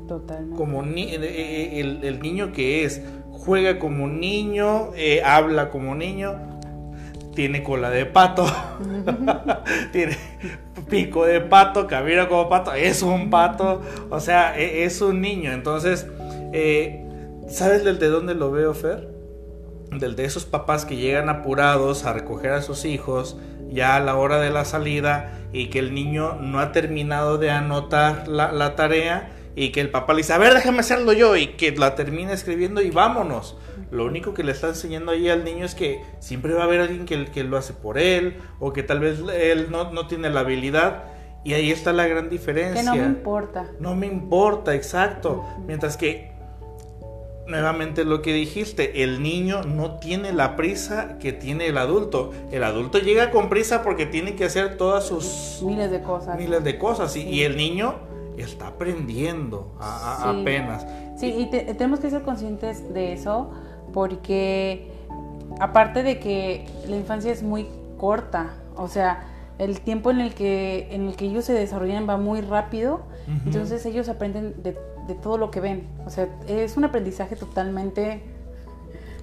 Como 0.55 0.83
eh, 0.83 1.17
eh, 1.17 1.99
el, 2.03 2.19
niño 2.19 2.51
que 2.51 2.83
es, 2.83 3.01
juega 3.45 3.79
como 3.79 4.07
niño, 4.07 4.91
eh, 4.95 5.21
habla 5.23 5.69
como 5.69 5.95
niño 5.95 6.53
tiene 7.35 7.63
cola 7.63 7.89
de 7.89 8.05
pato, 8.05 8.45
tiene 9.91 10.17
pico 10.89 11.25
de 11.25 11.41
pato, 11.41 11.87
camina 11.87 12.27
como 12.27 12.49
pato, 12.49 12.73
es 12.73 13.01
un 13.01 13.29
pato, 13.29 13.81
o 14.09 14.19
sea, 14.19 14.57
e, 14.57 14.83
es 14.83 15.01
un 15.01 15.21
niño. 15.21 15.51
Entonces, 15.51 16.07
eh, 16.51 17.05
¿sabes 17.47 17.83
del 17.83 17.99
de 17.99 18.09
dónde 18.09 18.35
lo 18.35 18.51
veo, 18.51 18.73
Fer? 18.73 19.09
Del 19.91 20.15
de 20.15 20.25
esos 20.25 20.45
papás 20.45 20.85
que 20.85 20.95
llegan 20.95 21.29
apurados 21.29 22.05
a 22.05 22.13
recoger 22.13 22.51
a 22.51 22.61
sus 22.61 22.85
hijos 22.85 23.37
ya 23.69 23.95
a 23.95 23.99
la 23.99 24.15
hora 24.15 24.39
de 24.39 24.51
la 24.51 24.65
salida 24.65 25.39
y 25.51 25.67
que 25.67 25.79
el 25.79 25.93
niño 25.93 26.35
no 26.35 26.59
ha 26.59 26.71
terminado 26.71 27.37
de 27.37 27.49
anotar 27.49 28.27
la, 28.27 28.75
tarea 28.75 29.31
y 29.55 29.71
que 29.71 29.81
el 29.81 29.89
papá 29.89 30.13
le 30.13 30.17
dice, 30.17 30.33
a 30.33 30.37
ver, 30.37 30.53
déjame 30.53 30.79
hacerlo 30.79 31.13
yo 31.13 31.35
y 31.35 31.47
que 31.47 31.71
la 31.71 31.95
termine 31.95 32.33
escribiendo 32.33 32.81
y 32.81 32.89
vámonos. 32.89 33.57
Lo 33.91 34.05
único 34.05 34.33
que 34.33 34.43
le 34.43 34.51
está 34.51 34.69
enseñando 34.69 35.11
ahí 35.11 35.29
al 35.29 35.43
niño 35.43 35.65
es 35.65 35.75
que 35.75 36.01
siempre 36.19 36.53
va 36.53 36.61
a 36.61 36.63
haber 36.65 36.81
alguien 36.81 37.05
que, 37.05 37.25
que 37.25 37.43
lo 37.43 37.57
hace 37.57 37.73
por 37.73 37.97
él 37.97 38.37
o 38.59 38.73
que 38.73 38.81
tal 38.81 38.99
vez 38.99 39.19
él 39.35 39.67
no, 39.69 39.91
no 39.91 40.07
tiene 40.07 40.29
la 40.29 40.39
habilidad. 40.39 41.03
Y 41.43 41.53
ahí 41.53 41.71
está 41.71 41.91
la 41.93 42.07
gran 42.07 42.29
diferencia. 42.29 42.81
Que 42.81 42.85
no 42.85 42.95
me 42.95 43.05
importa. 43.05 43.71
No 43.79 43.95
me 43.95 44.07
importa, 44.07 44.73
exacto. 44.73 45.43
Mientras 45.67 45.97
que 45.97 46.33
nuevamente 47.47 48.05
lo 48.05 48.21
que 48.21 48.33
dijiste, 48.33 49.03
el 49.03 49.21
niño 49.21 49.63
no 49.63 49.99
tiene 49.99 50.33
la 50.33 50.55
prisa 50.55 51.17
que 51.19 51.33
tiene 51.33 51.67
el 51.67 51.77
adulto. 51.77 52.31
El 52.51 52.63
adulto 52.63 52.99
llega 52.99 53.31
con 53.31 53.49
prisa 53.49 53.83
porque 53.83 54.05
tiene 54.05 54.35
que 54.35 54.45
hacer 54.45 54.77
todas 54.77 55.05
sus... 55.05 55.61
Miles 55.63 55.91
de 55.91 56.01
cosas. 56.01 56.37
Miles 56.37 56.63
de 56.63 56.77
cosas. 56.77 57.15
Y, 57.15 57.43
el 57.43 57.57
niño 57.57 57.95
está 58.37 58.67
aprendiendo 58.67 59.75
apenas. 59.79 60.85
Sí, 61.17 61.27
y 61.27 61.45
tenemos 61.47 61.99
que 61.99 62.09
ser 62.09 62.23
conscientes 62.23 62.93
de 62.93 63.13
eso 63.13 63.51
porque 63.93 64.91
aparte 65.59 66.03
de 66.03 66.19
que 66.19 66.65
la 66.87 66.95
infancia 66.95 67.31
es 67.31 67.43
muy 67.43 67.67
corta, 67.97 68.53
o 68.75 68.87
sea, 68.87 69.25
el 69.59 69.81
tiempo 69.81 70.09
en 70.09 70.19
el 70.19 70.33
que, 70.33 70.87
en 70.91 71.07
el 71.07 71.15
que 71.15 71.25
ellos 71.25 71.45
se 71.45 71.53
desarrollan 71.53 72.09
va 72.09 72.17
muy 72.17 72.41
rápido, 72.41 73.01
entonces 73.45 73.85
ellos 73.85 74.09
aprenden 74.09 74.61
de 74.63 74.75
de 75.07 75.15
todo 75.15 75.37
lo 75.37 75.51
que 75.51 75.59
ven. 75.59 75.87
O 76.05 76.09
sea, 76.09 76.27
es 76.47 76.77
un 76.77 76.85
aprendizaje 76.85 77.35
totalmente 77.35 78.21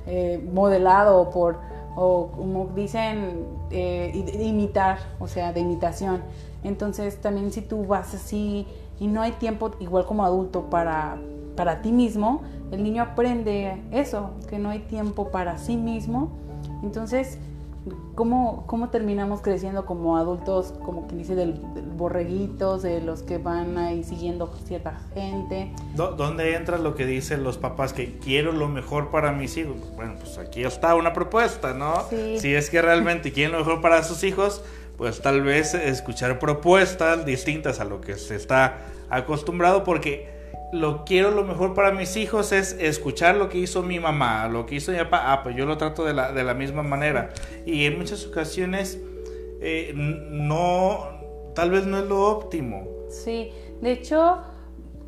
eh, 0.06 0.42
modelado 0.52 1.30
por, 1.30 1.58
o 1.96 2.30
como 2.36 2.66
dicen, 2.74 3.46
eh, 3.70 4.24
de 4.36 4.44
imitar, 4.44 4.98
o 5.18 5.28
sea, 5.28 5.52
de 5.52 5.60
imitación. 5.60 6.22
Entonces 6.62 7.20
también 7.20 7.52
si 7.52 7.62
tú 7.62 7.86
vas 7.86 8.14
así 8.14 8.66
y 9.00 9.08
no 9.08 9.22
hay 9.22 9.32
tiempo 9.32 9.72
igual 9.80 10.06
como 10.06 10.24
adulto 10.24 10.70
para, 10.70 11.18
para 11.56 11.82
ti 11.82 11.90
mismo, 11.90 12.42
el 12.70 12.84
niño 12.84 13.02
aprende 13.02 13.82
eso, 13.90 14.30
que 14.48 14.58
no 14.58 14.68
hay 14.68 14.80
tiempo 14.80 15.30
para 15.30 15.58
sí 15.58 15.76
mismo. 15.76 16.30
Entonces 16.84 17.38
¿Cómo, 18.14 18.64
¿Cómo 18.66 18.90
terminamos 18.90 19.40
creciendo 19.40 19.86
como 19.86 20.18
adultos, 20.18 20.74
como 20.84 21.06
quien 21.06 21.18
dice, 21.18 21.34
del, 21.34 21.54
borreguitos, 21.96 22.82
de 22.82 23.00
los 23.00 23.22
que 23.22 23.38
van 23.38 23.78
ahí 23.78 24.04
siguiendo 24.04 24.52
cierta 24.66 25.00
gente? 25.14 25.72
¿Dónde 25.94 26.54
entra 26.54 26.76
lo 26.76 26.94
que 26.94 27.06
dicen 27.06 27.42
los 27.42 27.56
papás 27.56 27.94
que 27.94 28.18
quiero 28.18 28.52
lo 28.52 28.68
mejor 28.68 29.10
para 29.10 29.32
mis 29.32 29.56
hijos? 29.56 29.76
Bueno, 29.96 30.16
pues 30.20 30.36
aquí 30.36 30.62
está 30.62 30.94
una 30.94 31.14
propuesta, 31.14 31.72
¿no? 31.72 32.04
Si 32.10 32.54
es 32.54 32.68
que 32.68 32.82
realmente 32.82 33.32
quieren 33.32 33.52
lo 33.52 33.58
mejor 33.60 33.80
para 33.80 34.02
sus 34.02 34.22
hijos, 34.24 34.62
pues 35.00 35.22
tal 35.22 35.40
vez 35.40 35.72
escuchar 35.72 36.38
propuestas 36.38 37.24
distintas 37.24 37.80
a 37.80 37.86
lo 37.86 38.02
que 38.02 38.16
se 38.16 38.36
está 38.36 38.80
acostumbrado, 39.08 39.82
porque 39.82 40.28
lo 40.74 41.06
quiero 41.06 41.30
lo 41.30 41.42
mejor 41.42 41.72
para 41.72 41.90
mis 41.90 42.18
hijos 42.18 42.52
es 42.52 42.76
escuchar 42.78 43.36
lo 43.36 43.48
que 43.48 43.56
hizo 43.56 43.82
mi 43.82 43.98
mamá, 43.98 44.46
lo 44.48 44.66
que 44.66 44.74
hizo 44.74 44.92
mi 44.92 44.98
papá, 44.98 45.32
ah, 45.32 45.42
pues 45.42 45.56
yo 45.56 45.64
lo 45.64 45.78
trato 45.78 46.04
de 46.04 46.12
la, 46.12 46.32
de 46.32 46.44
la 46.44 46.52
misma 46.52 46.82
manera. 46.82 47.30
Y 47.64 47.86
en 47.86 47.96
muchas 47.96 48.26
ocasiones 48.26 49.00
eh, 49.62 49.94
no, 49.94 51.08
tal 51.54 51.70
vez 51.70 51.86
no 51.86 52.00
es 52.00 52.04
lo 52.04 52.22
óptimo. 52.22 52.86
Sí, 53.08 53.52
de 53.80 53.92
hecho, 53.92 54.42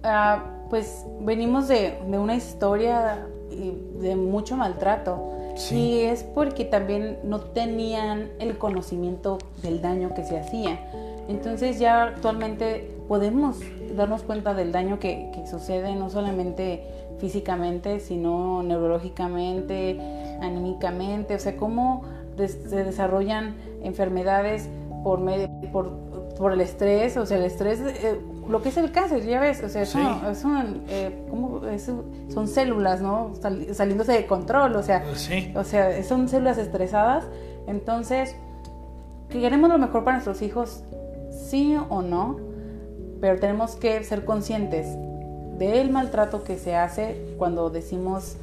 ah, 0.04 0.42
pues 0.70 1.04
venimos 1.20 1.68
de, 1.68 1.98
de, 2.08 2.16
una 2.16 2.34
historia 2.34 3.26
de 3.50 4.16
mucho 4.16 4.56
maltrato. 4.56 5.41
Y 5.70 6.00
es 6.00 6.22
porque 6.22 6.64
también 6.64 7.18
no 7.24 7.40
tenían 7.40 8.30
el 8.38 8.58
conocimiento 8.58 9.38
del 9.62 9.82
daño 9.82 10.14
que 10.14 10.24
se 10.24 10.38
hacía. 10.38 10.80
Entonces 11.28 11.78
ya 11.78 12.04
actualmente 12.04 12.90
podemos 13.08 13.58
darnos 13.94 14.22
cuenta 14.22 14.54
del 14.54 14.72
daño 14.72 14.98
que, 14.98 15.30
sucede 15.50 15.94
no 15.94 16.10
solamente 16.10 16.84
físicamente, 17.18 18.00
sino 18.00 18.62
neurológicamente, 18.62 20.00
anímicamente, 20.40 21.34
o 21.34 21.38
sea, 21.38 21.56
cómo 21.56 22.02
se 22.36 22.84
desarrollan 22.84 23.54
enfermedades 23.82 24.68
por, 25.04 25.20
medio, 25.20 25.48
por, 25.72 25.90
por, 26.38 26.52
el 26.52 26.60
estrés, 26.60 27.16
o 27.16 27.26
sea, 27.26 27.36
el 27.36 27.44
estrés, 27.44 27.80
eh, 27.80 28.18
lo 28.48 28.62
que 28.62 28.70
es 28.70 28.76
el 28.76 28.90
cáncer, 28.92 29.24
ya 29.24 29.40
ves, 29.40 29.62
o 29.62 29.68
sea, 29.68 29.86
son, 29.86 30.82
eh, 30.88 31.26
son 32.28 32.48
células, 32.48 33.00
¿no? 33.00 33.32
saliéndose 33.72 34.12
de 34.12 34.26
control, 34.26 34.76
o 34.76 34.82
sea, 34.82 35.04
o 35.54 35.64
sea, 35.64 36.02
son 36.02 36.28
células 36.28 36.58
estresadas, 36.58 37.24
entonces, 37.66 38.34
queremos 39.30 39.70
lo 39.70 39.78
mejor 39.78 40.04
para 40.04 40.16
nuestros 40.16 40.42
hijos, 40.42 40.82
sí 41.30 41.76
o 41.88 42.02
no, 42.02 42.36
pero 43.20 43.38
tenemos 43.38 43.76
que 43.76 44.02
ser 44.04 44.24
conscientes 44.24 44.86
del 45.58 45.90
maltrato 45.90 46.42
que 46.42 46.58
se 46.58 46.74
hace 46.74 47.34
cuando 47.38 47.70
decimos, 47.70 48.36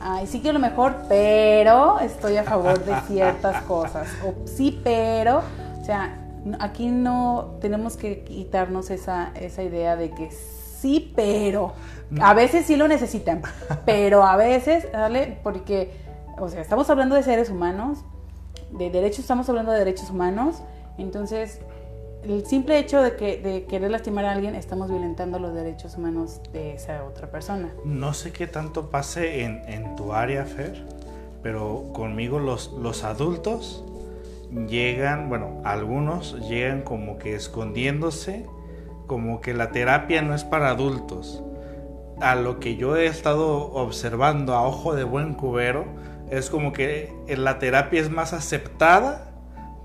ay, 0.00 0.26
sí 0.26 0.40
quiero 0.40 0.58
lo 0.58 0.66
mejor, 0.66 0.96
pero 1.08 2.00
estoy 2.00 2.36
a 2.38 2.44
favor 2.44 2.82
de 2.84 2.94
ciertas 3.06 3.62
cosas. 3.62 4.08
O 4.26 4.46
sí, 4.46 4.80
pero, 4.82 5.42
o 5.80 5.84
sea, 5.84 6.21
aquí 6.58 6.88
no 6.88 7.58
tenemos 7.60 7.96
que 7.96 8.24
quitarnos 8.24 8.90
esa, 8.90 9.32
esa 9.34 9.62
idea 9.62 9.96
de 9.96 10.10
que 10.10 10.30
sí, 10.30 11.12
pero. 11.14 11.72
A 12.20 12.34
veces 12.34 12.66
sí 12.66 12.76
lo 12.76 12.88
necesitan, 12.88 13.40
pero 13.86 14.22
a 14.22 14.36
veces, 14.36 14.86
¿vale? 14.92 15.38
Porque, 15.42 15.92
o 16.38 16.48
sea, 16.48 16.60
estamos 16.60 16.90
hablando 16.90 17.14
de 17.14 17.22
seres 17.22 17.48
humanos, 17.48 18.04
de 18.70 18.90
derechos, 18.90 19.20
estamos 19.20 19.48
hablando 19.48 19.72
de 19.72 19.78
derechos 19.78 20.10
humanos, 20.10 20.62
entonces 20.98 21.60
el 22.22 22.46
simple 22.46 22.78
hecho 22.78 23.00
de, 23.00 23.16
que, 23.16 23.38
de 23.38 23.64
querer 23.64 23.90
lastimar 23.90 24.26
a 24.26 24.32
alguien, 24.32 24.54
estamos 24.54 24.90
violentando 24.90 25.38
los 25.38 25.54
derechos 25.54 25.96
humanos 25.96 26.40
de 26.52 26.74
esa 26.74 27.02
otra 27.04 27.30
persona. 27.30 27.72
No 27.84 28.12
sé 28.12 28.32
qué 28.32 28.46
tanto 28.46 28.90
pase 28.90 29.44
en, 29.44 29.62
en 29.66 29.96
tu 29.96 30.12
área, 30.12 30.44
Fer, 30.44 30.84
pero 31.42 31.90
conmigo 31.92 32.38
los, 32.38 32.72
los 32.72 33.04
adultos 33.04 33.84
llegan, 34.68 35.28
bueno, 35.28 35.60
algunos 35.64 36.38
llegan 36.48 36.82
como 36.82 37.18
que 37.18 37.34
escondiéndose, 37.34 38.46
como 39.06 39.40
que 39.40 39.54
la 39.54 39.70
terapia 39.70 40.22
no 40.22 40.34
es 40.34 40.44
para 40.44 40.70
adultos. 40.70 41.42
A 42.20 42.36
lo 42.36 42.60
que 42.60 42.76
yo 42.76 42.96
he 42.96 43.06
estado 43.06 43.72
observando 43.72 44.54
a 44.54 44.62
ojo 44.62 44.94
de 44.94 45.04
buen 45.04 45.34
cubero, 45.34 45.86
es 46.30 46.50
como 46.50 46.72
que 46.72 47.12
la 47.28 47.58
terapia 47.58 48.00
es 48.00 48.10
más 48.10 48.32
aceptada 48.32 49.32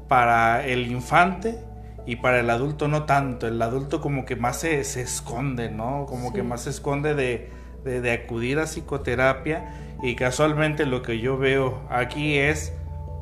para 0.07 0.65
el 0.65 0.89
infante 0.91 1.59
y 2.05 2.18
para 2.18 2.39
el 2.39 2.49
adulto 2.49 2.88
no 2.88 3.03
tanto. 3.03 3.47
El 3.47 3.61
adulto 3.61 3.99
como 3.99 4.26
que 4.26 4.36
más 4.36 4.61
se, 4.61 4.84
se 4.84 5.01
esconde, 5.01 5.70
¿no? 5.70 6.05
Como 6.07 6.32
que 6.32 6.43
más 6.43 6.61
se 6.61 6.70
esconde 6.70 7.15
de, 7.15 7.49
de, 7.84 8.11
acudir 8.11 8.59
a 8.59 8.63
psicoterapia 8.63 9.65
y 10.01 10.15
casualmente 10.15 10.86
lo 10.86 11.01
que 11.01 11.20
yo 11.20 11.38
veo 11.38 11.82
aquí 11.89 12.38
es 12.38 12.74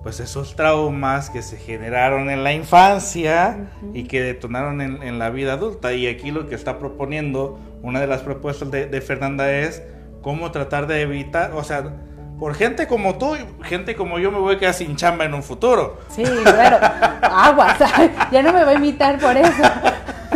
pues 0.06 0.20
esos 0.20 0.56
traumas 0.56 1.32
que 1.32 1.42
se 1.42 1.58
generaron 1.58 2.30
en 2.30 2.44
la 2.44 2.54
infancia 2.54 3.72
y 3.92 4.04
que 4.04 4.22
detonaron 4.22 4.80
en, 4.80 5.02
en, 5.02 5.18
la 5.18 5.32
vida 5.32 5.54
adulta. 5.54 5.94
Y 5.94 6.06
aquí 6.06 6.30
lo 6.30 6.48
que 6.48 6.54
está 6.54 6.78
proponiendo, 6.78 7.58
una 7.82 8.02
de 8.02 8.06
las 8.06 8.22
propuestas 8.22 8.70
de, 8.70 8.86
de 8.86 9.02
Fernanda 9.02 9.52
es 9.52 9.82
cómo 10.22 10.52
tratar 10.52 10.86
de 10.86 11.02
evitar, 11.02 11.54
o 11.54 11.64
sea, 11.64 11.92
por 12.40 12.54
gente 12.54 12.86
como 12.86 13.18
tú, 13.18 13.36
gente 13.64 13.96
como 13.96 14.20
yo 14.20 14.32
me 14.32 14.38
voy 14.38 14.58
a 14.58 14.60
quedar 14.60 14.76
sin 14.76 14.96
chamba 14.96 15.26
en 15.26 15.34
un 15.34 15.42
futuro. 15.42 16.00
Sí, 16.10 16.22
claro. 16.22 16.78
Aguas, 17.24 17.80
ya 18.32 18.44
no 18.44 18.54
me 18.54 18.64
voy 18.64 18.76
a 18.76 18.78
imitar 18.78 19.18
por 19.18 19.36
eso. 19.36 19.64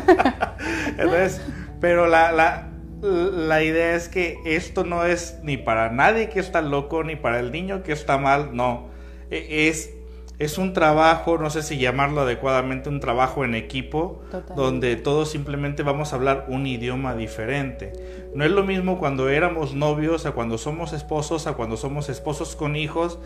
Entonces, 0.97 1.41
pero 1.79 2.07
la, 2.07 2.31
la, 2.31 2.69
la 3.03 3.61
idea 3.61 3.93
es 3.93 4.09
que 4.09 4.39
esto 4.45 4.83
no 4.83 5.05
es 5.05 5.37
ni 5.43 5.57
para 5.57 5.91
nadie 5.91 6.29
que 6.29 6.39
está 6.39 6.63
loco, 6.63 7.03
ni 7.03 7.15
para 7.15 7.39
el 7.39 7.51
niño 7.51 7.83
que 7.83 7.91
está 7.91 8.17
mal, 8.17 8.55
no. 8.55 8.88
E, 9.29 9.67
es 9.69 9.93
es 10.39 10.57
un 10.57 10.71
trabajo, 10.71 11.37
no 11.37 11.49
sé 11.49 11.61
si 11.61 11.77
llamarlo 11.77 12.21
adecuadamente, 12.21 12.87
un 12.87 13.01
trabajo 13.01 13.43
en 13.43 13.55
equipo, 13.55 14.21
donde 14.55 14.95
todos 14.95 15.29
simplemente 15.29 15.83
vamos 15.83 16.13
a 16.13 16.15
hablar 16.15 16.45
un 16.47 16.65
idioma 16.65 17.13
diferente. 17.13 17.91
No 18.33 18.45
es 18.45 18.51
lo 18.51 18.63
mismo 18.63 18.99
cuando 18.99 19.27
éramos 19.27 19.75
novios, 19.75 20.25
a 20.25 20.31
cuando 20.31 20.57
somos 20.57 20.93
esposos, 20.93 21.45
a 21.45 21.53
cuando 21.55 21.75
somos 21.75 22.07
esposos 22.07 22.55
con 22.55 22.77
hijos. 22.77 23.19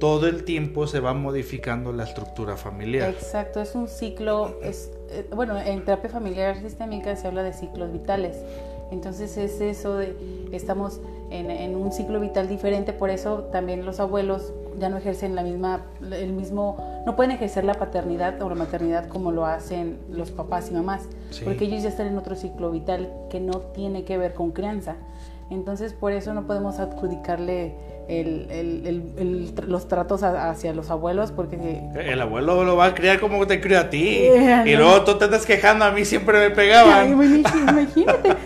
Todo 0.00 0.26
el 0.26 0.42
tiempo 0.42 0.88
se 0.88 0.98
va 0.98 1.14
modificando 1.14 1.92
la 1.92 2.02
estructura 2.02 2.56
familiar. 2.56 3.10
Exacto, 3.10 3.62
es 3.62 3.76
un 3.76 3.86
ciclo, 3.86 4.58
es, 4.60 4.90
eh, 5.10 5.24
bueno, 5.34 5.58
en 5.58 5.84
terapia 5.84 6.10
familiar 6.10 6.60
sistémica 6.60 7.14
se 7.14 7.28
habla 7.28 7.44
de 7.44 7.52
ciclos 7.52 7.92
vitales. 7.92 8.38
Entonces 8.90 9.36
es 9.36 9.60
eso 9.60 9.96
de, 9.96 10.48
estamos 10.52 11.00
en, 11.30 11.50
en 11.50 11.74
un 11.76 11.92
ciclo 11.92 12.20
vital 12.20 12.48
diferente, 12.48 12.92
por 12.92 13.10
eso 13.10 13.44
también 13.52 13.84
los 13.84 14.00
abuelos 14.00 14.52
ya 14.78 14.88
no 14.88 14.96
ejercen 14.96 15.34
la 15.34 15.42
misma, 15.42 15.86
el 16.00 16.32
mismo, 16.32 17.02
no 17.06 17.16
pueden 17.16 17.32
ejercer 17.32 17.64
la 17.64 17.74
paternidad 17.74 18.40
o 18.42 18.48
la 18.48 18.54
maternidad 18.54 19.08
como 19.08 19.32
lo 19.32 19.46
hacen 19.46 19.98
los 20.10 20.30
papás 20.30 20.70
y 20.70 20.74
mamás, 20.74 21.08
porque 21.44 21.64
ellos 21.64 21.82
ya 21.82 21.88
están 21.88 22.06
en 22.08 22.18
otro 22.18 22.36
ciclo 22.36 22.70
vital 22.70 23.12
que 23.30 23.40
no 23.40 23.58
tiene 23.60 24.04
que 24.04 24.18
ver 24.18 24.34
con 24.34 24.52
crianza. 24.52 24.96
Entonces 25.50 25.92
por 25.92 26.12
eso 26.12 26.34
no 26.34 26.46
podemos 26.46 26.78
adjudicarle 26.78 27.74
los 28.08 29.88
tratos 29.88 30.22
hacia 30.22 30.72
los 30.72 30.90
abuelos 30.90 31.32
porque... 31.32 31.80
El 31.96 32.20
abuelo 32.20 32.64
lo 32.64 32.76
va 32.76 32.86
a 32.86 32.94
criar 32.94 33.18
como 33.18 33.46
te 33.46 33.60
crió 33.60 33.80
a 33.80 33.90
ti. 33.90 34.20
y 34.64 34.76
luego 34.76 35.02
tú 35.02 35.18
te 35.18 35.24
estás 35.24 35.44
quejando, 35.44 35.84
a 35.84 35.90
mí 35.90 36.04
siempre 36.04 36.48
me 36.48 36.54
pegaban. 36.54 37.10
imagínate. 37.68 38.36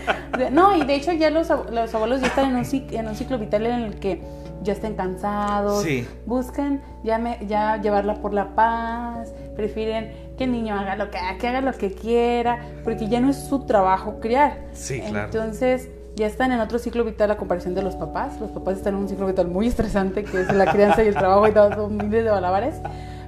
no, 0.51 0.75
y 0.75 0.85
de 0.85 0.95
hecho 0.95 1.11
ya 1.13 1.29
los, 1.29 1.49
los 1.49 1.93
abuelos 1.93 2.21
ya 2.21 2.27
están 2.27 2.49
en 2.49 2.57
un, 2.57 2.65
en 2.91 3.07
un 3.07 3.15
ciclo 3.15 3.37
vital 3.37 3.65
en 3.65 3.81
el 3.81 3.99
que 3.99 4.21
ya 4.63 4.73
estén 4.73 4.95
cansados, 4.95 5.85
buscan 6.25 6.81
ya, 7.03 7.17
me, 7.17 7.39
ya 7.47 7.81
llevarla 7.81 8.15
por 8.15 8.33
la 8.33 8.55
paz, 8.55 9.33
prefieren 9.55 10.11
que 10.37 10.45
el 10.45 10.51
niño 10.51 10.79
haga 10.79 10.95
lo 10.95 11.09
que, 11.09 11.19
que 11.39 11.47
haga 11.47 11.61
lo 11.61 11.73
que 11.73 11.91
quiera, 11.91 12.59
porque 12.83 13.07
ya 13.07 13.19
no 13.19 13.29
es 13.29 13.37
su 13.37 13.65
trabajo 13.65 14.19
criar. 14.19 14.59
Sí, 14.73 15.01
claro. 15.01 15.25
Entonces, 15.25 15.89
ya 16.15 16.27
están 16.27 16.51
en 16.51 16.59
otro 16.59 16.79
ciclo 16.79 17.03
vital 17.03 17.31
a 17.31 17.37
comparación 17.37 17.73
de 17.73 17.81
los 17.81 17.95
papás. 17.95 18.39
Los 18.39 18.51
papás 18.51 18.77
están 18.77 18.95
en 18.95 19.01
un 19.01 19.09
ciclo 19.09 19.27
vital 19.27 19.47
muy 19.47 19.67
estresante, 19.67 20.23
que 20.23 20.41
es 20.41 20.53
la 20.53 20.71
crianza 20.71 21.03
y 21.03 21.07
el 21.07 21.15
trabajo 21.15 21.47
y 21.47 21.51
todo, 21.51 21.73
son 21.73 21.97
miles 21.97 22.25
de 22.25 22.31
malabares. 22.31 22.75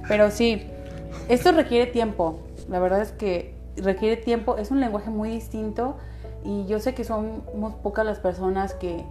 Pero 0.08 0.30
sí, 0.30 0.66
esto 1.28 1.52
requiere 1.52 1.90
tiempo. 1.90 2.40
La 2.68 2.78
verdad 2.78 3.00
es 3.00 3.12
que 3.12 3.54
requiere 3.76 4.16
tiempo. 4.16 4.56
Es 4.56 4.70
un 4.70 4.80
lenguaje 4.80 5.10
muy 5.10 5.30
distinto 5.30 5.96
y 6.44 6.66
yo 6.66 6.78
sé 6.78 6.94
que 6.94 7.04
somos 7.04 7.74
pocas 7.82 8.04
las 8.04 8.18
personas 8.18 8.74
que, 8.74 9.04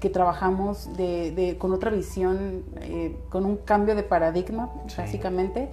que, 0.00 0.10
trabajamos 0.10 0.94
de, 0.96 1.56
con 1.58 1.72
otra 1.72 1.90
visión, 1.90 2.64
eh, 2.82 3.16
con 3.30 3.44
un 3.46 3.56
cambio 3.56 3.94
de 3.94 4.02
paradigma, 4.02 4.70
básicamente 4.96 5.68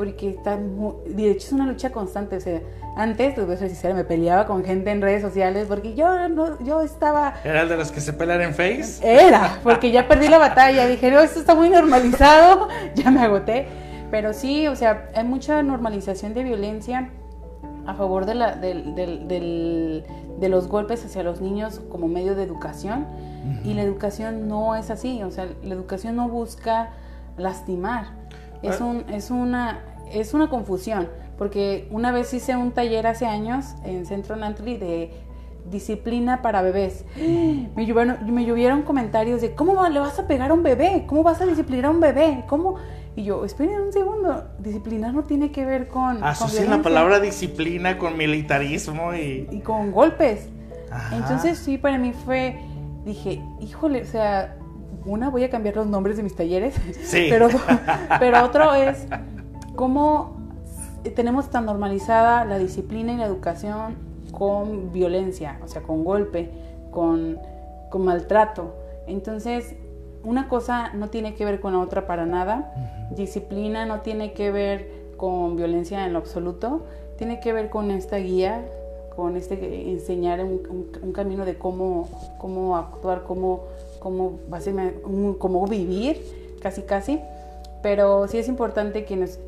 porque 0.00 0.30
está 0.30 0.56
de 0.56 1.30
hecho 1.30 1.46
es 1.48 1.52
una 1.52 1.66
lucha 1.66 1.90
constante. 1.92 2.38
O 2.38 2.40
sea, 2.40 2.62
antes, 2.96 3.34
te 3.34 3.42
voy 3.42 3.52
a 3.54 3.58
ser 3.58 3.68
sincera, 3.68 3.92
me 3.92 4.04
peleaba 4.04 4.46
con 4.46 4.64
gente 4.64 4.90
en 4.90 5.02
redes 5.02 5.20
sociales 5.20 5.66
porque 5.68 5.94
yo 5.94 6.26
no, 6.30 6.58
yo 6.64 6.80
estaba. 6.80 7.34
¿Era 7.44 7.60
el 7.60 7.68
de 7.68 7.76
los 7.76 7.92
que 7.92 8.00
se 8.00 8.14
pelean 8.14 8.40
en 8.40 8.54
Face? 8.54 9.02
Era, 9.02 9.58
porque 9.62 9.90
ya 9.90 10.08
perdí 10.08 10.28
la 10.28 10.38
batalla. 10.38 10.86
Dije, 10.88 11.10
no, 11.10 11.20
esto 11.20 11.38
está 11.38 11.54
muy 11.54 11.68
normalizado, 11.68 12.68
ya 12.94 13.10
me 13.10 13.20
agoté. 13.20 13.66
Pero 14.10 14.32
sí, 14.32 14.68
o 14.68 14.74
sea, 14.74 15.10
hay 15.14 15.24
mucha 15.24 15.62
normalización 15.62 16.32
de 16.32 16.44
violencia 16.44 17.10
a 17.86 17.92
favor 17.92 18.24
de, 18.24 18.36
la, 18.36 18.56
de 18.56 20.48
los 20.48 20.66
golpes 20.66 21.04
hacia 21.04 21.22
los 21.22 21.42
niños 21.42 21.82
como 21.90 22.08
medio 22.08 22.34
de 22.34 22.44
educación. 22.44 23.06
Y 23.64 23.74
la 23.74 23.82
educación 23.82 24.48
no 24.48 24.76
es 24.76 24.90
así, 24.90 25.22
o 25.22 25.30
sea, 25.30 25.46
la 25.62 25.74
educación 25.74 26.16
no 26.16 26.26
busca 26.30 26.88
lastimar. 27.36 28.18
Es, 28.62 28.80
ah. 28.80 28.84
un, 28.84 29.04
es, 29.08 29.30
una, 29.30 29.78
es 30.12 30.34
una 30.34 30.48
confusión, 30.48 31.08
porque 31.38 31.88
una 31.90 32.12
vez 32.12 32.32
hice 32.34 32.56
un 32.56 32.72
taller 32.72 33.06
hace 33.06 33.26
años 33.26 33.66
en 33.84 34.06
Centro 34.06 34.36
Nantli 34.36 34.76
de 34.76 35.10
disciplina 35.70 36.42
para 36.42 36.62
bebés. 36.62 37.04
Me 37.16 37.86
llovieron, 37.86 38.34
me 38.34 38.44
llovieron 38.44 38.82
comentarios 38.82 39.40
de, 39.40 39.54
¿cómo 39.54 39.88
le 39.88 40.00
vas 40.00 40.18
a 40.18 40.26
pegar 40.26 40.50
a 40.50 40.54
un 40.54 40.62
bebé? 40.62 41.04
¿Cómo 41.06 41.22
vas 41.22 41.40
a 41.40 41.46
disciplinar 41.46 41.86
a 41.86 41.90
un 41.90 42.00
bebé? 42.00 42.44
¿Cómo? 42.48 42.76
Y 43.16 43.24
yo, 43.24 43.44
esperen 43.44 43.80
un 43.80 43.92
segundo, 43.92 44.44
disciplinar 44.58 45.12
no 45.12 45.24
tiene 45.24 45.50
que 45.50 45.64
ver 45.64 45.88
con... 45.88 46.22
Asocian 46.22 46.70
la 46.70 46.82
palabra 46.82 47.20
disciplina 47.20 47.98
con 47.98 48.16
militarismo 48.16 49.14
y... 49.14 49.48
Y 49.50 49.60
con 49.60 49.90
golpes. 49.92 50.48
Entonces 51.12 51.58
sí, 51.58 51.78
para 51.78 51.98
mí 51.98 52.12
fue, 52.12 52.58
dije, 53.04 53.42
híjole, 53.60 54.02
o 54.02 54.06
sea, 54.06 54.56
una, 55.04 55.28
voy 55.30 55.44
a 55.44 55.50
cambiar 55.50 55.76
los 55.76 55.86
nombres 55.86 56.16
de 56.16 56.22
mis 56.22 56.34
talleres, 56.34 56.74
sí. 57.02 57.26
pero, 57.30 57.48
pero 58.18 58.44
otro 58.44 58.74
es 58.74 59.06
cómo 59.80 60.32
tenemos 61.16 61.48
tan 61.48 61.64
normalizada 61.64 62.44
la 62.44 62.58
disciplina 62.58 63.14
y 63.14 63.16
la 63.16 63.24
educación 63.24 63.96
con 64.30 64.92
violencia, 64.92 65.58
o 65.64 65.68
sea, 65.68 65.80
con 65.80 66.04
golpe, 66.04 66.50
con, 66.90 67.38
con 67.88 68.04
maltrato. 68.04 68.74
Entonces, 69.06 69.74
una 70.22 70.50
cosa 70.50 70.92
no 70.92 71.08
tiene 71.08 71.34
que 71.34 71.46
ver 71.46 71.60
con 71.60 71.72
la 71.72 71.78
otra 71.78 72.06
para 72.06 72.26
nada. 72.26 72.74
Disciplina 73.16 73.86
no 73.86 74.02
tiene 74.02 74.34
que 74.34 74.50
ver 74.50 74.92
con 75.16 75.56
violencia 75.56 76.04
en 76.04 76.12
lo 76.12 76.18
absoluto. 76.18 76.82
Tiene 77.16 77.40
que 77.40 77.54
ver 77.54 77.70
con 77.70 77.90
esta 77.90 78.18
guía, 78.18 78.62
con 79.16 79.34
este 79.34 79.90
enseñar 79.90 80.44
un, 80.44 81.12
camino 81.14 81.46
de 81.46 81.56
cómo, 81.56 82.06
cómo 82.36 82.76
actuar, 82.76 83.22
cómo, 83.22 83.62
cómo, 83.98 84.40
cómo 85.38 85.66
vivir, 85.66 86.20
casi 86.60 86.82
casi. 86.82 87.18
Pero 87.80 88.28
sí 88.28 88.36
es 88.36 88.46
importante 88.46 89.06
que 89.06 89.16
nos 89.16 89.38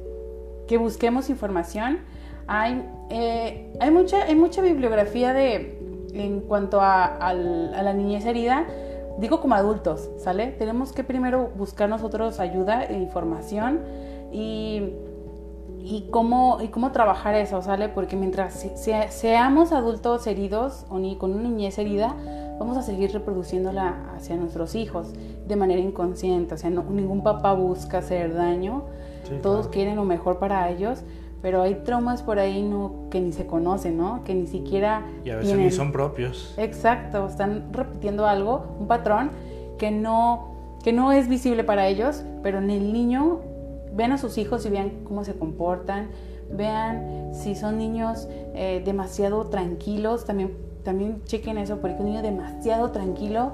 que 0.72 0.78
busquemos 0.78 1.28
información. 1.28 1.98
Hay, 2.46 2.88
eh, 3.10 3.76
hay, 3.78 3.90
mucha, 3.90 4.22
hay 4.22 4.34
mucha 4.34 4.62
bibliografía 4.62 5.34
de, 5.34 5.78
en 6.14 6.40
cuanto 6.40 6.80
a, 6.80 7.34
la 7.34 7.92
niñez 7.92 8.24
herida, 8.24 8.64
digo 9.18 9.42
como 9.42 9.54
adultos, 9.54 10.08
¿sale? 10.16 10.46
Tenemos 10.52 10.94
que 10.94 11.04
primero 11.04 11.50
buscar 11.58 11.90
nosotros 11.90 12.40
ayuda 12.40 12.84
e 12.84 12.94
información 12.94 13.80
y, 14.32 14.94
y, 15.78 16.08
cómo, 16.10 16.56
y 16.62 16.68
cómo 16.68 16.90
trabajar 16.90 17.34
eso, 17.34 17.60
¿sale? 17.60 17.90
Porque 17.90 18.16
mientras 18.16 18.66
seamos 19.10 19.72
adultos 19.72 20.26
heridos 20.26 20.86
o 20.88 20.98
ni 20.98 21.16
con 21.16 21.34
una 21.34 21.42
niñez 21.42 21.76
herida, 21.76 22.16
vamos 22.58 22.78
a 22.78 22.82
seguir 22.82 23.12
reproduciéndola 23.12 24.14
hacia 24.16 24.36
nuestros 24.36 24.74
hijos 24.74 25.12
de 25.46 25.54
manera 25.54 25.82
inconsciente. 25.82 26.54
O 26.54 26.56
sea, 26.56 26.70
ningún 26.70 27.22
papá 27.22 27.52
busca 27.52 27.98
hacer 27.98 28.34
daño 28.34 28.84
todos 29.42 29.68
quieren 29.68 29.96
lo 29.96 30.04
mejor 30.04 30.38
para 30.38 30.68
ellos, 30.70 31.02
pero 31.40 31.62
hay 31.62 31.74
traumas 31.84 32.22
por 32.22 32.38
ahí 32.38 32.62
no 32.62 33.08
que 33.10 33.20
ni 33.20 33.32
se 33.32 33.46
conocen, 33.46 33.96
¿no? 33.96 34.22
Que 34.24 34.34
ni 34.34 34.46
siquiera 34.46 35.02
y 35.24 35.30
a 35.30 35.36
veces 35.36 35.56
ni 35.56 35.70
son 35.70 35.92
propios. 35.92 36.54
Exacto, 36.56 37.26
están 37.26 37.72
repitiendo 37.72 38.26
algo, 38.26 38.76
un 38.78 38.86
patrón 38.86 39.30
que 39.78 39.90
no 39.90 40.50
que 40.84 40.92
no 40.92 41.12
es 41.12 41.28
visible 41.28 41.62
para 41.62 41.86
ellos, 41.86 42.24
pero 42.42 42.58
en 42.58 42.70
el 42.70 42.92
niño 42.92 43.40
ven 43.94 44.12
a 44.12 44.18
sus 44.18 44.38
hijos 44.38 44.66
y 44.66 44.70
vean 44.70 44.90
cómo 45.04 45.24
se 45.24 45.34
comportan, 45.34 46.08
vean 46.50 47.30
si 47.32 47.54
son 47.54 47.78
niños 47.78 48.28
eh, 48.54 48.82
demasiado 48.84 49.44
tranquilos, 49.46 50.24
también 50.24 50.56
también 50.82 51.22
chequen 51.24 51.58
eso 51.58 51.78
porque 51.78 52.00
un 52.00 52.06
niño 52.06 52.22
demasiado 52.22 52.90
tranquilo 52.90 53.52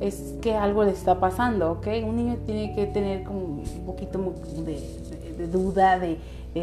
es 0.00 0.34
que 0.40 0.54
algo 0.54 0.82
le 0.82 0.92
está 0.92 1.20
pasando, 1.20 1.72
¿ok? 1.72 1.86
Un 2.04 2.16
niño 2.16 2.36
tiene 2.46 2.74
que 2.74 2.86
tener 2.86 3.22
como 3.22 3.38
un 3.38 3.84
poquito 3.84 4.18
de, 4.64 5.46
duda, 5.46 5.98
de, 5.98 6.18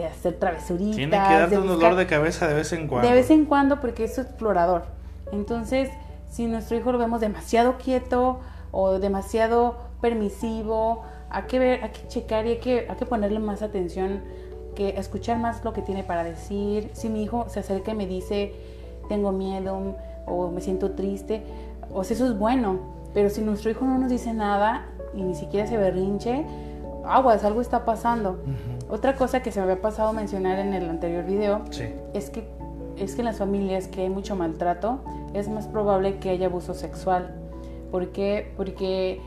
hacer 0.06 0.40
travesuritas. 0.40 0.96
Tiene 0.96 1.12
que 1.12 1.34
darte 1.34 1.58
un 1.58 1.68
dolor 1.68 1.96
de 1.96 2.08
cabeza 2.08 2.48
de 2.48 2.56
vez 2.56 2.74
en 2.74 2.88
cuando. 2.88 3.08
De 3.08 3.14
vez 3.14 3.30
en 3.30 3.46
cuando 3.46 3.80
porque 3.80 4.06
es 4.06 4.18
explorador. 4.18 4.86
Entonces, 5.32 5.90
si 6.32 6.48
nuestro 6.48 6.78
hijo 6.78 6.92
lo 6.92 6.98
vemos 6.98 7.22
demasiado 7.22 7.78
quieto 7.78 8.40
o 8.72 8.98
demasiado 9.00 9.78
permisivo, 10.02 11.04
hay 11.30 11.44
que 11.44 11.60
ver, 11.60 11.84
hay 11.84 11.92
que 11.92 12.08
checar 12.08 12.48
y 12.48 12.52
hay 12.52 12.58
que, 12.58 12.88
hay 12.90 12.96
que 12.96 13.06
ponerle 13.06 13.40
más 13.40 13.62
atención, 13.62 14.22
que 14.76 14.98
escuchar 14.98 15.38
más 15.38 15.64
lo 15.64 15.74
que 15.74 15.84
tiene 15.84 16.04
para 16.04 16.24
decir. 16.24 16.90
Si 16.94 17.08
mi 17.08 17.24
hijo 17.24 17.46
se 17.50 17.60
acerca 17.60 17.92
y 17.92 17.96
me 17.96 18.08
dice, 18.08 18.54
tengo 19.10 19.32
miedo 19.32 19.96
o 20.26 20.50
me 20.50 20.62
siento 20.62 20.92
triste, 20.92 21.44
o 21.94 22.04
sea, 22.04 22.16
eso 22.16 22.26
es 22.26 22.38
bueno 22.38 22.97
pero 23.18 23.32
si 23.32 23.42
nuestro 23.42 23.72
hijo 23.72 23.84
no 23.84 23.98
nos 23.98 24.12
dice 24.12 24.32
nada 24.32 24.86
y 25.16 25.24
ni 25.24 25.34
siquiera 25.34 25.66
se 25.66 25.76
berrinche, 25.76 26.46
aguas, 27.04 27.44
algo 27.44 27.62
está 27.62 27.84
pasando. 27.84 28.38
Otra 28.92 29.16
cosa 29.16 29.42
que 29.42 29.52
se 29.52 29.60
me 29.60 29.64
había 29.64 29.82
pasado 29.82 30.14
mencionar 30.14 30.60
en 30.60 30.72
el 30.76 30.88
anterior 30.88 31.26
video 31.26 31.64
es, 32.14 32.30
que, 32.30 32.48
es 32.96 33.16
que 33.16 33.22
en 33.22 33.26
las 33.26 33.40
familias 33.40 33.88
que 33.88 34.02
hay 34.02 34.10
mucho 34.10 34.36
maltrato 34.36 35.00
es 35.34 35.50
más 35.50 35.66
probable 35.66 36.20
que 36.20 36.30
haya 36.30 36.46
abuso 36.46 36.76
sexual. 36.76 37.34
¿Por 37.90 38.10
qué? 38.12 38.54
Porque 38.56 39.20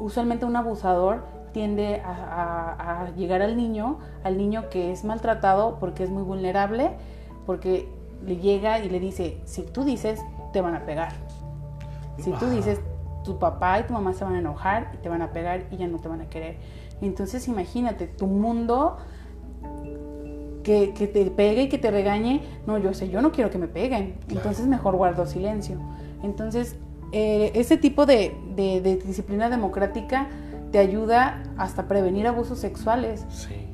usualmente 0.00 0.44
un 0.44 0.56
abusador 0.56 1.24
tiende 1.52 2.02
a, 2.04 3.04
a, 3.04 3.10
llegar 3.12 3.40
al 3.40 3.56
niño, 3.56 4.00
al 4.22 4.36
niño 4.36 4.68
que 4.68 4.92
es 4.92 5.02
maltratado 5.06 5.78
porque 5.80 6.04
es 6.04 6.10
muy 6.10 6.24
vulnerable, 6.24 6.90
porque 7.46 7.88
le 8.22 8.36
llega 8.36 8.80
y 8.80 8.90
le 8.90 9.00
dice, 9.00 9.40
si 9.46 9.62
tú 9.62 9.84
dices, 9.84 10.20
te 10.52 10.60
van 10.60 10.74
a 10.74 10.84
pegar. 10.84 11.14
Si 12.18 12.32
tú 12.32 12.50
dices, 12.50 12.80
tu 13.24 13.38
papá 13.38 13.80
y 13.80 13.84
tu 13.84 13.92
mamá 13.92 14.12
se 14.12 14.24
van 14.24 14.34
a 14.34 14.38
enojar 14.38 14.92
y 14.94 14.98
te 14.98 15.08
van 15.08 15.22
a 15.22 15.32
pegar 15.32 15.66
y 15.70 15.76
ya 15.76 15.86
no 15.86 15.98
te 15.98 16.08
van 16.08 16.20
a 16.20 16.28
querer. 16.28 16.56
Entonces 17.00 17.48
imagínate, 17.48 18.06
tu 18.06 18.26
mundo 18.26 18.98
que, 20.62 21.10
te 21.12 21.30
pegue 21.30 21.62
y 21.62 21.68
que 21.68 21.78
te 21.78 21.90
regañe, 21.90 22.42
no, 22.66 22.78
yo 22.78 22.92
sé, 22.92 23.08
yo 23.08 23.22
no 23.22 23.32
quiero 23.32 23.50
que 23.50 23.58
me 23.58 23.68
peguen, 23.68 24.16
entonces 24.28 24.66
mejor 24.66 24.96
guardo 24.96 25.26
silencio. 25.26 25.78
Entonces, 26.22 26.76
eh, 27.12 27.52
ese 27.54 27.78
tipo 27.78 28.04
de, 28.04 28.34
disciplina 29.06 29.48
democrática 29.48 30.28
te 30.70 30.78
ayuda 30.78 31.42
hasta 31.56 31.88
prevenir 31.88 32.26
abusos 32.26 32.58
sexuales, 32.58 33.24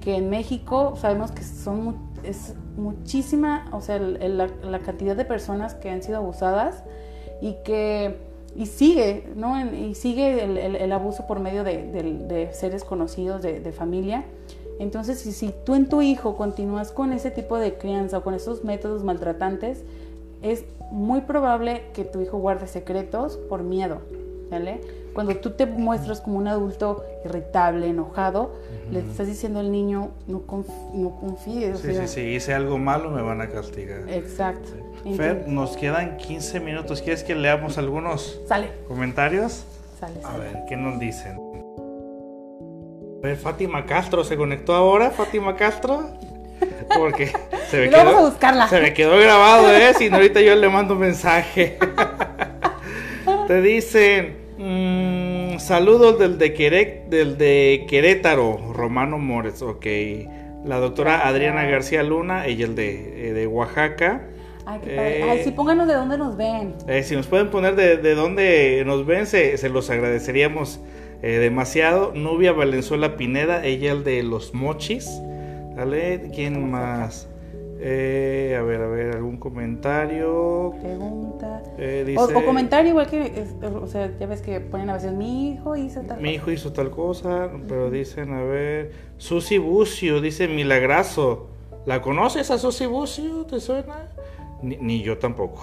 que 0.00 0.16
en 0.16 0.30
México 0.30 0.94
sabemos 0.96 1.32
que 1.32 1.42
son 1.42 2.14
es 2.22 2.54
muchísima, 2.76 3.66
o 3.72 3.80
sea, 3.80 3.98
la, 3.98 4.46
la 4.46 4.78
cantidad 4.78 5.16
de 5.16 5.24
personas 5.24 5.74
que 5.74 5.90
han 5.90 6.02
sido 6.02 6.18
abusadas 6.18 6.84
y 7.42 7.56
que 7.64 8.18
y 8.56 8.66
sigue, 8.66 9.24
¿no? 9.34 9.58
Y 9.74 9.94
sigue 9.94 10.44
el, 10.44 10.92
abuso 10.92 11.26
por 11.26 11.40
medio 11.40 11.64
de, 11.64 12.50
seres 12.52 12.84
conocidos, 12.84 13.42
de, 13.42 13.72
familia. 13.72 14.24
Entonces, 14.78 15.20
si, 15.20 15.32
si, 15.32 15.52
tú 15.64 15.74
en 15.74 15.88
tu 15.88 16.02
hijo 16.02 16.36
continúas 16.36 16.90
con 16.90 17.12
ese 17.12 17.30
tipo 17.30 17.58
de 17.58 17.74
crianza 17.74 18.18
o 18.18 18.22
con 18.22 18.34
esos 18.34 18.64
métodos 18.64 19.04
maltratantes, 19.04 19.84
es 20.42 20.64
muy 20.90 21.22
probable 21.22 21.82
que 21.94 22.04
tu 22.04 22.20
hijo 22.20 22.38
guarde 22.38 22.66
secretos 22.66 23.36
por 23.48 23.62
miedo, 23.62 24.00
¿vale? 24.50 24.80
Cuando 25.14 25.36
tú 25.36 25.50
te 25.50 25.64
muestras 25.64 26.20
como 26.20 26.38
un 26.38 26.48
adulto 26.48 27.04
irritable, 27.24 27.86
enojado, 27.88 28.52
le 28.90 29.00
estás 29.00 29.28
diciendo 29.28 29.60
al 29.60 29.70
niño, 29.70 30.10
no, 30.26 30.42
no 30.92 31.20
confíes. 31.20 31.78
Sí, 31.78 31.94
sí, 31.94 32.08
sí, 32.08 32.20
hice 32.20 32.52
algo 32.52 32.78
malo, 32.78 33.10
me 33.10 33.22
van 33.22 33.40
a 33.40 33.48
castigar. 33.48 34.08
Exacto. 34.08 34.70
Fer, 35.16 35.44
nos 35.46 35.76
quedan 35.76 36.16
15 36.16 36.60
minutos. 36.60 37.02
¿Quieres 37.02 37.22
que 37.24 37.34
leamos 37.34 37.76
algunos 37.78 38.40
Sale. 38.48 38.68
comentarios? 38.88 39.64
Sale, 40.00 40.14
A 40.24 40.36
ver, 40.38 40.62
¿qué 40.68 40.76
nos 40.76 40.98
dicen? 40.98 41.38
A 43.22 43.26
ver, 43.26 43.36
Fátima 43.36 43.84
Castro 43.86 44.24
se 44.24 44.36
conectó 44.36 44.74
ahora, 44.74 45.10
Fátima 45.10 45.56
Castro. 45.56 46.08
Porque 46.96 47.32
se 47.70 47.78
me, 47.80 47.90
quedó, 47.90 48.04
vamos 48.04 48.14
a 48.14 48.20
buscarla. 48.30 48.68
se 48.68 48.80
me 48.80 48.94
quedó 48.94 49.18
grabado, 49.18 49.70
¿eh? 49.70 49.92
Si 49.94 50.08
no, 50.08 50.16
ahorita 50.16 50.40
yo 50.40 50.54
le 50.54 50.68
mando 50.68 50.94
un 50.94 51.00
mensaje. 51.00 51.78
Te 53.46 53.60
dicen, 53.60 54.36
mm, 54.56 55.58
saludos 55.58 56.18
del 56.18 56.38
de, 56.38 56.54
Quere- 56.54 57.04
del 57.08 57.36
de 57.36 57.84
Querétaro, 57.88 58.72
Romano 58.72 59.18
Mores, 59.18 59.60
ok. 59.60 59.84
La 60.64 60.78
doctora 60.78 61.26
Adriana 61.28 61.64
García 61.64 62.02
Luna, 62.02 62.46
ella 62.46 62.64
el 62.64 62.74
de, 62.74 63.28
eh, 63.28 63.32
de 63.34 63.46
Oaxaca. 63.46 64.28
Ay, 64.66 64.80
qué 64.82 64.96
padre. 64.96 65.18
Eh, 65.20 65.30
Ay, 65.30 65.44
sí, 65.44 65.50
pónganos 65.50 65.86
de 65.88 65.94
dónde 65.94 66.16
nos 66.18 66.36
ven. 66.36 66.74
Eh, 66.88 67.02
si 67.02 67.14
nos 67.16 67.26
pueden 67.26 67.50
poner 67.50 67.76
de, 67.76 67.96
de 67.98 68.14
dónde 68.14 68.82
nos 68.86 69.04
ven, 69.06 69.26
se, 69.26 69.56
se 69.58 69.68
los 69.68 69.90
agradeceríamos 69.90 70.80
eh, 71.22 71.38
demasiado. 71.38 72.12
Nubia 72.14 72.52
Valenzuela 72.52 73.16
Pineda, 73.16 73.64
ella 73.64 73.92
el 73.92 74.04
de 74.04 74.22
los 74.22 74.54
mochis. 74.54 75.08
¿Vale? 75.76 76.30
¿Quién 76.34 76.70
más? 76.70 77.28
Eh, 77.86 78.56
a 78.58 78.62
ver, 78.62 78.80
a 78.80 78.86
ver, 78.86 79.16
algún 79.16 79.36
comentario. 79.38 80.72
Pregunta. 80.80 81.62
Eh, 81.76 82.02
O, 82.16 82.26
dice, 82.26 82.36
o 82.36 82.44
comentario 82.44 82.90
igual 82.90 83.08
que, 83.08 83.22
es- 83.26 83.54
o 83.62 83.86
sea, 83.88 84.10
ya 84.18 84.26
ves 84.26 84.40
que 84.40 84.60
ponen 84.60 84.88
a 84.90 84.94
veces, 84.94 85.12
mi 85.12 85.50
hijo 85.50 85.76
hizo 85.76 86.00
tal 86.02 86.18
Mi 86.20 86.28
cosa". 86.28 86.34
hijo 86.34 86.50
hizo 86.52 86.72
tal 86.72 86.90
cosa, 86.90 87.50
pero 87.68 87.90
dicen, 87.90 88.32
a 88.32 88.42
ver, 88.42 88.92
Susi 89.18 89.58
Bucio, 89.58 90.20
dice 90.20 90.46
Milagrazo. 90.48 91.48
¿La 91.84 92.00
conoces 92.00 92.50
a 92.50 92.56
Susi 92.58 92.86
Bucio? 92.86 93.44
¿Te 93.44 93.60
suena? 93.60 94.08
Ni, 94.62 94.76
ni 94.76 95.02
yo 95.02 95.18
tampoco. 95.18 95.62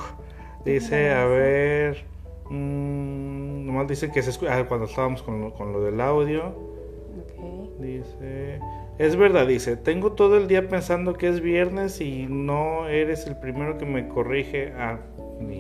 Dice, 0.65 1.11
a 1.11 1.25
ver, 1.25 2.05
mm, 2.49 3.65
nomás 3.65 3.87
dice 3.87 4.11
que 4.11 4.21
se 4.21 4.29
escucha, 4.29 4.57
ah, 4.57 4.67
cuando 4.67 4.85
estábamos 4.85 5.23
con 5.23 5.41
lo, 5.41 5.53
con 5.53 5.73
lo 5.73 5.81
del 5.81 5.99
audio, 6.01 6.47
Ok. 6.47 7.79
dice, 7.79 8.59
es 8.99 9.15
verdad, 9.15 9.47
dice, 9.47 9.75
tengo 9.75 10.11
todo 10.13 10.37
el 10.37 10.47
día 10.47 10.67
pensando 10.69 11.13
que 11.13 11.27
es 11.27 11.41
viernes 11.41 11.99
y 12.01 12.27
no 12.29 12.87
eres 12.87 13.25
el 13.25 13.37
primero 13.37 13.77
que 13.77 13.85
me 13.85 14.07
corrige. 14.07 14.73
Ah, 14.77 14.99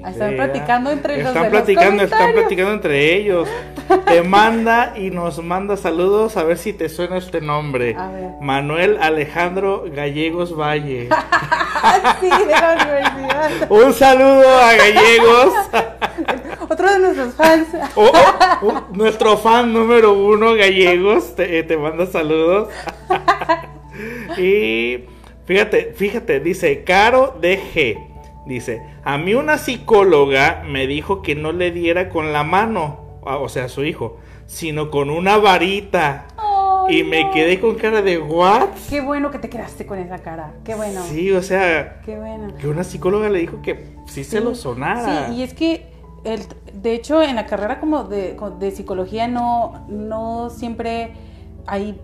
están 0.05 0.35
platicando 0.35 0.91
entre 0.91 1.17
los 1.17 1.27
Están 1.27 1.43
de 1.43 1.49
los 1.49 1.61
platicando, 1.61 2.03
están 2.03 2.33
platicando 2.33 2.73
entre 2.73 3.15
ellos. 3.15 3.47
Te 4.05 4.21
manda 4.23 4.93
y 4.97 5.11
nos 5.11 5.43
manda 5.43 5.77
saludos 5.77 6.37
a 6.37 6.43
ver 6.43 6.57
si 6.57 6.73
te 6.73 6.89
suena 6.89 7.17
este 7.17 7.41
nombre. 7.41 7.95
A 7.97 8.09
ver. 8.09 8.29
Manuel 8.41 8.97
Alejandro 9.01 9.85
Gallegos 9.93 10.57
Valle. 10.57 11.09
Sí, 12.19 12.29
de 12.29 12.51
la 12.51 12.77
universidad. 12.79 13.71
Un 13.71 13.93
saludo 13.93 14.47
a 14.47 14.73
Gallegos. 14.75 15.53
Otro 16.69 16.91
de 16.91 16.99
nuestros 16.99 17.33
fans. 17.33 17.67
Oh, 17.95 18.11
oh, 18.61 18.83
nuestro 18.93 19.35
fan 19.37 19.73
número 19.73 20.13
uno, 20.13 20.53
Gallegos, 20.53 21.35
te, 21.35 21.57
eh, 21.57 21.63
te 21.63 21.77
manda 21.77 22.05
saludos. 22.05 22.69
y 24.37 25.05
fíjate, 25.45 25.93
fíjate, 25.95 26.39
dice 26.39 26.83
Caro 26.83 27.35
DG. 27.41 28.10
Dice, 28.45 28.81
a 29.03 29.17
mí 29.17 29.33
una 29.35 29.57
psicóloga 29.57 30.63
me 30.67 30.87
dijo 30.87 31.21
que 31.21 31.35
no 31.35 31.51
le 31.51 31.71
diera 31.71 32.09
con 32.09 32.33
la 32.33 32.43
mano, 32.43 32.99
o 33.21 33.49
sea, 33.49 33.65
a 33.65 33.69
su 33.69 33.83
hijo, 33.83 34.17
sino 34.47 34.89
con 34.89 35.09
una 35.09 35.37
varita. 35.37 36.27
Y 36.89 37.03
me 37.03 37.29
quedé 37.29 37.59
con 37.59 37.75
cara 37.75 38.01
de, 38.01 38.17
¿what? 38.17 38.69
Qué 38.89 39.01
bueno 39.01 39.29
que 39.29 39.37
te 39.37 39.49
quedaste 39.49 39.85
con 39.85 39.99
esa 39.99 40.17
cara. 40.17 40.53
Qué 40.65 40.73
bueno. 40.73 41.03
Sí, 41.03 41.31
o 41.31 41.41
sea, 41.43 42.01
Qué 42.03 42.17
bueno. 42.17 42.55
que 42.57 42.67
una 42.67 42.83
psicóloga 42.83 43.29
le 43.29 43.39
dijo 43.39 43.61
que 43.61 43.95
sí, 44.07 44.23
se 44.23 44.41
lo 44.41 44.55
sonara. 44.55 45.27
Sí, 45.27 45.35
y 45.35 45.43
es 45.43 45.53
que, 45.53 45.85
el, 46.23 46.41
de 46.73 46.93
hecho, 46.95 47.21
en 47.21 47.35
la 47.35 47.45
carrera 47.45 47.79
como 47.79 48.05
de, 48.05 48.35
de 48.59 48.71
psicología 48.71 49.27
no, 49.27 49.85
no 49.87 50.49
siempre 50.49 51.13
hay 51.67 52.01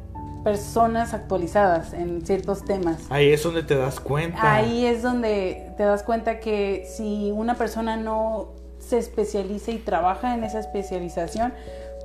personas 0.48 1.14
actualizadas 1.14 1.92
en 1.92 2.26
ciertos 2.26 2.64
temas. 2.64 3.06
Ahí 3.10 3.34
es 3.34 3.44
donde 3.44 3.64
te 3.64 3.76
das 3.76 4.00
cuenta. 4.00 4.56
Ahí 4.56 4.86
es 4.86 5.02
donde 5.02 5.74
te 5.76 5.84
das 5.84 6.04
cuenta 6.04 6.40
que 6.40 6.86
si 6.88 7.32
una 7.32 7.56
persona 7.56 7.98
no 7.98 8.54
se 8.80 8.98
especializa 8.98 9.72
y 9.72 9.80
trabaja 9.80 10.34
en 10.36 10.46
esa 10.46 10.62
especialización, 10.62 11.54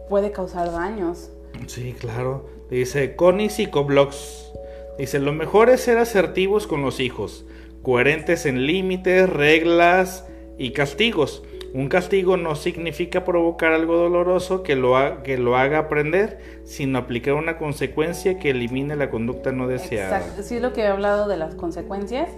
puede 0.08 0.32
causar 0.32 0.72
daños. 0.72 1.30
Sí, 1.68 1.94
claro. 1.96 2.48
Dice 2.68 3.14
Connie 3.14 3.48
Psicoblogs. 3.48 4.52
Dice, 4.98 5.20
lo 5.20 5.32
mejor 5.32 5.70
es 5.70 5.82
ser 5.82 5.98
asertivos 5.98 6.66
con 6.66 6.82
los 6.82 6.98
hijos, 6.98 7.44
coherentes 7.84 8.44
en 8.44 8.66
límites, 8.66 9.30
reglas 9.30 10.26
y 10.58 10.72
castigos. 10.72 11.44
Un 11.74 11.88
castigo 11.88 12.36
no 12.36 12.54
significa 12.54 13.24
provocar 13.24 13.72
algo 13.72 13.96
doloroso 13.96 14.62
que 14.62 14.76
lo, 14.76 14.96
ha- 14.96 15.22
que 15.22 15.38
lo 15.38 15.56
haga 15.56 15.78
aprender, 15.78 16.38
sino 16.64 16.98
aplicar 16.98 17.34
una 17.34 17.56
consecuencia 17.56 18.38
que 18.38 18.50
elimine 18.50 18.94
la 18.94 19.08
conducta 19.10 19.52
no 19.52 19.66
deseada. 19.66 20.18
Exacto, 20.18 20.42
sí 20.42 20.56
es 20.56 20.62
lo 20.62 20.72
que 20.74 20.82
he 20.82 20.86
hablado 20.86 21.28
de 21.28 21.38
las 21.38 21.54
consecuencias. 21.54 22.28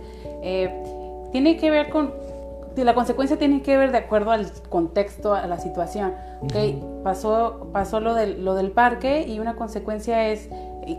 Eh, 0.42 0.70
tiene 1.32 1.56
que 1.56 1.68
ver 1.70 1.90
con, 1.90 2.12
la 2.76 2.94
consecuencia 2.94 3.36
tiene 3.36 3.60
que 3.62 3.76
ver 3.76 3.90
de 3.90 3.98
acuerdo 3.98 4.30
al 4.30 4.46
contexto, 4.68 5.34
a 5.34 5.46
la 5.48 5.58
situación. 5.58 6.14
¿ok? 6.42 7.02
Pasó, 7.02 7.68
pasó 7.72 7.98
lo 7.98 8.14
del, 8.14 8.44
lo 8.44 8.54
del 8.54 8.70
parque 8.70 9.22
y 9.26 9.40
una 9.40 9.56
consecuencia 9.56 10.28
es 10.28 10.48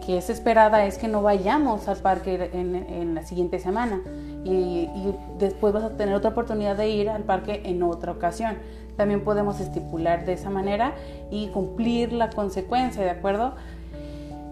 que 0.05 0.17
es 0.17 0.29
esperada 0.29 0.85
es 0.85 0.97
que 0.97 1.07
no 1.07 1.21
vayamos 1.21 1.87
al 1.87 1.97
parque 1.97 2.49
en, 2.53 2.75
en 2.75 3.15
la 3.15 3.23
siguiente 3.23 3.59
semana 3.59 4.01
y, 4.43 4.49
y 4.49 5.15
después 5.39 5.73
vas 5.73 5.83
a 5.83 5.95
tener 5.97 6.13
otra 6.15 6.31
oportunidad 6.31 6.75
de 6.75 6.89
ir 6.89 7.09
al 7.09 7.23
parque 7.23 7.61
en 7.65 7.81
otra 7.83 8.11
ocasión. 8.11 8.57
También 8.97 9.21
podemos 9.23 9.59
estipular 9.59 10.25
de 10.25 10.33
esa 10.33 10.49
manera 10.49 10.93
y 11.29 11.47
cumplir 11.49 12.13
la 12.13 12.29
consecuencia, 12.29 13.03
¿de 13.03 13.09
acuerdo? 13.09 13.55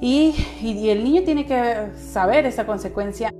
Y, 0.01 0.35
y- 0.61 0.71
y 0.79 0.89
el 0.89 1.03
niño 1.03 1.23
tiene 1.23 1.45
que 1.45 1.89
saber 1.97 2.45
esa 2.45 2.65
consecuencia 2.65 3.31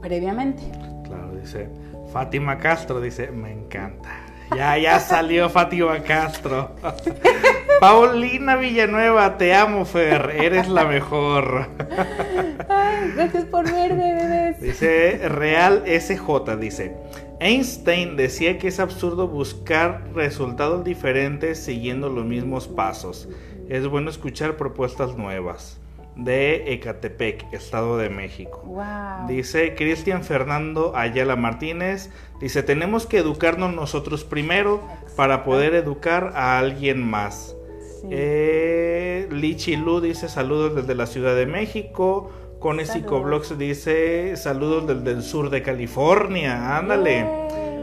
previamente. 0.00 0.62
Claro, 1.04 1.34
dice 1.34 1.68
Fátima 2.12 2.56
Castro, 2.58 3.00
dice, 3.00 3.30
me 3.30 3.52
encanta. 3.52 4.08
Ya, 4.56 4.76
ya 4.78 4.98
salió 4.98 5.48
Fátima 5.50 6.00
Castro. 6.02 6.70
Paulina 7.80 8.56
Villanueva, 8.56 9.38
te 9.38 9.54
amo, 9.54 9.86
Fer, 9.86 10.32
eres 10.38 10.68
la 10.68 10.84
mejor. 10.84 11.66
Ay, 12.68 13.12
gracias 13.14 13.44
por 13.46 13.64
verme, 13.64 14.14
bebés. 14.16 14.60
Dice 14.60 15.26
Real 15.26 15.84
SJ, 15.86 16.56
dice, 16.58 16.94
Einstein 17.40 18.18
decía 18.18 18.58
que 18.58 18.68
es 18.68 18.80
absurdo 18.80 19.28
buscar 19.28 20.02
resultados 20.14 20.84
diferentes 20.84 21.58
siguiendo 21.58 22.10
los 22.10 22.26
mismos 22.26 22.68
pasos. 22.68 23.30
Es 23.70 23.86
bueno 23.86 24.10
escuchar 24.10 24.58
propuestas 24.58 25.16
nuevas. 25.16 25.80
De 26.16 26.74
Ecatepec, 26.74 27.50
Estado 27.54 27.96
de 27.96 28.10
México. 28.10 28.62
Wow. 28.66 29.26
Dice 29.26 29.74
Cristian 29.74 30.22
Fernando 30.22 30.94
Ayala 30.94 31.34
Martínez, 31.34 32.10
dice, 32.40 32.62
tenemos 32.62 33.06
que 33.06 33.16
educarnos 33.16 33.72
nosotros 33.72 34.24
primero 34.24 34.82
para 35.16 35.44
poder 35.44 35.74
educar 35.74 36.32
a 36.34 36.58
alguien 36.58 37.08
más. 37.08 37.56
Sí. 38.00 38.08
Eh, 38.10 39.28
Lichi 39.30 39.76
Lu 39.76 40.00
dice 40.00 40.28
saludos 40.28 40.74
desde 40.74 40.94
la 40.94 41.06
Ciudad 41.06 41.34
de 41.34 41.46
México. 41.46 42.30
Cone. 42.58 42.84
Psicoblogs 42.84 43.56
dice 43.58 44.36
saludos 44.36 44.86
desde 44.86 45.10
el 45.12 45.22
sur 45.22 45.50
de 45.50 45.62
California. 45.62 46.76
Ándale. 46.78 47.26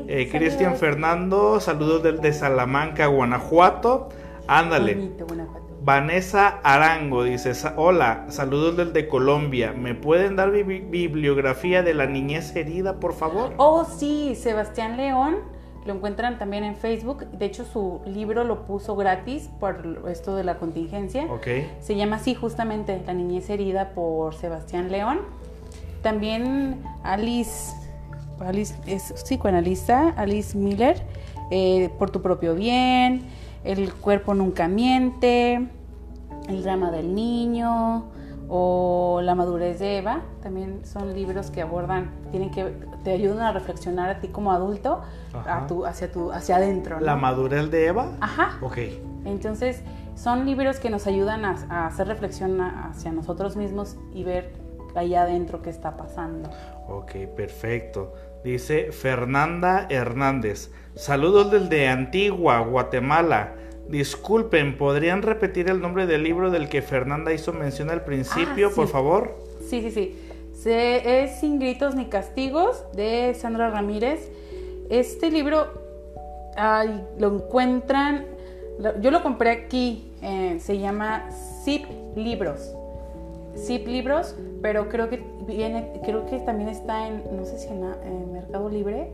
Eh, 0.07 0.29
Cristian. 0.31 0.75
Fernando, 0.77 1.59
saludos 1.59 2.03
desde 2.03 2.31
Salamanca, 2.33 3.07
Guanajuato. 3.07 4.09
Ándale. 4.47 4.95
Bonito, 4.95 5.25
Guanajuato. 5.25 5.67
Vanessa 5.81 6.59
Arango 6.63 7.23
dice, 7.23 7.53
"Sa- 7.53 7.73
hola, 7.77 8.25
saludos 8.29 8.75
desde 8.77 9.07
Colombia. 9.07 9.73
¿Me 9.73 9.95
pueden 9.95 10.35
dar 10.35 10.51
bi- 10.51 10.63
bi- 10.63 10.79
bibliografía 10.81 11.81
de 11.81 11.93
la 11.93 12.05
niñez 12.07 12.55
herida, 12.55 12.99
por 12.99 13.13
favor? 13.13 13.53
Oh, 13.57 13.85
sí, 13.85 14.35
Sebastián 14.35 14.97
León. 14.97 15.37
Lo 15.87 15.93
encuentran 15.93 16.37
también 16.37 16.65
en 16.65 16.75
Facebook. 16.75 17.25
De 17.31 17.45
hecho, 17.45 17.63
su 17.63 18.01
libro 18.05 18.43
lo 18.43 18.65
puso 18.65 18.97
gratis 18.97 19.49
por 19.57 20.03
esto 20.09 20.35
de 20.35 20.43
la 20.43 20.59
contingencia. 20.59 21.25
Ok. 21.31 21.47
Se 21.79 21.95
llama 21.95 22.17
así 22.17 22.35
justamente 22.35 23.01
La 23.07 23.13
niñez 23.13 23.49
herida 23.49 23.91
por 23.91 24.35
Sebastián 24.35 24.91
León. 24.91 25.19
También 26.01 26.83
Alice, 27.03 27.73
Alice 28.39 28.75
es 28.85 29.13
psicoanalista, 29.13 30.09
Alice 30.17 30.57
Miller, 30.57 31.01
eh, 31.51 31.89
Por 31.97 32.11
tu 32.11 32.21
propio 32.21 32.53
bien, 32.53 33.21
El 33.63 33.93
cuerpo 33.93 34.33
nunca 34.33 34.67
miente, 34.67 35.69
El 36.49 36.63
drama 36.63 36.91
del 36.91 37.15
niño, 37.15 38.03
o 38.49 39.19
La 39.23 39.35
madurez 39.35 39.79
de 39.79 39.97
Eva, 39.97 40.21
también 40.41 40.85
son 40.85 41.13
libros 41.13 41.51
que 41.51 41.61
abordan, 41.61 42.11
tienen 42.31 42.49
que, 42.51 42.73
te 43.03 43.11
ayudan 43.11 43.41
a 43.41 43.51
reflexionar 43.51 44.09
a 44.09 44.19
ti 44.19 44.29
como 44.29 44.51
adulto, 44.51 45.01
Ajá. 45.33 45.63
a 45.63 45.67
tu, 45.67 45.85
hacia, 45.85 46.11
tu, 46.11 46.31
hacia 46.31 46.57
adentro. 46.57 46.99
¿no? 46.99 47.05
La 47.05 47.15
madurez 47.15 47.69
de 47.71 47.87
Eva. 47.87 48.11
Ajá. 48.21 48.57
Ok. 48.61 48.77
Entonces, 49.25 49.83
son 50.15 50.45
libros 50.45 50.79
que 50.79 50.89
nos 50.89 51.07
ayudan 51.07 51.45
a, 51.45 51.55
a 51.69 51.87
hacer 51.87 52.07
reflexión 52.07 52.61
hacia 52.61 53.11
nosotros 53.11 53.57
mismos 53.57 53.97
y 54.13 54.23
ver 54.23 54.53
allá 54.95 55.23
adentro 55.23 55.61
qué 55.61 55.69
está 55.69 55.97
pasando. 55.97 56.49
Ok, 56.87 57.11
perfecto. 57.35 58.13
Dice 58.43 58.91
Fernanda 58.91 59.87
Hernández. 59.89 60.71
Saludos 60.95 61.51
desde 61.51 61.87
Antigua, 61.89 62.59
Guatemala. 62.59 63.53
Disculpen, 63.89 64.77
¿podrían 64.77 65.21
repetir 65.21 65.69
el 65.69 65.79
nombre 65.81 66.05
del 66.07 66.23
libro 66.23 66.51
del 66.51 66.67
que 66.69 66.81
Fernanda 66.81 67.33
hizo 67.33 67.53
mención 67.53 67.89
al 67.89 68.03
principio, 68.03 68.67
Ah, 68.71 68.75
por 68.75 68.87
favor? 68.87 69.35
Sí, 69.61 69.81
sí, 69.81 69.91
sí. 69.91 70.15
Se- 70.53 71.23
es 71.23 71.39
Sin 71.39 71.59
gritos 71.59 71.95
ni 71.95 72.05
castigos 72.05 72.83
de 72.93 73.33
Sandra 73.35 73.69
Ramírez. 73.69 74.29
Este 74.89 75.29
libro 75.31 75.85
ay, 76.59 77.03
lo 77.19 77.35
encuentran, 77.35 78.25
lo- 78.79 78.99
yo 78.99 79.11
lo 79.11 79.21
compré 79.21 79.51
aquí, 79.51 80.11
eh, 80.23 80.57
se 80.59 80.79
llama 80.79 81.29
Zip 81.63 81.85
Libros. 82.15 82.73
Zip 83.55 83.87
Libros, 83.87 84.35
pero 84.61 84.89
creo 84.89 85.07
que 85.09 85.21
viene, 85.47 85.91
creo 86.03 86.25
que 86.25 86.39
también 86.39 86.69
está 86.69 87.07
en, 87.07 87.21
no 87.35 87.45
sé 87.45 87.59
si 87.59 87.67
en, 87.67 87.83
en 88.05 88.33
Mercado 88.33 88.69
Libre. 88.69 89.11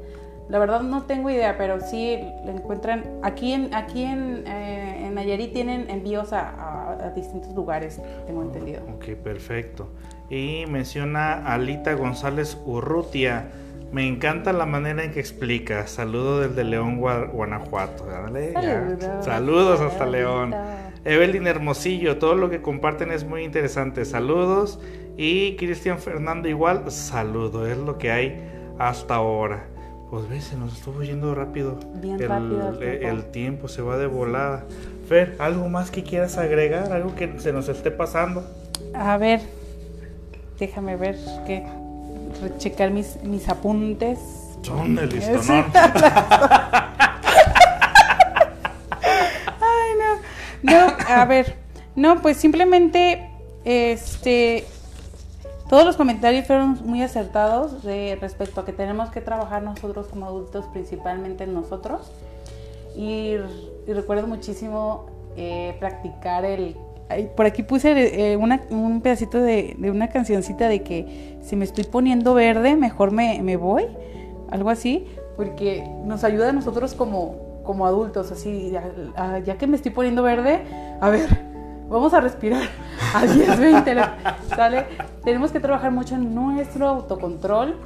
La 0.50 0.60
verdad 0.60 0.82
no 0.82 1.04
tengo 1.04 1.30
idea, 1.30 1.58
pero 1.58 1.80
sí 1.80 2.20
lo 2.46 2.52
encuentran 2.52 3.04
aquí 3.24 3.54
en 3.54 3.74
aquí 3.74 4.04
en, 4.04 4.44
eh, 4.46 5.06
en 5.08 5.16
Nayarit 5.16 5.54
tienen 5.54 5.90
envíos 5.90 6.34
a, 6.34 6.50
a- 6.50 7.06
a 7.06 7.10
distintos 7.12 7.54
lugares, 7.54 8.02
tengo 8.28 8.42
entendido. 8.44 8.82
Ok, 8.96 9.16
perfecto. 9.24 9.88
Y 10.30 10.66
menciona 10.68 11.34
a 11.34 11.54
Alita 11.56 11.94
González 11.94 12.58
Urrutia. 12.66 13.50
Me 13.92 14.08
encanta 14.08 14.54
la 14.54 14.66
manera 14.66 15.04
en 15.04 15.12
que 15.12 15.20
explica. 15.20 15.86
Saludo 15.88 16.40
desde 16.42 16.64
León, 16.64 17.00
Gua- 17.00 17.32
Guanajuato. 17.32 18.06
Dale. 18.06 18.54
Saludos. 18.54 19.26
Saludos 19.26 19.82
hasta 19.82 20.06
León. 20.06 20.56
Evelyn 21.06 21.46
Hermosillo, 21.48 22.18
todo 22.18 22.36
lo 22.36 22.50
que 22.50 22.62
comparten 22.62 23.12
es 23.12 23.24
muy 23.26 23.44
interesante. 23.44 24.06
Saludos. 24.06 24.80
Y 25.16 25.56
Cristian 25.58 26.00
Fernando 26.00 26.48
igual, 26.50 26.90
saludo. 26.92 27.68
Es 27.68 27.78
lo 27.78 27.98
que 28.00 28.12
hay 28.12 28.42
hasta 28.80 29.16
ahora. 29.16 29.68
Pues 30.14 30.30
ves, 30.30 30.44
se 30.44 30.56
nos 30.58 30.74
estuvo 30.78 31.02
yendo 31.02 31.34
rápido. 31.34 31.80
Bien 31.96 32.22
el, 32.22 32.30
rápido 32.30 32.70
el 32.70 32.84
el- 32.84 33.00
tiempo. 33.00 33.08
el 33.18 33.24
tiempo 33.32 33.68
se 33.68 33.82
va 33.82 33.98
de 33.98 34.06
volada. 34.06 34.64
Fer, 35.10 35.36
¿algo 35.40 35.68
más 35.70 35.90
que 35.90 36.04
quieras 36.04 36.38
agregar? 36.38 36.94
¿Algo 36.94 37.16
que 37.16 37.40
se 37.40 37.52
nos 37.52 37.68
esté 37.68 37.90
pasando? 37.90 38.48
A 38.94 39.18
ver, 39.18 39.42
déjame 40.60 40.98
ver 40.98 41.18
que 41.48 41.64
checar 42.60 42.92
mis, 42.92 43.24
mis 43.24 43.50
apuntes. 43.50 44.20
Son 44.62 45.00
el 45.00 45.10
Sí. 45.10 45.16
listonón. 45.18 45.66
Ay, 49.02 49.92
no. 49.98 50.72
No, 50.72 50.94
a 51.10 51.26
ver. 51.26 51.56
No, 51.96 52.22
pues 52.22 52.38
simplemente 52.38 53.28
este 53.66 54.64
todos 55.74 55.86
los 55.88 55.98
comentarios 55.98 56.46
fueron 56.46 56.78
muy 56.86 57.02
acertados 57.02 57.82
de 57.82 58.16
respecto 58.22 58.62
a 58.62 58.66
que 58.66 58.74
tenemos 58.74 59.10
que 59.10 59.22
trabajar 59.22 59.64
nosotros 59.64 60.06
como 60.06 60.28
adultos, 60.28 60.68
principalmente 60.72 61.46
en 61.46 61.56
nosotros. 61.56 62.12
Y, 62.96 63.38
recuerdo 63.88 64.28
muchísimo 64.28 65.08
eh, 65.36 65.76
practicar 65.80 66.46
el... 66.46 66.78
Por 67.36 67.48
aquí 67.48 67.64
puse 67.64 68.34
eh, 68.34 68.38
un 68.38 69.02
pedacito 69.02 69.42
de, 69.42 69.76
una 69.90 70.10
cancioncita 70.10 70.68
de 70.70 70.84
que 70.84 71.40
si 71.42 71.56
me 71.56 71.66
estoy 71.66 71.86
poniendo 71.86 72.36
verde, 72.36 72.76
mejor 72.76 73.10
me, 73.10 73.42
me 73.42 73.58
voy, 73.58 73.88
algo 74.52 74.70
así, 74.70 75.08
porque 75.36 75.90
nos 76.06 76.24
ayuda 76.24 76.50
a 76.50 76.54
nosotros 76.54 76.94
como, 76.94 77.64
como 77.64 77.88
adultos, 77.88 78.32
así, 78.32 78.72
ya 79.44 79.58
que 79.58 79.66
me 79.66 79.78
estoy 79.78 79.90
poniendo 79.92 80.22
verde, 80.22 80.62
a 81.02 81.10
ver, 81.10 81.53
vamos 81.94 82.14
a 82.14 82.20
respirar 82.20 82.68
a 83.14 83.26
10, 83.26 83.60
20, 83.60 83.96
¿sale? 84.50 84.86
Tenemos 85.24 85.52
que 85.52 85.60
trabajar 85.60 85.92
mucho 85.92 86.16
en 86.16 86.36
nuestro 86.36 86.88
autocontrol, 86.88 87.78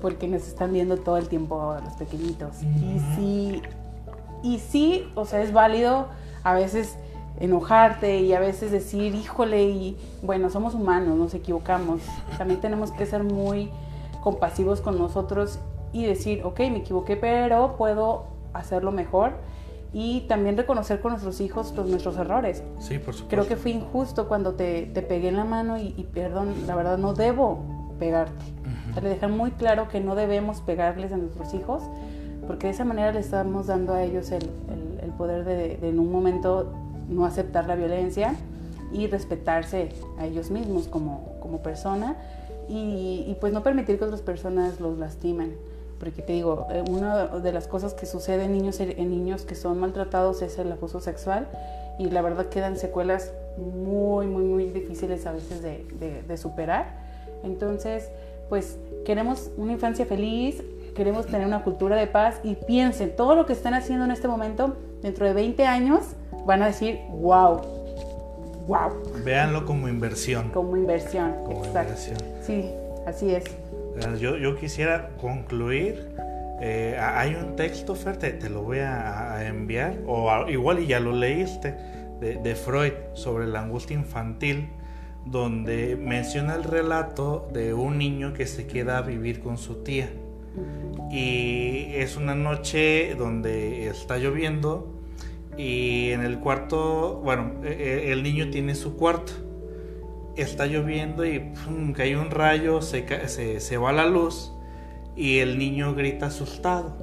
porque 0.00 0.28
nos 0.28 0.46
están 0.46 0.72
viendo 0.72 0.98
todo 0.98 1.16
el 1.16 1.28
tiempo 1.28 1.74
los 1.82 1.94
pequeñitos. 1.94 2.62
Y 2.62 3.00
si 3.16 3.62
y 4.42 4.58
sí, 4.58 5.10
o 5.14 5.24
sea, 5.24 5.42
es 5.42 5.52
válido 5.52 6.06
a 6.44 6.54
veces 6.54 6.96
enojarte 7.40 8.20
y 8.20 8.32
a 8.32 8.40
veces 8.40 8.70
decir, 8.70 9.14
híjole, 9.14 9.64
y 9.64 9.96
bueno, 10.22 10.50
somos 10.50 10.74
humanos, 10.74 11.16
nos 11.16 11.34
equivocamos. 11.34 12.02
También 12.38 12.60
tenemos 12.60 12.92
que 12.92 13.06
ser 13.06 13.24
muy 13.24 13.70
compasivos 14.22 14.80
con 14.80 14.98
nosotros 14.98 15.58
y 15.92 16.04
decir, 16.04 16.42
ok, 16.44 16.60
me 16.60 16.78
equivoqué, 16.78 17.16
pero 17.16 17.76
puedo 17.76 18.26
hacerlo 18.52 18.92
mejor. 18.92 19.32
Y 19.98 20.20
también 20.28 20.58
reconocer 20.58 21.00
con 21.00 21.12
nuestros 21.12 21.40
hijos 21.40 21.72
los, 21.74 21.88
nuestros 21.88 22.18
errores. 22.18 22.62
Sí, 22.80 22.98
por 22.98 23.14
supuesto. 23.14 23.28
Creo 23.28 23.46
que 23.48 23.56
fue 23.56 23.70
injusto 23.70 24.28
cuando 24.28 24.52
te, 24.52 24.84
te 24.86 25.00
pegué 25.00 25.28
en 25.28 25.36
la 25.36 25.44
mano 25.46 25.78
y, 25.78 25.94
y 25.96 26.02
perdón, 26.12 26.52
la 26.66 26.74
verdad 26.76 26.98
no 26.98 27.14
debo 27.14 27.60
pegarte. 27.98 28.44
O 28.90 28.92
sea, 28.92 29.02
le 29.02 29.08
dejar 29.08 29.30
muy 29.30 29.52
claro 29.52 29.88
que 29.88 30.00
no 30.00 30.14
debemos 30.14 30.60
pegarles 30.60 31.12
a 31.12 31.16
nuestros 31.16 31.54
hijos 31.54 31.82
porque 32.46 32.66
de 32.66 32.74
esa 32.74 32.84
manera 32.84 33.10
le 33.10 33.20
estamos 33.20 33.68
dando 33.68 33.94
a 33.94 34.02
ellos 34.02 34.30
el, 34.32 34.42
el- 34.42 35.00
el 35.02 35.10
poder 35.12 35.44
de, 35.46 35.76
de 35.78 35.88
en 35.88 35.98
un 35.98 36.12
momento 36.12 36.72
no 37.08 37.24
aceptar 37.24 37.66
la 37.66 37.74
violencia 37.74 38.34
y 38.92 39.06
respetarse 39.06 39.90
a 40.18 40.26
ellos 40.26 40.50
mismos 40.50 40.88
como, 40.88 41.36
como 41.40 41.58
persona 41.62 42.16
y, 42.68 43.24
y, 43.28 43.36
pues 43.40 43.52
no 43.54 43.62
permitir 43.62 43.98
que 43.98 44.04
otras 44.04 44.20
personas 44.22 44.78
los 44.80 44.98
lastimen. 44.98 45.56
Porque 45.98 46.22
te 46.22 46.32
digo, 46.34 46.66
eh, 46.70 46.82
una 46.90 47.26
de 47.26 47.52
las 47.52 47.66
cosas 47.68 47.94
que 47.94 48.04
sucede 48.06 48.44
en 48.44 48.52
niños, 48.52 48.80
en 48.80 49.10
niños 49.10 49.42
que 49.46 49.54
son 49.54 49.78
maltratados 49.80 50.42
es 50.42 50.58
el 50.58 50.70
abuso 50.70 51.00
sexual 51.00 51.48
y 51.98 52.10
la 52.10 52.20
verdad 52.22 52.46
quedan 52.46 52.76
secuelas 52.76 53.32
muy, 53.56 54.26
muy, 54.26 54.44
muy 54.44 54.64
difíciles 54.70 55.26
a 55.26 55.32
veces 55.32 55.62
de, 55.62 55.86
de- 55.98 56.22
de 56.22 56.36
superar. 56.36 57.06
Entonces, 57.44 58.10
pues 58.50 58.76
queremos 59.06 59.50
una 59.56 59.72
infancia 59.72 60.04
feliz, 60.04 60.62
queremos 60.94 61.26
tener 61.26 61.46
una 61.46 61.62
cultura 61.64 61.96
de 61.96 62.06
paz 62.06 62.40
y 62.42 62.54
piensen, 62.56 63.16
todo 63.16 63.34
lo 63.34 63.46
que 63.46 63.52
están 63.54 63.72
haciendo 63.74 64.04
en 64.04 64.10
este 64.10 64.28
momento, 64.28 64.76
dentro 65.02 65.26
de 65.26 65.32
20 65.32 65.64
años, 65.64 66.00
van 66.44 66.62
a 66.62 66.66
decir, 66.66 66.98
wow, 67.10 67.60
wow, 68.66 68.90
Véanlo 69.24 69.64
como 69.64 69.88
inversión. 69.88 70.50
como 70.50 70.76
inversión. 70.76 71.34
Como 71.44 71.64
Exacto. 71.64 71.92
inversión. 71.92 72.18
Sí, 72.42 72.70
así 73.06 73.34
es. 73.34 73.44
Yo, 74.20 74.36
yo 74.36 74.56
quisiera 74.56 75.10
concluir. 75.20 76.08
eh, 76.60 76.98
hay 76.98 77.34
un 77.34 77.54
texto, 77.56 77.94
Fer, 77.94 78.16
te, 78.16 78.30
te 78.32 78.48
lo 78.48 78.62
voy 78.62 78.78
a, 78.78 79.34
a 79.34 79.46
enviar, 79.46 79.98
o 80.06 80.30
a- 80.30 80.50
igual 80.50 80.78
y 80.80 80.86
ya 80.86 81.00
lo 81.00 81.12
leíste, 81.12 81.74
de, 82.20 82.36
de 82.36 82.54
Freud 82.54 82.92
sobre 83.12 83.46
la 83.46 83.60
angustia 83.60 83.94
infantil, 83.94 84.70
donde 85.26 85.96
menciona 85.96 86.54
el 86.54 86.64
relato 86.64 87.48
de 87.52 87.74
un 87.74 87.98
niño 87.98 88.32
que 88.32 88.46
se 88.46 88.66
queda 88.66 88.98
a 88.98 89.02
vivir 89.02 89.40
con 89.40 89.58
su 89.58 89.82
tía. 89.82 90.08
Y 91.10 91.88
es 91.94 92.16
una 92.16 92.34
noche 92.34 93.14
donde 93.18 93.88
está 93.88 94.16
lloviendo 94.16 94.94
y 95.58 96.10
en 96.12 96.22
el 96.22 96.38
cuarto, 96.38 97.20
bueno, 97.22 97.52
eh, 97.64 97.76
eh, 98.06 98.12
el 98.12 98.22
niño 98.22 98.50
tiene 98.50 98.74
su 98.74 98.96
cuarto. 98.96 99.32
Está 100.36 100.66
lloviendo 100.66 101.24
y 101.24 101.38
pum, 101.38 101.92
cae 101.92 102.16
un 102.16 102.30
rayo, 102.30 102.82
se, 102.82 103.28
se, 103.28 103.60
se 103.60 103.76
va 103.78 103.92
la 103.92 104.06
luz 104.06 104.52
y 105.16 105.38
el 105.38 105.58
niño 105.58 105.94
grita 105.94 106.26
asustado. 106.26 106.96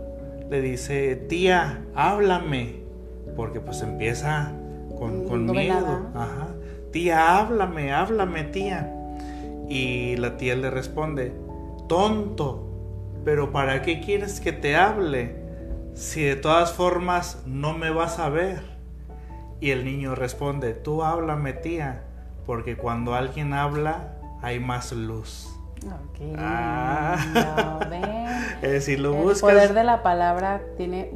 Le 0.50 0.62
dice, 0.62 1.16
tía, 1.16 1.84
háblame. 1.96 2.84
Porque 3.36 3.60
pues 3.60 3.82
empieza 3.82 4.54
con, 4.98 5.26
con 5.28 5.48
No 5.48 5.54
miedo. 5.54 6.12
Ajá. 6.14 6.50
Tía, 6.92 7.40
háblame, 7.40 7.92
háblame, 7.92 8.44
tía. 8.44 8.94
Y 9.68 10.16
la 10.18 10.38
tía 10.38 10.56
le 10.56 10.70
responde, 10.70 11.34
tonto, 11.88 12.70
pero 13.26 13.52
¿para 13.52 13.82
qué 13.82 14.00
quieres 14.02 14.40
que 14.40 14.52
te 14.52 14.76
hable? 14.76 15.36
Si 15.96 16.22
de 16.22 16.36
todas 16.36 16.74
formas 16.74 17.42
no 17.48 17.76
me 17.76 17.90
vas 17.90 18.20
a 18.20 18.30
ver. 18.30 18.62
Y 19.60 19.72
el 19.72 19.86
niño 19.86 20.14
responde, 20.14 20.74
tú 20.74 21.04
háblame, 21.04 21.54
tía, 21.54 22.03
porque 22.46 22.76
cuando 22.76 23.14
alguien 23.16 23.54
habla 23.54 24.16
hay 24.42 24.60
más 24.60 24.92
luz. 24.92 25.50
Ok. 25.86 26.36
Ah. 26.38 27.80
ven. 27.90 28.04
Eh, 28.62 28.80
si 28.80 28.96
lo 28.96 29.14
El 29.14 29.24
buscas... 29.24 29.42
poder 29.42 29.74
de 29.74 29.84
la 29.84 30.04
palabra 30.04 30.62
tiene... 30.78 31.12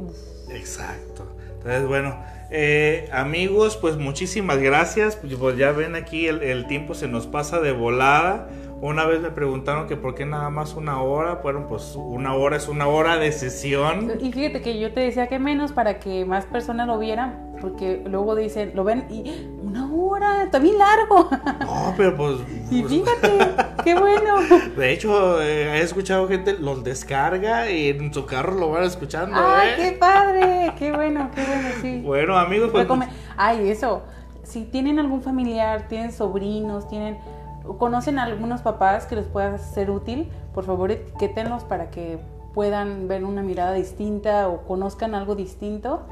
Exacto. 0.50 1.26
Entonces, 1.56 1.86
bueno, 1.86 2.14
eh, 2.50 3.08
amigos, 3.12 3.76
pues 3.76 3.96
muchísimas 3.96 4.58
gracias. 4.58 5.16
Pues, 5.16 5.34
pues 5.34 5.56
ya 5.56 5.72
ven 5.72 5.94
aquí, 5.94 6.26
el, 6.26 6.42
el 6.42 6.66
tiempo 6.66 6.94
se 6.94 7.08
nos 7.08 7.26
pasa 7.26 7.60
de 7.60 7.72
volada. 7.72 8.48
Una 8.80 9.06
vez 9.06 9.20
me 9.20 9.30
preguntaron 9.30 9.88
que 9.88 9.96
por 9.96 10.14
qué 10.14 10.24
nada 10.24 10.50
más 10.50 10.74
una 10.74 11.02
hora. 11.02 11.36
Bueno, 11.36 11.66
pues 11.68 11.96
una 11.96 12.34
hora 12.34 12.56
es 12.56 12.68
una 12.68 12.86
hora 12.86 13.16
de 13.16 13.32
sesión. 13.32 14.12
Y 14.20 14.32
fíjate 14.32 14.62
que 14.62 14.78
yo 14.78 14.92
te 14.92 15.00
decía 15.00 15.26
que 15.26 15.38
menos 15.38 15.72
para 15.72 15.98
que 15.98 16.24
más 16.24 16.46
personas 16.46 16.86
lo 16.86 16.98
vieran, 16.98 17.47
porque 17.60 18.02
luego 18.06 18.34
dicen, 18.34 18.72
lo 18.74 18.84
ven 18.84 19.06
y 19.10 19.46
una 19.62 19.92
hora, 19.92 20.44
está 20.44 20.58
bien 20.58 20.78
largo. 20.78 21.28
No, 21.60 21.94
pero 21.96 22.16
pues... 22.16 22.36
Y 22.70 22.82
pues, 22.82 22.92
fíjate, 22.92 23.38
qué 23.84 23.94
bueno. 23.94 24.36
De 24.76 24.92
hecho, 24.92 25.40
eh, 25.40 25.78
he 25.78 25.82
escuchado 25.82 26.28
gente 26.28 26.52
los 26.58 26.84
descarga 26.84 27.70
y 27.70 27.88
en 27.88 28.12
su 28.12 28.26
carro 28.26 28.54
lo 28.54 28.70
van 28.70 28.84
escuchando. 28.84 29.36
¡Ay, 29.38 29.70
¿eh? 29.70 29.74
qué 29.76 29.92
padre! 29.92 30.72
¡Qué 30.78 30.92
bueno, 30.92 31.30
qué 31.34 31.44
bueno, 31.44 31.68
sí! 31.80 32.02
Bueno, 32.04 32.36
amigos, 32.36 32.70
pues... 32.70 32.86
Ay, 33.36 33.70
eso. 33.70 34.02
Si 34.42 34.64
tienen 34.64 34.98
algún 34.98 35.22
familiar, 35.22 35.88
tienen 35.88 36.12
sobrinos, 36.12 36.88
tienen 36.88 37.18
conocen 37.76 38.18
a 38.18 38.24
algunos 38.24 38.62
papás 38.62 39.06
que 39.06 39.16
les 39.16 39.26
pueda 39.26 39.58
ser 39.58 39.90
útil, 39.90 40.30
por 40.54 40.64
favor 40.64 40.90
etiquétenlos 40.90 41.64
para 41.64 41.90
que 41.90 42.18
puedan 42.54 43.08
ver 43.08 43.24
una 43.24 43.42
mirada 43.42 43.72
distinta 43.74 44.48
o 44.48 44.62
conozcan 44.62 45.14
algo 45.14 45.34
distinto. 45.34 46.02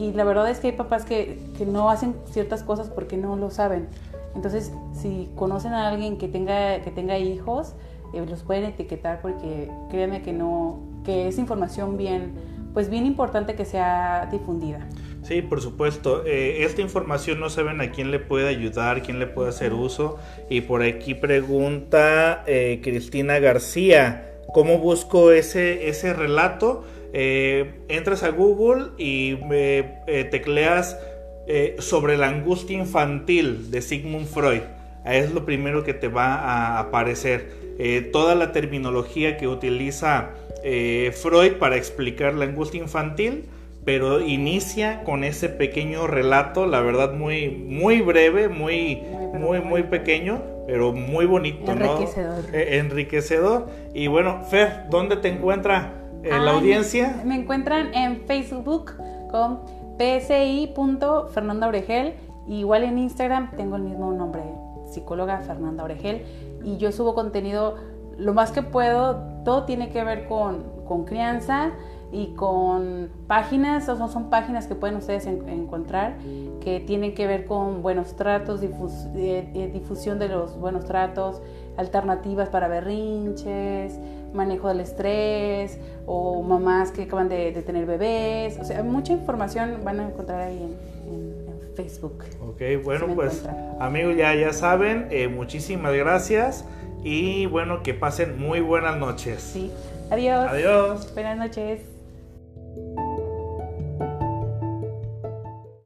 Y 0.00 0.14
la 0.14 0.24
verdad 0.24 0.48
es 0.48 0.60
que 0.60 0.68
hay 0.68 0.72
papás 0.72 1.04
que, 1.04 1.38
que 1.58 1.66
no 1.66 1.90
hacen 1.90 2.14
ciertas 2.30 2.62
cosas 2.62 2.88
porque 2.88 3.18
no 3.18 3.36
lo 3.36 3.50
saben. 3.50 3.86
Entonces, 4.34 4.72
si 4.94 5.28
conocen 5.34 5.74
a 5.74 5.88
alguien 5.90 6.16
que 6.16 6.26
tenga, 6.26 6.80
que 6.80 6.90
tenga 6.90 7.18
hijos, 7.18 7.74
eh, 8.14 8.24
los 8.26 8.42
pueden 8.42 8.64
etiquetar 8.64 9.20
porque 9.20 9.68
créanme 9.90 10.22
que 10.22 10.32
no, 10.32 10.80
que 11.04 11.28
es 11.28 11.36
información 11.36 11.98
bien, 11.98 12.32
pues 12.72 12.88
bien 12.88 13.04
importante 13.04 13.54
que 13.54 13.66
sea 13.66 14.26
difundida. 14.32 14.88
Sí, 15.22 15.42
por 15.42 15.60
supuesto. 15.60 16.24
Eh, 16.24 16.64
esta 16.64 16.80
información 16.80 17.38
no 17.38 17.50
saben 17.50 17.82
a 17.82 17.90
quién 17.90 18.10
le 18.10 18.20
puede 18.20 18.48
ayudar, 18.48 19.02
quién 19.02 19.18
le 19.18 19.26
puede 19.26 19.50
hacer 19.50 19.74
uso. 19.74 20.16
Y 20.48 20.62
por 20.62 20.82
aquí 20.82 21.12
pregunta 21.12 22.42
eh, 22.46 22.80
Cristina 22.82 23.38
García, 23.38 24.32
¿cómo 24.54 24.78
busco 24.78 25.30
ese, 25.30 25.90
ese 25.90 26.14
relato? 26.14 26.84
Eh, 27.12 27.80
entras 27.88 28.22
a 28.22 28.30
Google 28.30 28.90
y 28.98 29.38
eh, 29.50 30.28
tecleas 30.30 30.98
eh, 31.46 31.76
sobre 31.78 32.16
la 32.16 32.28
angustia 32.28 32.78
infantil 32.78 33.70
de 33.70 33.82
Sigmund 33.82 34.26
Freud. 34.26 34.62
Es 35.04 35.32
lo 35.32 35.44
primero 35.44 35.82
que 35.82 35.94
te 35.94 36.08
va 36.08 36.34
a 36.34 36.78
aparecer. 36.78 37.48
Eh, 37.78 38.02
toda 38.12 38.34
la 38.34 38.52
terminología 38.52 39.36
que 39.36 39.48
utiliza 39.48 40.30
eh, 40.62 41.12
Freud 41.14 41.54
para 41.54 41.76
explicar 41.76 42.34
la 42.34 42.44
angustia 42.44 42.80
infantil 42.80 43.46
pero 43.82 44.20
inicia 44.20 45.02
con 45.04 45.24
ese 45.24 45.48
pequeño 45.48 46.06
relato, 46.06 46.66
la 46.66 46.82
verdad 46.82 47.14
muy 47.14 47.48
muy 47.48 48.02
breve, 48.02 48.48
muy 48.48 49.00
Muy, 49.30 49.60
muy 49.60 49.84
pequeño, 49.84 50.42
pero 50.66 50.92
muy 50.92 51.24
bonito, 51.24 51.72
¿no? 51.74 51.84
Enriquecedor. 51.84 52.44
Eh, 52.52 52.78
enriquecedor. 52.78 53.68
Y 53.94 54.08
bueno, 54.08 54.44
Fer, 54.50 54.86
¿dónde 54.90 55.16
te 55.16 55.28
encuentra 55.28 55.92
eh, 56.22 56.28
la 56.30 56.50
Ay, 56.52 56.56
audiencia? 56.58 57.22
Me 57.24 57.34
encuentran 57.36 57.94
en 57.94 58.22
Facebook 58.26 58.92
con 59.30 59.60
psi.fernanda 59.98 61.68
Oregel. 61.68 62.14
Igual 62.46 62.82
en 62.84 62.98
Instagram 62.98 63.50
tengo 63.56 63.76
el 63.76 63.82
mismo 63.82 64.12
nombre, 64.12 64.42
psicóloga 64.90 65.38
Fernanda 65.42 65.84
Oregel. 65.84 66.24
Y 66.64 66.76
yo 66.78 66.90
subo 66.92 67.14
contenido 67.14 67.76
lo 68.18 68.34
más 68.34 68.50
que 68.52 68.62
puedo. 68.62 69.16
Todo 69.44 69.64
tiene 69.64 69.90
que 69.90 70.02
ver 70.04 70.26
con, 70.26 70.64
con 70.86 71.04
crianza 71.04 71.70
y 72.12 72.34
con 72.34 73.08
páginas, 73.28 73.88
o 73.88 73.96
son, 73.96 74.08
son 74.10 74.30
páginas 74.30 74.66
que 74.66 74.74
pueden 74.74 74.96
ustedes 74.96 75.26
en- 75.26 75.48
encontrar 75.48 76.16
que 76.60 76.80
tienen 76.80 77.14
que 77.14 77.28
ver 77.28 77.44
con 77.46 77.82
buenos 77.82 78.16
tratos, 78.16 78.60
difus- 78.60 79.08
eh, 79.14 79.48
eh, 79.54 79.70
difusión 79.72 80.18
de 80.18 80.28
los 80.28 80.58
buenos 80.58 80.84
tratos, 80.86 81.40
alternativas 81.76 82.48
para 82.48 82.66
berrinches, 82.66 83.98
manejo 84.32 84.68
del 84.68 84.80
estrés 84.80 85.78
o 86.06 86.42
mamás 86.42 86.90
que 86.92 87.02
acaban 87.02 87.28
de, 87.28 87.52
de 87.52 87.62
tener 87.62 87.86
bebés. 87.86 88.58
O 88.60 88.64
sea, 88.64 88.82
mucha 88.82 89.12
información 89.12 89.80
van 89.84 90.00
a 90.00 90.08
encontrar 90.08 90.40
ahí 90.42 90.56
en, 90.56 91.12
en- 91.12 91.48
en 91.48 91.74
Facebook. 91.76 92.24
Ok, 92.46 92.62
bueno, 92.84 93.06
pues 93.14 93.42
encuentran. 93.44 93.76
amigos, 93.80 94.16
ya, 94.16 94.34
ya 94.34 94.52
saben, 94.52 95.06
eh, 95.10 95.28
muchísimas 95.28 95.94
gracias 95.94 96.64
y 97.02 97.46
bueno, 97.46 97.82
que 97.82 97.94
pasen 97.94 98.38
muy 98.38 98.60
buenas 98.60 98.96
noches. 98.98 99.40
Sí. 99.42 99.70
Adiós. 100.10 100.48
Adiós. 100.50 101.14
Buenas 101.14 101.38
noches. 101.38 101.80